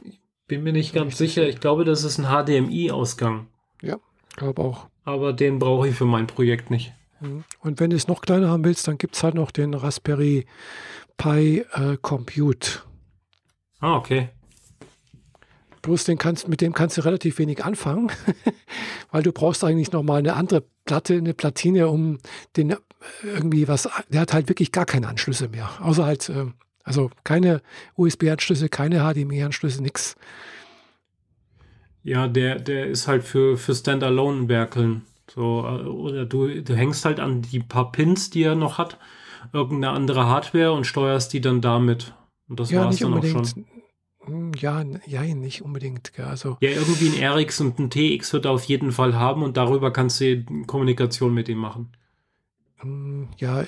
[0.05, 3.49] ich bin mir nicht ganz sicher, ich glaube, das ist ein HDMI-Ausgang.
[3.83, 3.97] Ja,
[4.37, 4.87] glaube auch.
[5.05, 6.93] Aber den brauche ich für mein Projekt nicht.
[7.21, 7.45] Mhm.
[7.61, 10.47] Und wenn du es noch kleiner haben willst, dann gibt es halt noch den Raspberry
[11.17, 12.83] Pi äh, Compute.
[13.81, 14.31] Ah, okay.
[15.85, 18.11] Bloß den kannst, mit dem kannst du relativ wenig anfangen,
[19.11, 22.21] weil du brauchst eigentlich nochmal eine andere Platte, eine Platine, um
[22.57, 22.77] den äh,
[23.23, 25.69] irgendwie was, der hat halt wirklich gar keine Anschlüsse mehr.
[25.81, 26.47] Außer halt, äh,
[26.85, 27.61] also keine
[27.97, 30.17] USB-Anschlüsse, keine HDMI-Anschlüsse, nichts.
[32.03, 35.03] Ja, der, der ist halt für, für Standalone-Werkeln.
[35.31, 38.99] So, äh, oder du, du hängst halt an die paar Pins, die er noch hat,
[39.53, 42.15] irgendeine andere Hardware und steuerst die dann damit.
[42.49, 43.67] Und das ja, war's dann auch schon.
[44.27, 46.13] Hm, ja, ja, nicht unbedingt.
[46.19, 49.57] Also, ja, irgendwie ein RX und ein TX wird er auf jeden Fall haben und
[49.57, 51.91] darüber kannst du Kommunikation mit ihm machen.
[52.79, 53.65] Hm, ja,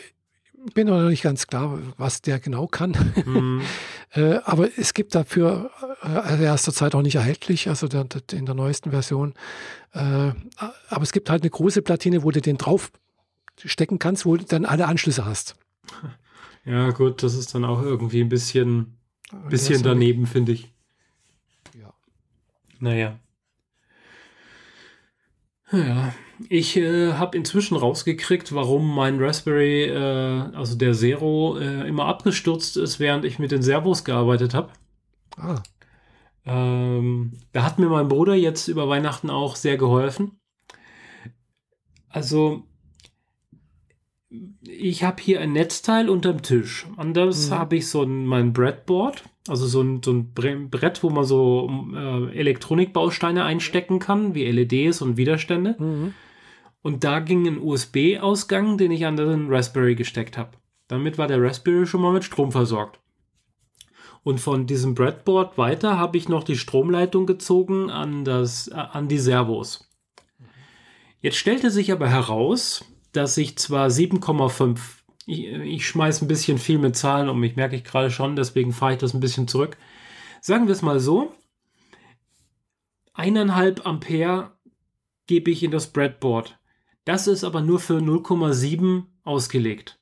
[0.74, 2.96] bin noch nicht ganz klar, was der genau kann.
[3.24, 3.62] Mhm.
[4.10, 5.70] äh, aber es gibt dafür,
[6.02, 9.34] äh, also er ist zurzeit auch nicht erhältlich, also der, der, in der neuesten Version.
[9.92, 10.32] Äh,
[10.88, 12.90] aber es gibt halt eine große Platine, wo du den drauf
[13.64, 15.56] stecken kannst, wo du dann alle Anschlüsse hast.
[16.68, 18.96] Ja, gut, das ist dann auch irgendwie ein bisschen
[19.48, 20.72] Bisschen daneben, finde ich.
[21.78, 21.92] Ja.
[22.78, 23.18] Naja.
[25.72, 26.14] Ja,
[26.48, 32.76] ich äh, habe inzwischen rausgekriegt, warum mein Raspberry, äh, also der Zero, äh, immer abgestürzt
[32.76, 34.72] ist, während ich mit den Servos gearbeitet habe.
[35.36, 35.60] Ah.
[36.44, 40.38] Ähm, da hat mir mein Bruder jetzt über Weihnachten auch sehr geholfen.
[42.08, 42.62] Also,
[44.78, 46.86] ich habe hier ein Netzteil unterm Tisch.
[46.96, 47.54] Anders mhm.
[47.54, 51.70] habe ich so ein, mein Breadboard, also so ein, so ein Brett, wo man so
[51.94, 55.76] äh, Elektronikbausteine einstecken kann, wie LEDs und Widerstände.
[55.78, 56.14] Mhm.
[56.82, 60.50] Und da ging ein USB-Ausgang, den ich an den Raspberry gesteckt habe.
[60.88, 63.00] Damit war der Raspberry schon mal mit Strom versorgt.
[64.22, 69.08] Und von diesem Breadboard weiter habe ich noch die Stromleitung gezogen an, das, äh, an
[69.08, 69.88] die Servos.
[71.20, 72.84] Jetzt stellte sich aber heraus,
[73.16, 74.78] dass ich zwar 7,5,
[75.26, 78.72] ich, ich schmeiße ein bisschen viel mit Zahlen um mich, merke ich gerade schon, deswegen
[78.72, 79.76] fahre ich das ein bisschen zurück.
[80.40, 81.32] Sagen wir es mal so,
[83.14, 84.52] eineinhalb Ampere
[85.26, 86.58] gebe ich in das Breadboard.
[87.04, 89.98] Das ist aber nur für 0,7 ausgelegt.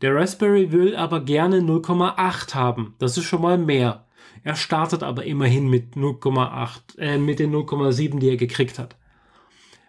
[0.00, 2.94] Der Raspberry will aber gerne 0,8 haben.
[2.98, 4.06] Das ist schon mal mehr.
[4.44, 8.96] Er startet aber immerhin mit 0,8, äh, mit den 0,7, die er gekriegt hat.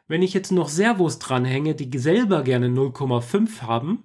[0.09, 4.03] Wenn ich jetzt noch Servos dranhänge, die selber gerne 0,5 haben,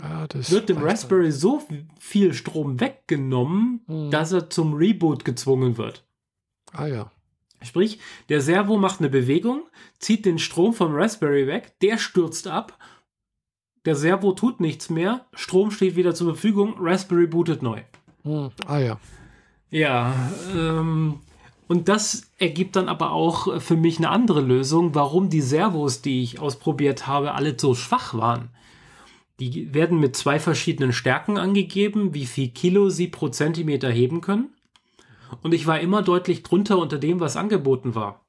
[0.00, 1.32] ah, wird dem Raspberry dann.
[1.32, 1.62] so
[1.98, 4.10] viel Strom weggenommen, hm.
[4.12, 6.04] dass er zum Reboot gezwungen wird.
[6.72, 7.10] Ah ja.
[7.62, 7.98] Sprich,
[8.28, 9.64] der Servo macht eine Bewegung,
[9.98, 12.78] zieht den Strom vom Raspberry weg, der stürzt ab,
[13.84, 17.82] der Servo tut nichts mehr, Strom steht wieder zur Verfügung, Raspberry bootet neu.
[18.22, 18.50] Hm.
[18.66, 19.00] Ah ja.
[19.70, 20.14] Ja,
[20.54, 21.20] ähm,
[21.70, 26.20] und das ergibt dann aber auch für mich eine andere Lösung, warum die Servos, die
[26.20, 28.48] ich ausprobiert habe, alle so schwach waren.
[29.38, 34.48] Die werden mit zwei verschiedenen Stärken angegeben, wie viel Kilo sie pro Zentimeter heben können.
[35.44, 38.24] Und ich war immer deutlich drunter unter dem, was angeboten war.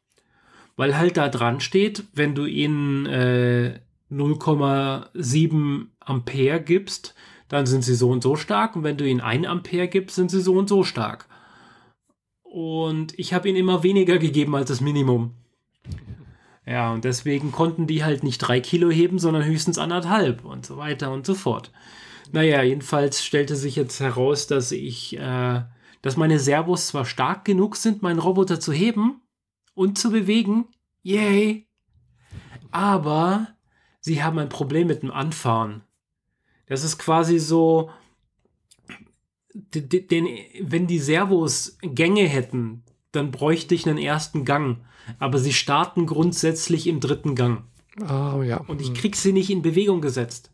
[0.75, 3.79] Weil halt da dran steht, wenn du ihnen äh,
[4.11, 7.15] 0,7 Ampere gibst,
[7.47, 8.75] dann sind sie so und so stark.
[8.75, 11.27] Und wenn du ihnen 1 Ampere gibst, sind sie so und so stark.
[12.51, 15.35] Und ich habe ihnen immer weniger gegeben als das Minimum.
[16.65, 20.75] Ja, und deswegen konnten die halt nicht drei Kilo heben, sondern höchstens anderthalb und so
[20.75, 21.71] weiter und so fort.
[22.33, 25.61] Naja, jedenfalls stellte sich jetzt heraus, dass ich, äh,
[26.01, 29.21] dass meine Servos zwar stark genug sind, meinen Roboter zu heben
[29.73, 30.65] und zu bewegen.
[31.03, 31.69] Yay!
[32.69, 33.47] Aber
[34.01, 35.83] sie haben ein Problem mit dem Anfahren.
[36.65, 37.91] Das ist quasi so,
[39.53, 40.27] den,
[40.61, 44.77] wenn die Servos Gänge hätten, dann bräuchte ich einen ersten Gang.
[45.19, 47.63] Aber sie starten grundsätzlich im dritten Gang.
[47.99, 48.57] Oh, ja.
[48.67, 48.93] Und ich hm.
[48.93, 50.51] krieg sie nicht in Bewegung gesetzt.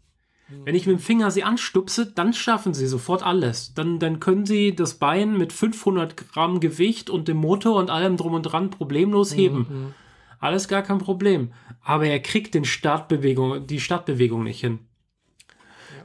[0.49, 3.73] Wenn ich mit dem Finger sie anstupse, dann schaffen sie sofort alles.
[3.73, 8.15] Dann, dann können sie das Bein mit 500 Gramm Gewicht und dem Motor und allem
[8.15, 9.57] drum und dran problemlos heben.
[9.57, 9.93] Mhm.
[10.39, 11.51] Alles gar kein Problem.
[11.83, 14.79] Aber er kriegt den Startbewegung, die Startbewegung nicht hin.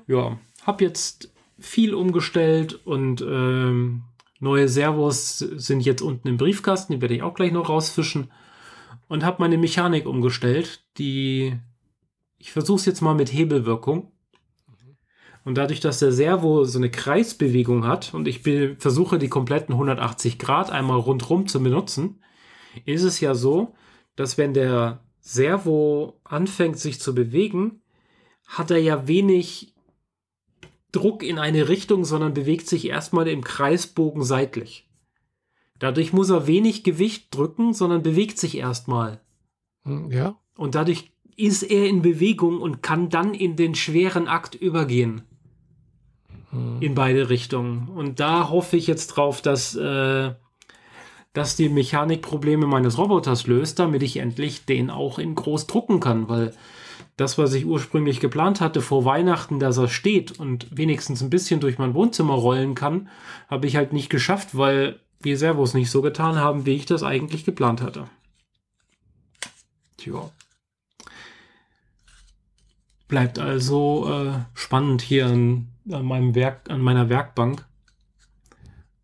[0.09, 1.32] Ja, ja hab jetzt
[1.63, 4.03] viel umgestellt und ähm,
[4.41, 8.31] neue Servos sind jetzt unten im Briefkasten, die werde ich auch gleich noch rausfischen.
[9.09, 11.59] Und habe meine Mechanik umgestellt, die
[12.43, 14.11] ich versuche es jetzt mal mit Hebelwirkung.
[15.45, 18.41] Und dadurch, dass der Servo so eine Kreisbewegung hat und ich
[18.79, 22.21] versuche die kompletten 180 Grad einmal rundherum zu benutzen,
[22.85, 23.75] ist es ja so,
[24.17, 27.81] dass wenn der Servo anfängt sich zu bewegen,
[28.45, 29.75] hat er ja wenig
[30.93, 34.87] Druck in eine Richtung, sondern bewegt sich erstmal im Kreisbogen seitlich.
[35.79, 39.21] Dadurch muss er wenig Gewicht drücken, sondern bewegt sich erstmal.
[39.85, 40.37] Hm, ja.
[40.57, 45.23] Und dadurch ist er in Bewegung und kann dann in den schweren Akt übergehen.
[46.51, 46.81] Hm.
[46.81, 47.89] In beide Richtungen.
[47.89, 50.35] Und da hoffe ich jetzt drauf, dass, äh,
[51.33, 56.29] dass die Mechanikprobleme meines Roboters löst, damit ich endlich den auch in groß drucken kann,
[56.29, 56.55] weil
[57.17, 61.61] das, was ich ursprünglich geplant hatte vor Weihnachten, dass er steht und wenigstens ein bisschen
[61.61, 63.09] durch mein Wohnzimmer rollen kann,
[63.49, 67.03] habe ich halt nicht geschafft, weil die Servos nicht so getan haben, wie ich das
[67.03, 68.09] eigentlich geplant hatte.
[69.97, 70.31] Tja.
[73.09, 77.65] Bleibt also äh, spannend hier an, an, meinem Werk, an meiner Werkbank.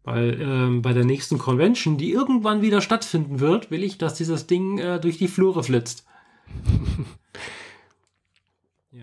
[0.02, 4.46] Weil äh, bei der nächsten Convention, die irgendwann wieder stattfinden wird, will ich, dass dieses
[4.46, 6.06] Ding äh, durch die Flure flitzt.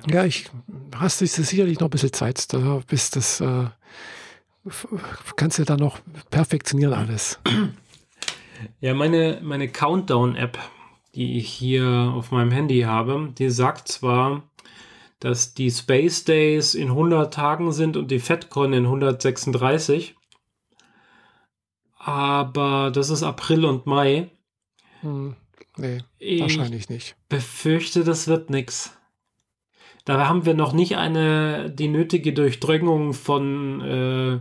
[0.08, 0.26] ja.
[0.26, 0.50] ich
[0.96, 3.66] hast du sicherlich noch ein bisschen Zeit, da, bis das äh,
[5.36, 6.00] kannst du dann noch
[6.30, 7.40] perfektionieren alles.
[8.80, 10.58] Ja, meine, meine Countdown-App,
[11.14, 14.44] die ich hier auf meinem Handy habe, die sagt zwar,
[15.20, 20.16] dass die Space Days in 100 Tagen sind und die FedCon in 136.
[21.98, 24.30] Aber das ist April und Mai.
[25.02, 25.36] Hm,
[25.78, 27.16] nee, ich wahrscheinlich nicht.
[27.30, 28.95] Befürchte, das wird nichts.
[30.06, 34.40] Da haben wir noch nicht eine die nötige Durchdringung von äh,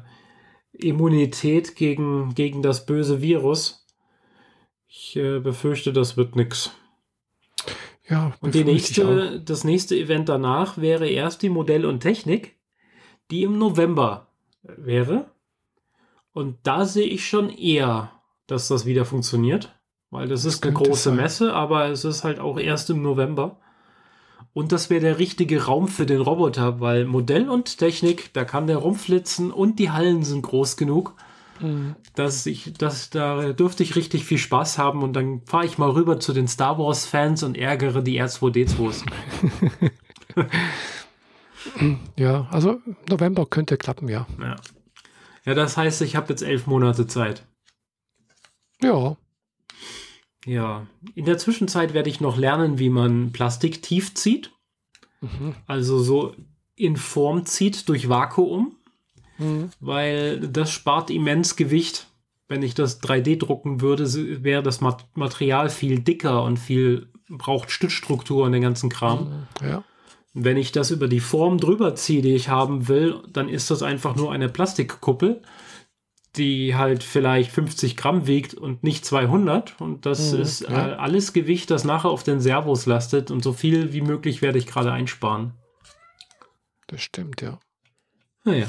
[0.72, 3.86] Immunität gegen, gegen das böse Virus.
[4.86, 6.72] Ich äh, befürchte, das wird nichts.
[8.08, 12.56] Ja, und die nächste, das nächste Event danach wäre erst die Modell und Technik,
[13.30, 14.28] die im November
[14.62, 15.30] wäre.
[16.32, 18.12] Und da sehe ich schon eher,
[18.46, 19.74] dass das wieder funktioniert,
[20.10, 21.16] weil das, das ist eine große sein.
[21.16, 23.58] Messe, aber es ist halt auch erst im November.
[24.54, 28.68] Und das wäre der richtige Raum für den Roboter, weil Modell und Technik, da kann
[28.68, 31.14] der rumflitzen und die Hallen sind groß genug.
[31.60, 31.96] Mhm.
[32.14, 35.90] Dass ich, dass, da dürfte ich richtig viel Spaß haben und dann fahre ich mal
[35.90, 39.04] rüber zu den Star Wars-Fans und ärgere die R2D2s.
[42.16, 44.26] ja, also November könnte klappen, ja.
[44.40, 44.56] Ja,
[45.44, 47.44] ja das heißt, ich habe jetzt elf Monate Zeit.
[48.80, 49.16] Ja.
[50.46, 54.52] Ja, in der Zwischenzeit werde ich noch lernen, wie man Plastik tief zieht.
[55.20, 55.54] Mhm.
[55.66, 56.34] Also so
[56.76, 58.76] in Form zieht durch Vakuum.
[59.38, 59.70] Mhm.
[59.80, 62.06] Weil das spart immens Gewicht.
[62.46, 64.04] Wenn ich das 3D drucken würde,
[64.44, 69.46] wäre das Material viel dicker und viel braucht Stützstruktur und den ganzen Kram.
[69.60, 69.66] Mhm.
[69.66, 69.84] Ja.
[70.34, 73.82] Wenn ich das über die Form drüber ziehe, die ich haben will, dann ist das
[73.82, 75.42] einfach nur eine Plastikkuppel,
[76.36, 79.80] die halt vielleicht 50 Gramm wiegt und nicht 200.
[79.80, 80.88] Und das mhm, ist ja.
[80.88, 83.30] äh, alles Gewicht, das nachher auf den Servos lastet.
[83.30, 85.52] Und so viel wie möglich werde ich gerade einsparen.
[86.86, 87.58] Das stimmt, ja.
[88.44, 88.66] Naja.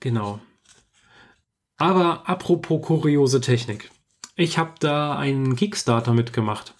[0.00, 0.40] Genau.
[1.76, 3.90] Aber apropos kuriose Technik.
[4.36, 6.74] Ich habe da einen Kickstarter mitgemacht.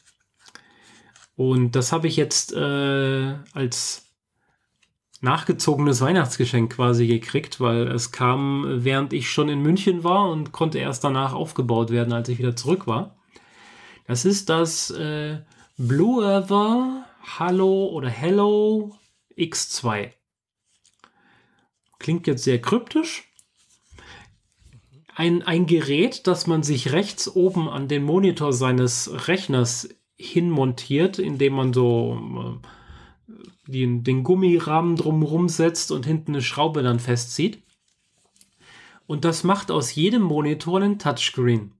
[1.36, 4.03] Und das habe ich jetzt äh, als
[5.24, 10.78] nachgezogenes Weihnachtsgeschenk quasi gekriegt, weil es kam, während ich schon in München war und konnte
[10.78, 13.16] erst danach aufgebaut werden, als ich wieder zurück war.
[14.06, 15.40] Das ist das äh,
[15.76, 17.06] Blue Ever
[17.38, 18.96] Hallo oder Hello
[19.36, 20.12] X2.
[21.98, 23.24] Klingt jetzt sehr kryptisch.
[25.16, 31.54] Ein, ein Gerät, das man sich rechts oben an den Monitor seines Rechners hinmontiert, indem
[31.54, 32.66] man so äh,
[33.66, 37.62] den, den Gummirahmen drumherum setzt und hinten eine Schraube dann festzieht.
[39.06, 41.72] Und das macht aus jedem Monitor einen Touchscreen.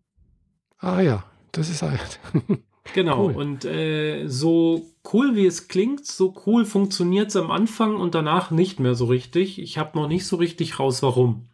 [0.78, 2.20] Ah ja, das ist halt.
[2.93, 3.36] Genau, cool.
[3.36, 8.51] und äh, so cool wie es klingt, so cool funktioniert es am Anfang und danach
[8.51, 9.59] nicht mehr so richtig.
[9.59, 11.47] Ich habe noch nicht so richtig raus, warum.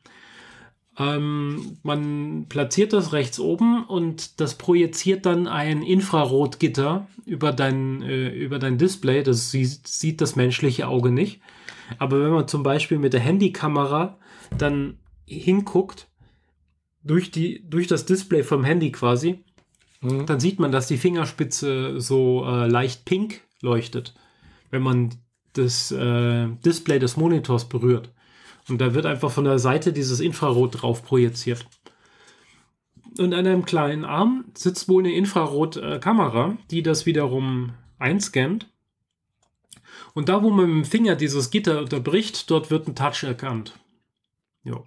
[1.00, 8.28] Ähm, man platziert das rechts oben und das projiziert dann ein Infrarotgitter über dein, äh,
[8.28, 9.22] über dein Display.
[9.22, 11.40] Das sieht, sieht das menschliche Auge nicht.
[11.98, 14.18] Aber wenn man zum Beispiel mit der Handykamera
[14.56, 16.08] dann hinguckt,
[17.02, 19.42] durch, die, durch das Display vom Handy quasi,
[20.00, 20.26] Mhm.
[20.26, 24.14] Dann sieht man, dass die Fingerspitze so äh, leicht pink leuchtet,
[24.70, 25.10] wenn man
[25.52, 28.10] das äh, Display des Monitors berührt.
[28.70, 31.66] Und da wird einfach von der Seite dieses Infrarot drauf projiziert.
[33.18, 38.68] Und an einem kleinen Arm sitzt wohl eine Infrarotkamera, die das wiederum einscannt.
[40.14, 43.74] Und da, wo man mit dem Finger dieses Gitter unterbricht, dort wird ein Touch erkannt.
[44.64, 44.82] Ja.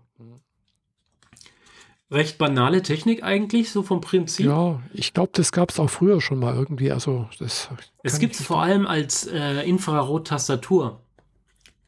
[2.11, 4.45] Recht banale Technik eigentlich, so vom Prinzip.
[4.45, 6.91] Ja, ich glaube, das gab es auch früher schon mal irgendwie.
[6.91, 7.69] Also das
[8.03, 11.02] es gibt es vor allem als äh, Infrarot-Tastatur.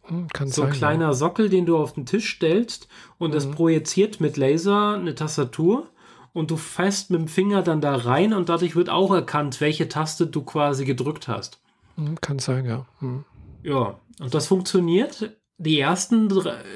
[0.07, 1.13] Hm, kann so ein kleiner ja.
[1.13, 2.87] Sockel, den du auf den Tisch stellst
[3.17, 3.33] und mhm.
[3.33, 5.87] das projiziert mit Laser eine Tastatur
[6.33, 9.87] und du fährst mit dem Finger dann da rein und dadurch wird auch erkannt, welche
[9.87, 11.59] Taste du quasi gedrückt hast.
[11.95, 12.85] Hm, kann sein, ja.
[12.99, 13.23] Hm.
[13.63, 15.37] Ja, und das funktioniert.
[15.57, 16.29] Die ersten,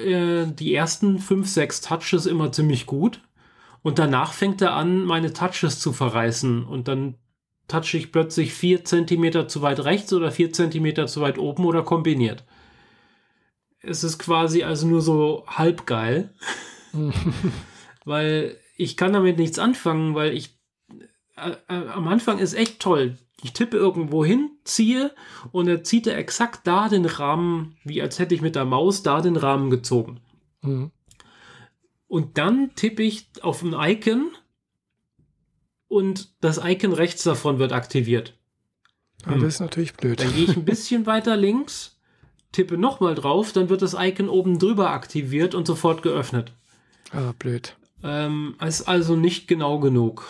[0.04, 3.20] äh, die ersten fünf, sechs Touches immer ziemlich gut.
[3.82, 6.64] Und danach fängt er an, meine Touches zu verreißen.
[6.64, 7.16] Und dann
[7.68, 11.82] touche ich plötzlich vier Zentimeter zu weit rechts oder vier Zentimeter zu weit oben oder
[11.82, 12.44] kombiniert.
[13.82, 16.34] Es ist quasi also nur so halb geil.
[18.04, 20.58] weil ich kann damit nichts anfangen, weil ich
[21.36, 23.18] äh, äh, am Anfang ist echt toll.
[23.42, 25.14] Ich tippe irgendwo hin, ziehe
[25.52, 29.02] und er zieht er exakt da den Rahmen, wie als hätte ich mit der Maus
[29.02, 30.20] da den Rahmen gezogen.
[30.60, 30.90] Mhm.
[32.06, 34.30] Und dann tippe ich auf ein Icon
[35.88, 38.36] und das Icon rechts davon wird aktiviert.
[39.24, 39.42] Ja, hm.
[39.42, 40.20] Das ist natürlich blöd.
[40.20, 41.99] Dann gehe ich ein bisschen weiter links,
[42.52, 46.52] tippe nochmal drauf, dann wird das Icon oben drüber aktiviert und sofort geöffnet.
[47.12, 47.76] Ah, blöd.
[48.02, 50.24] Ähm, ist also nicht genau genug.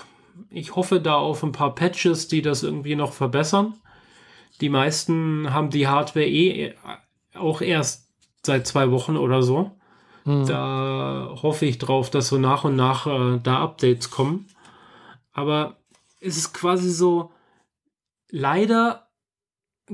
[0.50, 3.74] Ich hoffe da auf ein paar Patches, die das irgendwie noch verbessern.
[4.60, 6.74] Die meisten haben die Hardware eh
[7.34, 8.08] auch erst
[8.42, 9.70] seit zwei Wochen oder so.
[10.24, 10.46] Mhm.
[10.46, 14.46] Da hoffe ich drauf, dass so nach und nach äh, da Updates kommen.
[15.32, 15.76] Aber
[16.20, 17.30] es ist quasi so
[18.30, 19.09] leider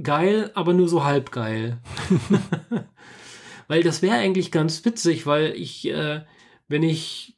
[0.02, 1.78] geil, aber nur so halb geil.
[3.68, 6.22] weil das wäre eigentlich ganz witzig, weil ich, äh,
[6.68, 7.36] wenn ich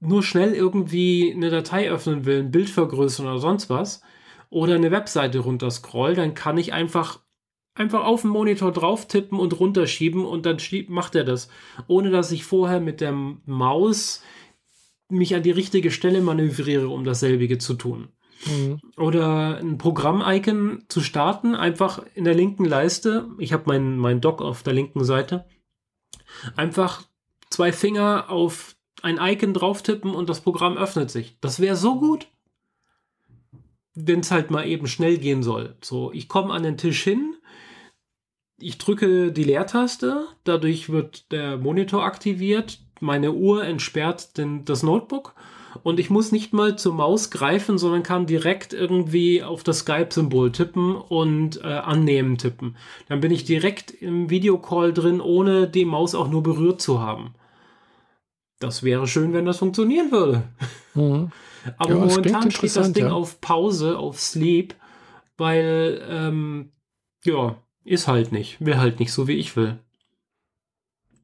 [0.00, 4.02] nur schnell irgendwie eine Datei öffnen will, ein Bild vergrößern oder sonst was,
[4.50, 7.20] oder eine Webseite runterscroll, dann kann ich einfach
[7.74, 10.56] einfach auf den Monitor drauf tippen und runterschieben und dann
[10.88, 11.48] macht er das,
[11.86, 14.22] ohne dass ich vorher mit der Maus
[15.08, 18.08] mich an die richtige Stelle manövriere, um dasselbige zu tun.
[18.44, 18.80] Mhm.
[18.96, 23.28] Oder ein Programm-Icon zu starten, einfach in der linken Leiste.
[23.38, 25.46] Ich habe meinen mein Dock auf der linken Seite.
[26.54, 27.02] Einfach
[27.50, 31.38] zwei Finger auf ein Icon drauf tippen und das Programm öffnet sich.
[31.40, 32.28] Das wäre so gut,
[33.94, 35.76] wenn es halt mal eben schnell gehen soll.
[35.80, 37.34] So, ich komme an den Tisch hin,
[38.58, 45.34] ich drücke die Leertaste, dadurch wird der Monitor aktiviert, meine Uhr entsperrt den, das Notebook
[45.82, 50.52] und ich muss nicht mal zur Maus greifen, sondern kann direkt irgendwie auf das Skype-Symbol
[50.52, 52.76] tippen und äh, annehmen tippen.
[53.08, 57.34] Dann bin ich direkt im Videocall drin, ohne die Maus auch nur berührt zu haben.
[58.58, 60.42] Das wäre schön, wenn das funktionieren würde.
[60.94, 61.30] Mhm.
[61.78, 63.12] Aber ja, momentan steht das Ding ja.
[63.12, 64.74] auf Pause, auf Sleep,
[65.36, 66.70] weil ähm,
[67.24, 68.64] ja, ist halt nicht.
[68.64, 69.78] Will halt nicht so, wie ich will.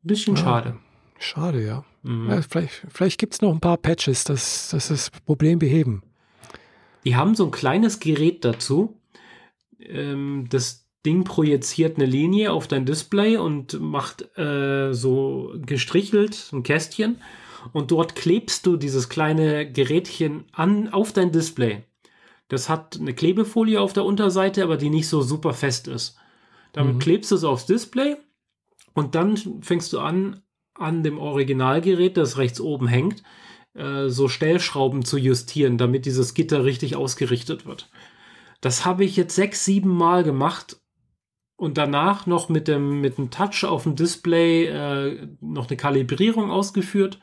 [0.03, 0.79] Bisschen ja, schade.
[1.19, 1.85] Schade, ja.
[2.03, 2.31] Mhm.
[2.31, 6.03] ja vielleicht vielleicht gibt es noch ein paar Patches, dass, dass das Problem beheben.
[7.05, 9.01] Die haben so ein kleines Gerät dazu.
[9.81, 16.63] Ähm, das Ding projiziert eine Linie auf dein Display und macht äh, so gestrichelt ein
[16.63, 17.21] Kästchen.
[17.73, 21.85] Und dort klebst du dieses kleine Gerätchen an auf dein Display.
[22.49, 26.17] Das hat eine Klebefolie auf der Unterseite, aber die nicht so super fest ist.
[26.73, 26.99] Damit mhm.
[26.99, 28.17] klebst du es aufs Display
[28.95, 30.42] und dann fängst du an,
[30.75, 33.23] an dem Originalgerät, das rechts oben hängt,
[33.75, 37.91] äh, so Stellschrauben zu justieren, damit dieses Gitter richtig ausgerichtet wird.
[38.61, 40.81] Das habe ich jetzt sechs, sieben Mal gemacht
[41.57, 46.51] und danach noch mit dem, mit dem Touch auf dem Display äh, noch eine Kalibrierung
[46.51, 47.19] ausgeführt.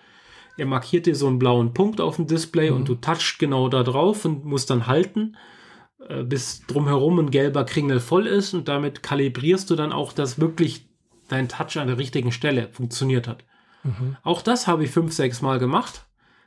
[0.57, 2.77] Er markiert dir so einen blauen Punkt auf dem Display mhm.
[2.77, 5.38] und du touchst genau da drauf und musst dann halten.
[6.07, 10.39] Äh, bis drumherum ein gelber Kringel voll ist und damit kalibrierst du dann auch, dass
[10.39, 10.88] wirklich
[11.31, 13.43] dein Touch an der richtigen Stelle funktioniert hat.
[13.84, 14.18] Mhm.
[14.23, 16.06] Auch das habe ich fünf, sechs Mal gemacht.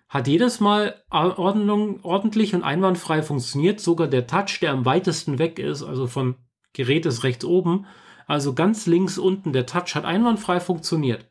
[0.08, 3.80] Hat jedes Mal ordentlich und einwandfrei funktioniert.
[3.80, 6.36] Sogar der Touch, der am weitesten weg ist, also von
[6.74, 7.86] Gerät ist rechts oben,
[8.26, 11.28] also ganz links unten, der Touch hat einwandfrei funktioniert.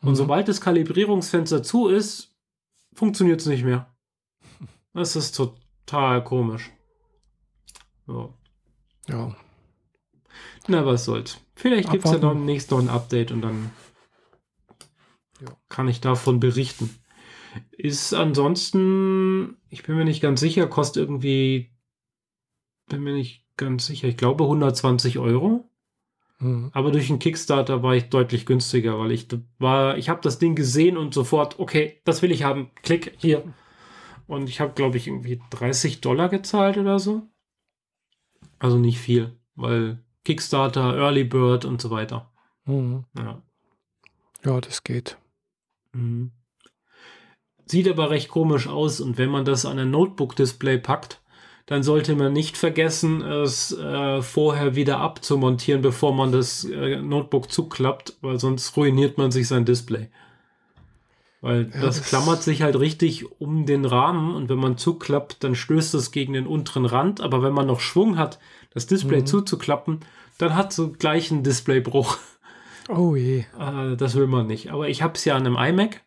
[0.00, 0.16] Und mhm.
[0.16, 2.34] sobald das Kalibrierungsfenster zu ist,
[2.94, 3.92] funktioniert es nicht mehr.
[4.94, 6.70] Das ist total komisch.
[8.06, 8.28] Ja.
[9.08, 9.34] ja.
[10.68, 11.40] Na, was soll's.
[11.62, 13.70] Vielleicht gibt es ja noch demnächst noch ein Update und dann
[15.40, 15.56] ja.
[15.68, 16.90] kann ich davon berichten.
[17.70, 21.70] Ist ansonsten, ich bin mir nicht ganz sicher, kostet irgendwie,
[22.88, 25.70] bin mir nicht ganz sicher, ich glaube 120 Euro.
[26.40, 26.70] Mhm.
[26.72, 29.28] Aber durch den Kickstarter war ich deutlich günstiger, weil ich
[29.60, 32.72] war, ich habe das Ding gesehen und sofort, okay, das will ich haben.
[32.82, 33.44] Klick hier.
[34.26, 37.22] Und ich habe, glaube ich, irgendwie 30 Dollar gezahlt oder so.
[38.58, 42.30] Also nicht viel, weil Kickstarter, Early Bird und so weiter.
[42.64, 43.04] Mhm.
[43.16, 43.42] Ja.
[44.44, 45.16] ja, das geht.
[45.92, 46.32] Mhm.
[47.66, 51.20] Sieht aber recht komisch aus und wenn man das an ein Notebook-Display packt,
[51.66, 57.50] dann sollte man nicht vergessen, es äh, vorher wieder abzumontieren, bevor man das äh, Notebook
[57.50, 60.10] zuklappt, weil sonst ruiniert man sich sein Display.
[61.42, 65.44] Weil ja, das, das, klammert sich halt richtig um den Rahmen und wenn man zuklappt,
[65.44, 67.20] dann stößt es gegen den unteren Rand.
[67.20, 68.38] Aber wenn man noch Schwung hat,
[68.72, 69.26] das Display mhm.
[69.26, 70.00] zuzuklappen,
[70.38, 72.16] dann hat so gleich einen Displaybruch.
[72.88, 73.44] Oh je.
[73.58, 74.72] Äh, das will man nicht.
[74.72, 76.00] Aber ich habe es ja an einem iMac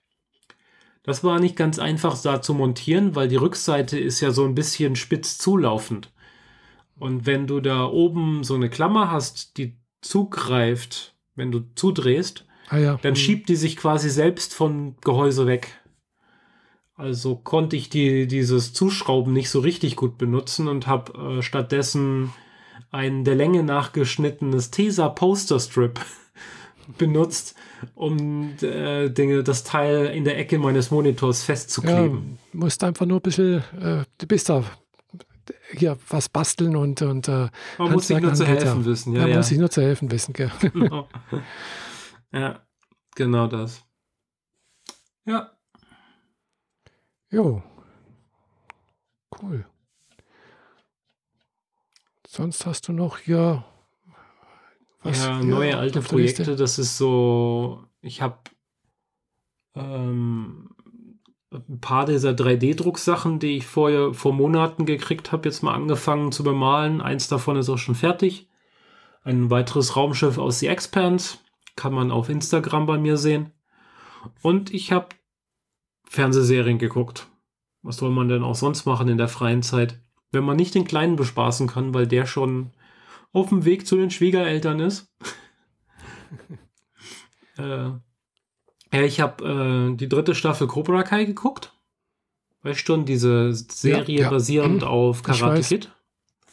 [1.05, 4.55] das war nicht ganz einfach da zu montieren, weil die Rückseite ist ja so ein
[4.55, 6.11] bisschen spitz zulaufend.
[6.97, 12.77] Und wenn du da oben so eine Klammer hast, die zugreift, wenn du zudrehst, ah
[12.77, 12.99] ja.
[13.01, 13.15] dann hm.
[13.15, 15.79] schiebt die sich quasi selbst vom Gehäuse weg.
[16.97, 22.31] Also konnte ich die, dieses Zuschrauben nicht so richtig gut benutzen und habe äh, stattdessen
[22.91, 25.99] ein der Länge nachgeschnittenes Tesa Poster Strip
[26.97, 27.55] benutzt,
[27.95, 32.37] um äh, Dinge, das Teil in der Ecke meines Monitors festzukleben.
[32.53, 34.63] Ja, musst einfach nur ein bisschen, äh, du bist da
[35.73, 38.85] hier was basteln und, und äh, Man muss sich nur zu helfen ja.
[38.85, 39.21] wissen, ja.
[39.21, 39.37] Man ja.
[39.37, 40.51] muss sich nur zu helfen wissen, gell.
[40.61, 41.09] Genau.
[42.35, 42.59] Ja,
[43.15, 43.81] genau das.
[45.23, 45.51] Ja.
[47.31, 47.63] Jo.
[49.41, 49.65] Cool.
[52.27, 53.63] Sonst hast du noch hier
[55.01, 58.39] was ja, neue, alte Projekte, das ist so, ich habe
[59.75, 60.71] ähm,
[61.51, 66.43] ein paar dieser 3D-Drucksachen, die ich vorher vor Monaten gekriegt habe, jetzt mal angefangen zu
[66.43, 67.01] bemalen.
[67.01, 68.49] Eins davon ist auch schon fertig.
[69.23, 71.37] Ein weiteres Raumschiff aus The Expanse
[71.75, 73.51] kann man auf Instagram bei mir sehen.
[74.41, 75.09] Und ich habe
[76.07, 77.27] Fernsehserien geguckt.
[77.81, 79.99] Was soll man denn auch sonst machen in der freien Zeit?
[80.31, 82.71] Wenn man nicht den Kleinen bespaßen kann, weil der schon
[83.31, 85.13] auf dem Weg zu den Schwiegereltern ist.
[87.57, 87.89] äh,
[88.91, 91.73] ja, ich habe äh, die dritte Staffel Cobra Kai geguckt.
[92.63, 94.29] Weißt du diese Serie ja, ja.
[94.29, 95.91] basierend auf Karate Kid.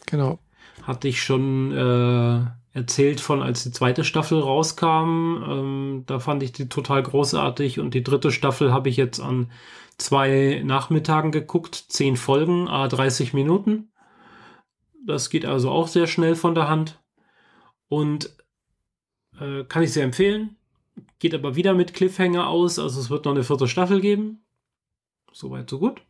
[0.06, 0.38] Genau.
[0.82, 5.42] Hatte ich schon äh, erzählt von, als die zweite Staffel rauskam.
[5.46, 9.50] Ähm, da fand ich die total großartig und die dritte Staffel habe ich jetzt an
[9.98, 11.74] zwei Nachmittagen geguckt.
[11.88, 13.92] Zehn Folgen, a 30 Minuten.
[15.04, 17.00] Das geht also auch sehr schnell von der Hand.
[17.88, 18.34] Und
[19.38, 20.56] äh, kann ich sehr empfehlen.
[21.18, 22.78] Geht aber wieder mit Cliffhanger aus.
[22.78, 24.44] Also es wird noch eine vierte Staffel geben.
[25.32, 26.02] Soweit, so gut.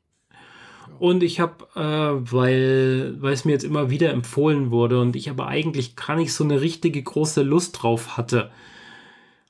[1.02, 5.28] Und ich habe, äh, weil, weil es mir jetzt immer wieder empfohlen wurde und ich
[5.30, 8.52] aber eigentlich gar nicht so eine richtige große Lust drauf hatte,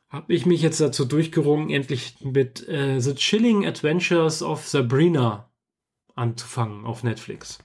[0.09, 5.51] habe ich mich jetzt dazu durchgerungen, endlich mit äh, The Chilling Adventures of Sabrina
[6.15, 7.59] anzufangen auf Netflix.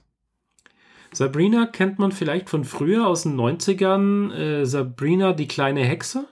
[1.14, 4.34] Sabrina kennt man vielleicht von früher aus den 90ern.
[4.34, 6.28] Äh, Sabrina, die kleine Hexe.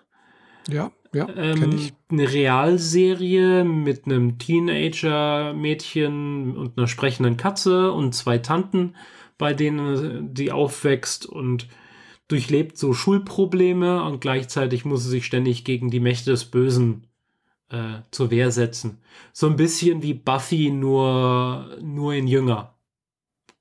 [0.68, 1.90] Ja, ja, ähm.
[2.08, 8.94] Eine Realserie mit einem Teenager-Mädchen und einer sprechenden Katze und zwei Tanten,
[9.38, 11.66] bei denen die aufwächst und
[12.28, 17.06] durchlebt so Schulprobleme und gleichzeitig muss sie sich ständig gegen die Mächte des Bösen
[17.70, 18.98] äh, zur Wehr setzen.
[19.32, 22.74] So ein bisschen wie Buffy, nur, nur in jünger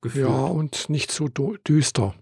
[0.02, 0.28] gefühlt.
[0.28, 2.16] Ja, und nicht so düster.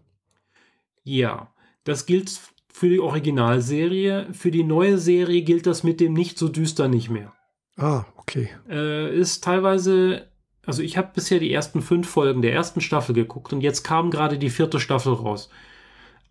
[1.03, 1.53] Ja,
[1.83, 2.39] das gilt
[2.73, 4.27] für die Originalserie.
[4.33, 7.31] Für die neue Serie gilt das mit dem nicht so düster nicht mehr.
[7.77, 8.49] Ah, okay.
[8.67, 10.27] Äh, ist teilweise,
[10.65, 14.11] also ich habe bisher die ersten fünf Folgen der ersten Staffel geguckt und jetzt kam
[14.11, 15.49] gerade die vierte Staffel raus.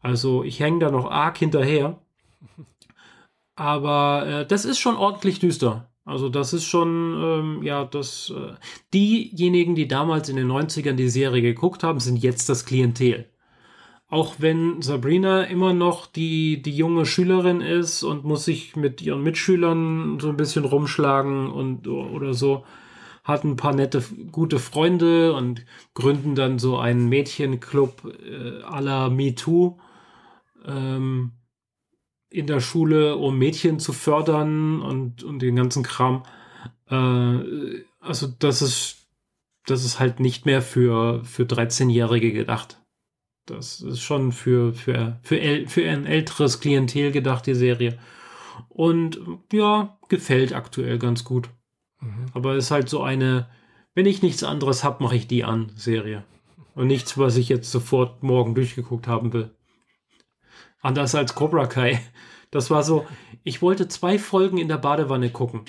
[0.00, 1.98] Also ich hänge da noch arg hinterher.
[3.54, 5.92] Aber äh, das ist schon ordentlich düster.
[6.04, 8.54] Also das ist schon, ähm, ja, das, äh,
[8.92, 13.31] diejenigen, die damals in den 90ern die Serie geguckt haben, sind jetzt das Klientel.
[14.12, 19.22] Auch wenn Sabrina immer noch die, die junge Schülerin ist und muss sich mit ihren
[19.22, 22.66] Mitschülern so ein bisschen rumschlagen und oder so,
[23.24, 25.64] hat ein paar nette, gute Freunde und
[25.94, 29.78] gründen dann so einen Mädchenclub äh, à la MeToo.
[30.66, 31.32] Ähm,
[32.28, 36.22] in der Schule, um Mädchen zu fördern und, und den ganzen Kram.
[36.90, 39.06] Äh, also das ist,
[39.64, 42.81] das ist halt nicht mehr für, für 13-Jährige gedacht.
[43.52, 47.98] Das ist schon für, für, für, el, für ein älteres Klientel gedacht, die Serie.
[48.70, 49.20] Und
[49.52, 51.50] ja, gefällt aktuell ganz gut.
[52.00, 52.26] Mhm.
[52.32, 53.50] Aber ist halt so eine,
[53.94, 56.24] wenn ich nichts anderes habe, mache ich die an, Serie.
[56.74, 59.50] Und nichts, was ich jetzt sofort morgen durchgeguckt haben will.
[60.80, 62.00] Anders als Cobra Kai.
[62.50, 63.06] Das war so,
[63.44, 65.60] ich wollte zwei Folgen in der Badewanne gucken.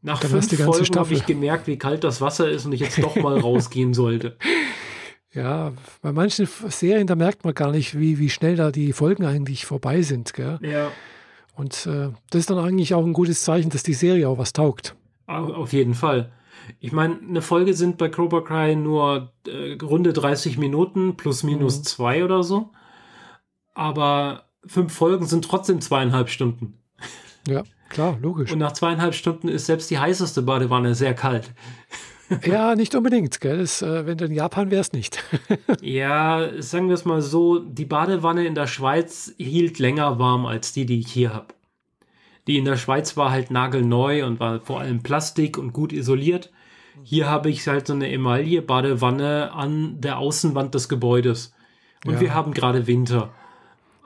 [0.00, 3.02] Nach Dann fünf Folgen habe ich gemerkt, wie kalt das Wasser ist und ich jetzt
[3.02, 4.38] doch mal rausgehen sollte.
[5.32, 9.24] Ja, bei manchen Serien, da merkt man gar nicht, wie, wie schnell da die Folgen
[9.24, 10.34] eigentlich vorbei sind.
[10.34, 10.58] Gell?
[10.62, 10.90] Ja.
[11.54, 14.52] Und äh, das ist dann eigentlich auch ein gutes Zeichen, dass die Serie auch was
[14.52, 14.96] taugt.
[15.26, 16.32] Auf jeden Fall.
[16.80, 21.78] Ich meine, eine Folge sind bei Cobra Cry nur äh, runde 30 Minuten plus minus
[21.78, 21.84] mhm.
[21.84, 22.70] zwei oder so.
[23.74, 26.78] Aber fünf Folgen sind trotzdem zweieinhalb Stunden.
[27.46, 28.52] Ja, klar, logisch.
[28.52, 31.52] Und nach zweieinhalb Stunden ist selbst die heißeste Badewanne sehr kalt.
[32.44, 33.40] Ja, nicht unbedingt.
[33.40, 33.58] Gell?
[33.58, 35.22] Das, äh, wenn du in Japan wärst, nicht.
[35.80, 40.72] ja, sagen wir es mal so: Die Badewanne in der Schweiz hielt länger warm als
[40.72, 41.48] die, die ich hier habe.
[42.46, 46.50] Die in der Schweiz war halt nagelneu und war vor allem Plastik und gut isoliert.
[47.02, 51.54] Hier habe ich halt so eine Emaille-Badewanne an der Außenwand des Gebäudes.
[52.04, 52.20] Und ja.
[52.20, 53.30] wir haben gerade Winter.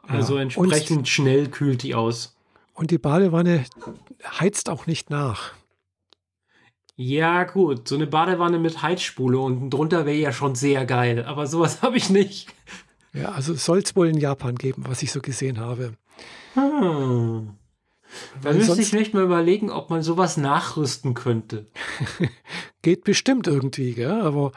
[0.07, 0.43] Also ja.
[0.43, 2.37] entsprechend und, schnell kühlt die aus.
[2.75, 3.65] Und die Badewanne
[4.39, 5.53] heizt auch nicht nach.
[6.97, 11.47] Ja, gut, so eine Badewanne mit Heizspule unten drunter wäre ja schon sehr geil, aber
[11.47, 12.49] sowas habe ich nicht.
[13.13, 15.95] Ja, also soll es wohl in Japan geben, was ich so gesehen habe.
[16.55, 17.55] Hm.
[18.43, 21.67] Da müsste ich vielleicht mal überlegen, ob man sowas nachrüsten könnte.
[22.83, 24.21] Geht bestimmt irgendwie, gell?
[24.21, 24.53] aber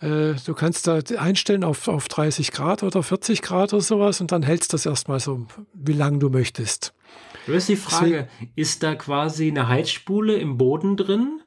[0.00, 4.30] äh, du kannst da einstellen auf, auf 30 Grad oder 40 Grad oder sowas und
[4.30, 6.94] dann hältst das erstmal so, wie lange du möchtest.
[7.46, 11.41] Du ist die Frage, Deswegen, ist da quasi eine Heizspule im Boden drin?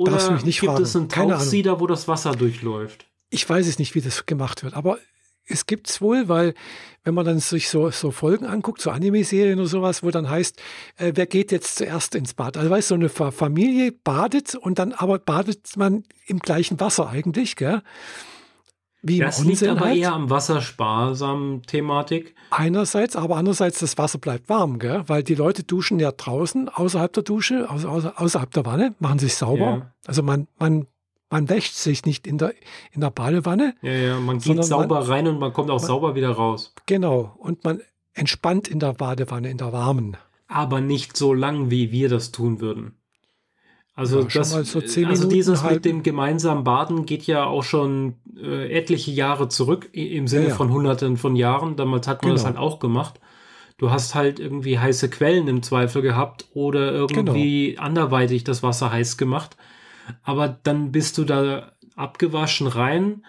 [0.00, 0.82] Oder gibt fragen.
[0.82, 3.06] es einen Tauchsieder, wo das Wasser durchläuft?
[3.28, 4.98] Ich weiß es nicht, wie das gemacht wird, aber
[5.46, 6.54] es gibt es wohl, weil
[7.04, 10.60] wenn man dann sich so, so Folgen anguckt, so Anime-Serien oder sowas, wo dann heißt,
[10.96, 12.56] äh, wer geht jetzt zuerst ins Bad?
[12.56, 17.08] Also weißt du, so eine Familie badet und dann aber badet man im gleichen Wasser
[17.08, 17.82] eigentlich, gell?
[19.02, 19.96] Wie das liegt aber halt.
[19.96, 22.34] eher am wassersparsamen Thematik.
[22.50, 25.04] Einerseits, aber andererseits, das Wasser bleibt warm, gell?
[25.06, 29.64] weil die Leute duschen ja draußen, außerhalb der Dusche, außerhalb der Wanne, machen sich sauber.
[29.64, 29.92] Ja.
[30.06, 30.86] Also man, man
[31.30, 32.54] man wäscht sich nicht in der,
[32.90, 33.74] in der Badewanne.
[33.82, 36.74] Ja, ja, man geht sauber man, rein und man kommt auch man, sauber wieder raus.
[36.86, 37.80] Genau, und man
[38.14, 40.16] entspannt in der Badewanne, in der warmen.
[40.48, 42.99] Aber nicht so lang, wie wir das tun würden.
[44.00, 48.72] Also, ja, das, so also dieses mit dem gemeinsamen Baden geht ja auch schon äh,
[48.72, 50.54] etliche Jahre zurück, im Sinne ja, ja.
[50.54, 51.76] von hunderten von Jahren.
[51.76, 52.34] Damals hat man genau.
[52.34, 53.20] das halt auch gemacht.
[53.78, 57.82] Du hast halt irgendwie heiße Quellen im Zweifel gehabt oder irgendwie genau.
[57.82, 59.56] anderweitig das Wasser heiß gemacht
[60.22, 63.24] aber dann bist du da abgewaschen rein,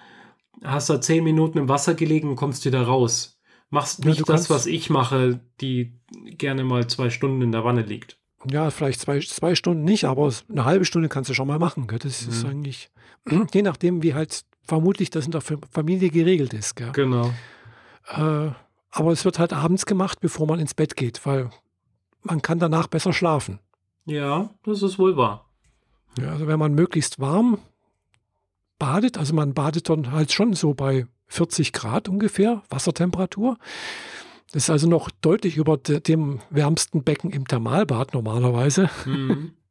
[0.64, 3.40] hast da zehn Minuten im Wasser gelegen und kommst wieder raus.
[3.70, 5.98] Machst nicht das, was ich mache, die
[6.38, 8.20] gerne mal zwei Stunden in der Wanne liegt.
[8.50, 11.88] Ja, vielleicht zwei, zwei Stunden nicht, aber eine halbe Stunde kannst du schon mal machen.
[11.88, 12.00] Gell?
[12.00, 12.32] Das mhm.
[12.32, 12.90] ist eigentlich,
[13.54, 16.76] je nachdem, wie halt vermutlich das in der Familie geregelt ist.
[16.76, 16.92] Gell?
[16.94, 17.34] Genau.
[18.08, 18.52] Äh,
[18.92, 21.50] aber es wird halt abends gemacht, bevor man ins Bett geht, weil
[22.24, 23.60] man kann danach besser schlafen.
[24.06, 25.46] Ja, das ist wohl wahr.
[26.20, 27.60] Ja, also wenn man möglichst warm
[28.80, 33.58] badet, also man badet dann halt schon so bei 40 Grad ungefähr Wassertemperatur.
[34.52, 38.90] Das ist also noch deutlich über de, dem wärmsten Becken im Thermalbad normalerweise.
[39.06, 39.52] Mhm.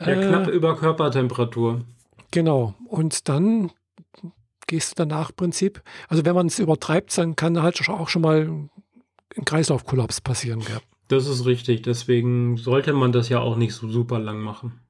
[0.00, 1.84] Ja, äh, knapp über Körpertemperatur.
[2.32, 2.74] Genau.
[2.88, 3.70] Und dann
[4.66, 8.22] gehst du danach im Prinzip, also wenn man es übertreibt, dann kann halt auch schon
[8.22, 8.68] mal
[9.36, 10.60] ein Kreislaufkollaps passieren.
[10.60, 10.80] Gell?
[11.08, 11.82] Das ist richtig.
[11.82, 14.80] Deswegen sollte man das ja auch nicht so super lang machen.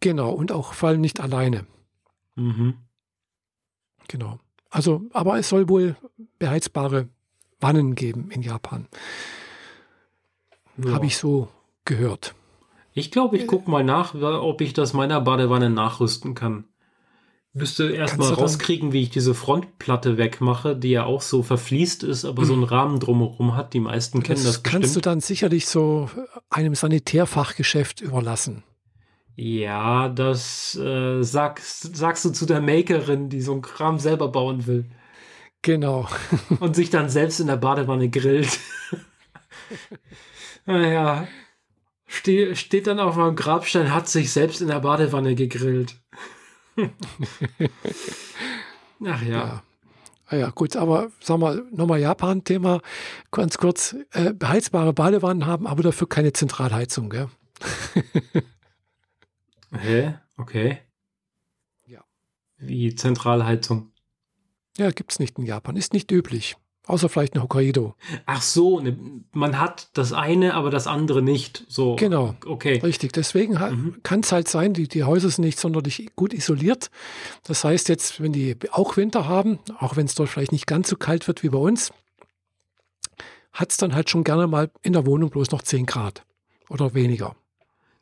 [0.00, 1.66] Genau, und auch vor allem nicht alleine.
[2.34, 2.74] Mhm.
[4.08, 4.40] Genau.
[4.70, 5.96] Also, aber es soll wohl
[6.38, 7.08] beheizbare
[7.62, 8.88] Wannen geben in Japan.
[10.76, 10.92] Ja.
[10.92, 11.48] Habe ich so
[11.84, 12.34] gehört.
[12.94, 16.64] Ich glaube, ich gucke mal nach, ob ich das meiner Badewanne nachrüsten kann.
[17.54, 22.46] Müsste erstmal rauskriegen, wie ich diese Frontplatte wegmache, die ja auch so verfließt ist, aber
[22.46, 23.74] so einen Rahmen drumherum hat.
[23.74, 24.82] Die meisten kennen das, das bestimmt.
[24.82, 26.08] kannst du dann sicherlich so
[26.48, 28.64] einem Sanitärfachgeschäft überlassen.
[29.36, 34.66] Ja, das äh, sag, sagst du zu der Makerin, die so einen Kram selber bauen
[34.66, 34.86] will.
[35.62, 36.08] Genau.
[36.60, 38.58] Und sich dann selbst in der Badewanne grillt.
[40.66, 41.28] naja.
[42.06, 45.96] Ste steht dann auf meinem Grabstein, hat sich selbst in der Badewanne gegrillt.
[49.04, 49.28] Ach ja.
[49.28, 49.62] ja.
[50.26, 52.80] Ah ja, gut, aber sagen wir nochmal Japan-Thema,
[53.30, 57.28] ganz kurz, äh, beheizbare Badewannen haben, aber dafür keine Zentralheizung, gell?
[59.72, 60.14] Hä?
[60.38, 60.78] Okay.
[61.86, 62.02] Ja.
[62.56, 63.91] Wie Zentralheizung.
[64.78, 65.76] Ja, gibt es nicht in Japan.
[65.76, 66.56] Ist nicht üblich.
[66.86, 67.94] Außer vielleicht in Hokkaido.
[68.26, 68.96] Ach so, ne,
[69.30, 71.64] man hat das eine, aber das andere nicht.
[71.68, 71.94] So.
[71.94, 72.34] Genau.
[72.44, 72.80] Okay.
[72.82, 73.12] Richtig.
[73.12, 73.96] Deswegen mhm.
[74.02, 76.90] kann es halt sein, die, die Häuser sind nicht sonderlich gut isoliert.
[77.44, 80.88] Das heißt jetzt, wenn die auch Winter haben, auch wenn es dort vielleicht nicht ganz
[80.88, 81.92] so kalt wird wie bei uns,
[83.52, 86.24] hat es dann halt schon gerne mal in der Wohnung bloß noch 10 Grad
[86.68, 87.36] oder weniger.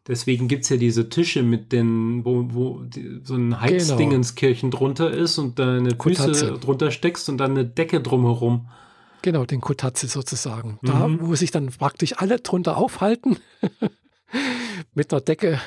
[0.09, 4.79] Deswegen gibt es ja diese Tische mit den, wo, wo die, so ein Heizdingenskirchen genau.
[4.79, 8.69] drunter ist und da eine Füße drunter steckst und dann eine Decke drumherum.
[9.23, 10.79] Genau, den Kotatze sozusagen.
[10.83, 11.19] Da, mhm.
[11.21, 13.37] wo sich dann praktisch alle drunter aufhalten,
[14.95, 15.61] mit einer Decke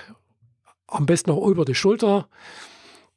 [0.88, 2.28] am besten noch über die Schulter,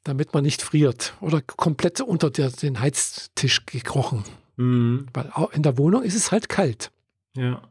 [0.03, 4.23] damit man nicht friert oder komplett unter der, den Heiztisch gekrochen.
[4.55, 5.07] Mhm.
[5.13, 6.91] Weil in der Wohnung ist es halt kalt.
[7.35, 7.61] Ja.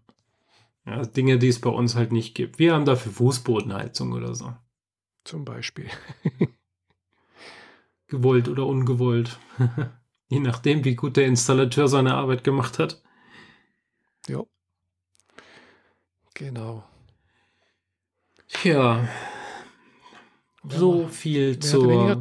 [0.87, 1.05] Ja.
[1.05, 2.59] Dinge, die es bei uns halt nicht gibt.
[2.59, 4.55] Wir haben dafür Fußbodenheizung oder so.
[5.25, 5.91] Zum Beispiel.
[8.09, 9.39] Gewollt oder ungewollt.
[10.29, 13.03] Je nachdem, wie gut der Installateur seine Arbeit gemacht hat.
[14.29, 14.45] Ja.
[16.35, 16.85] Genau.
[18.49, 19.09] Tja.
[20.69, 22.21] So viel zur,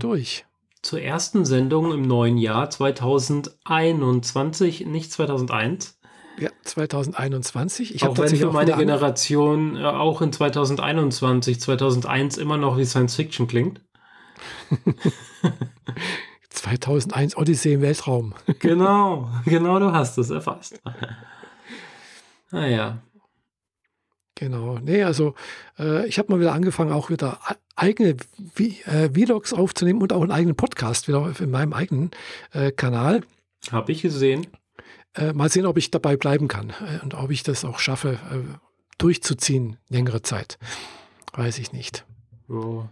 [0.81, 5.99] zur ersten Sendung im neuen Jahr 2021, nicht 2001.
[6.37, 7.95] Ja, 2021.
[7.95, 13.15] Ich auch wenn für meine Generation äh, auch in 2021, 2001 immer noch wie Science
[13.15, 13.81] Fiction klingt.
[16.49, 18.33] 2001 Odyssee im Weltraum.
[18.59, 20.81] genau, genau, du hast es erfasst.
[22.51, 22.99] naja.
[24.37, 24.79] Genau.
[24.79, 25.33] Nee, also
[25.79, 27.39] äh, ich habe mal wieder angefangen, auch wieder
[27.77, 28.17] eigene
[28.53, 32.11] v äh, Vlogs aufzunehmen und auch einen eigenen Podcast wieder in meinem eigenen
[32.51, 33.21] äh, Kanal.
[33.71, 34.45] Habe ich gesehen.
[35.15, 38.19] Äh, mal sehen, ob ich dabei bleiben kann äh, und ob ich das auch schaffe,
[38.31, 38.57] äh,
[38.97, 40.57] durchzuziehen längere Zeit.
[41.33, 42.05] Weiß ich nicht.
[42.49, 42.89] Ja.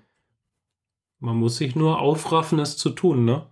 [1.19, 3.47] Man muss sich nur aufraffen, es zu tun, ne?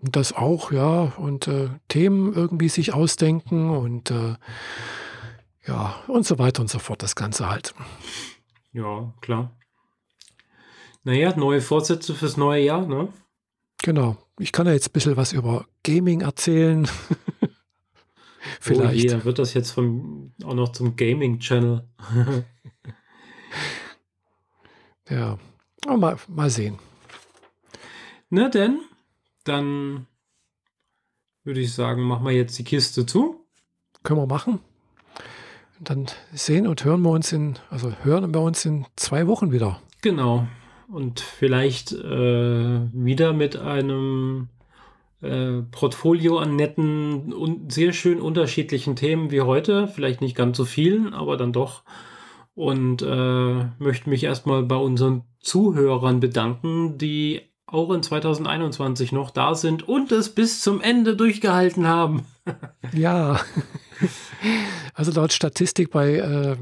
[0.00, 1.12] Das auch, ja.
[1.16, 4.36] Und äh, Themen irgendwie sich ausdenken und äh,
[5.66, 7.74] ja, und so weiter und so fort, das Ganze halt.
[8.72, 9.56] Ja, klar.
[11.04, 13.08] Naja, neue Vorsätze fürs neue Jahr, ne?
[13.82, 14.16] Genau.
[14.38, 16.88] Ich kann ja jetzt ein bisschen was über Gaming erzählen.
[18.60, 19.10] Vielleicht.
[19.10, 21.84] Oh je, wird das jetzt vom, auch noch zum Gaming-Channel.
[25.10, 25.38] ja,
[25.86, 26.78] mal, mal sehen.
[28.30, 28.80] Na denn,
[29.44, 30.06] dann
[31.44, 33.46] würde ich sagen, machen wir jetzt die Kiste zu.
[34.02, 34.60] Können wir machen.
[35.80, 39.80] Dann sehen und hören wir uns in, also hören wir uns in zwei Wochen wieder.
[40.02, 40.46] Genau.
[40.88, 44.48] Und vielleicht äh, wieder mit einem
[45.20, 49.88] äh, Portfolio an netten und sehr schön unterschiedlichen Themen wie heute.
[49.88, 51.82] Vielleicht nicht ganz so vielen, aber dann doch.
[52.54, 59.54] Und äh, möchte mich erstmal bei unseren Zuhörern bedanken, die auch in 2021 noch da
[59.54, 62.24] sind und es bis zum Ende durchgehalten haben.
[62.92, 63.40] ja.
[64.94, 66.56] Also laut Statistik bei äh,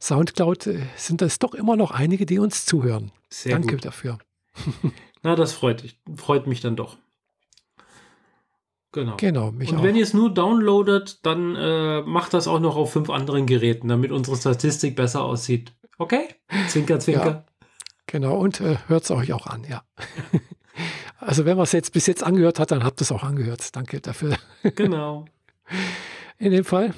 [0.00, 3.12] Soundcloud äh, sind es doch immer noch einige, die uns zuhören.
[3.28, 3.84] Sehr Danke gut.
[3.84, 4.18] dafür.
[5.22, 5.84] Na, das freut,
[6.16, 6.96] freut mich dann doch.
[8.96, 9.16] Genau.
[9.18, 9.82] Genau, mich Und auch.
[9.82, 13.88] wenn ihr es nur downloadet, dann äh, macht das auch noch auf fünf anderen Geräten,
[13.88, 15.74] damit unsere Statistik besser aussieht.
[15.98, 16.28] Okay?
[16.68, 17.26] Zwinker, zwinker.
[17.26, 17.44] Ja,
[18.06, 19.82] genau, und äh, hört es euch auch an, ja.
[21.18, 23.76] also wenn man es jetzt bis jetzt angehört hat, dann habt ihr es auch angehört.
[23.76, 24.36] Danke dafür.
[24.74, 25.26] Genau.
[26.38, 26.94] In dem Fall,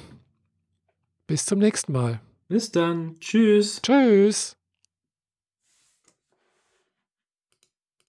[1.27, 2.21] bis zum nächsten Mal.
[2.47, 3.17] Bis dann.
[3.19, 3.83] Tschüss.
[3.83, 4.58] Tschüss.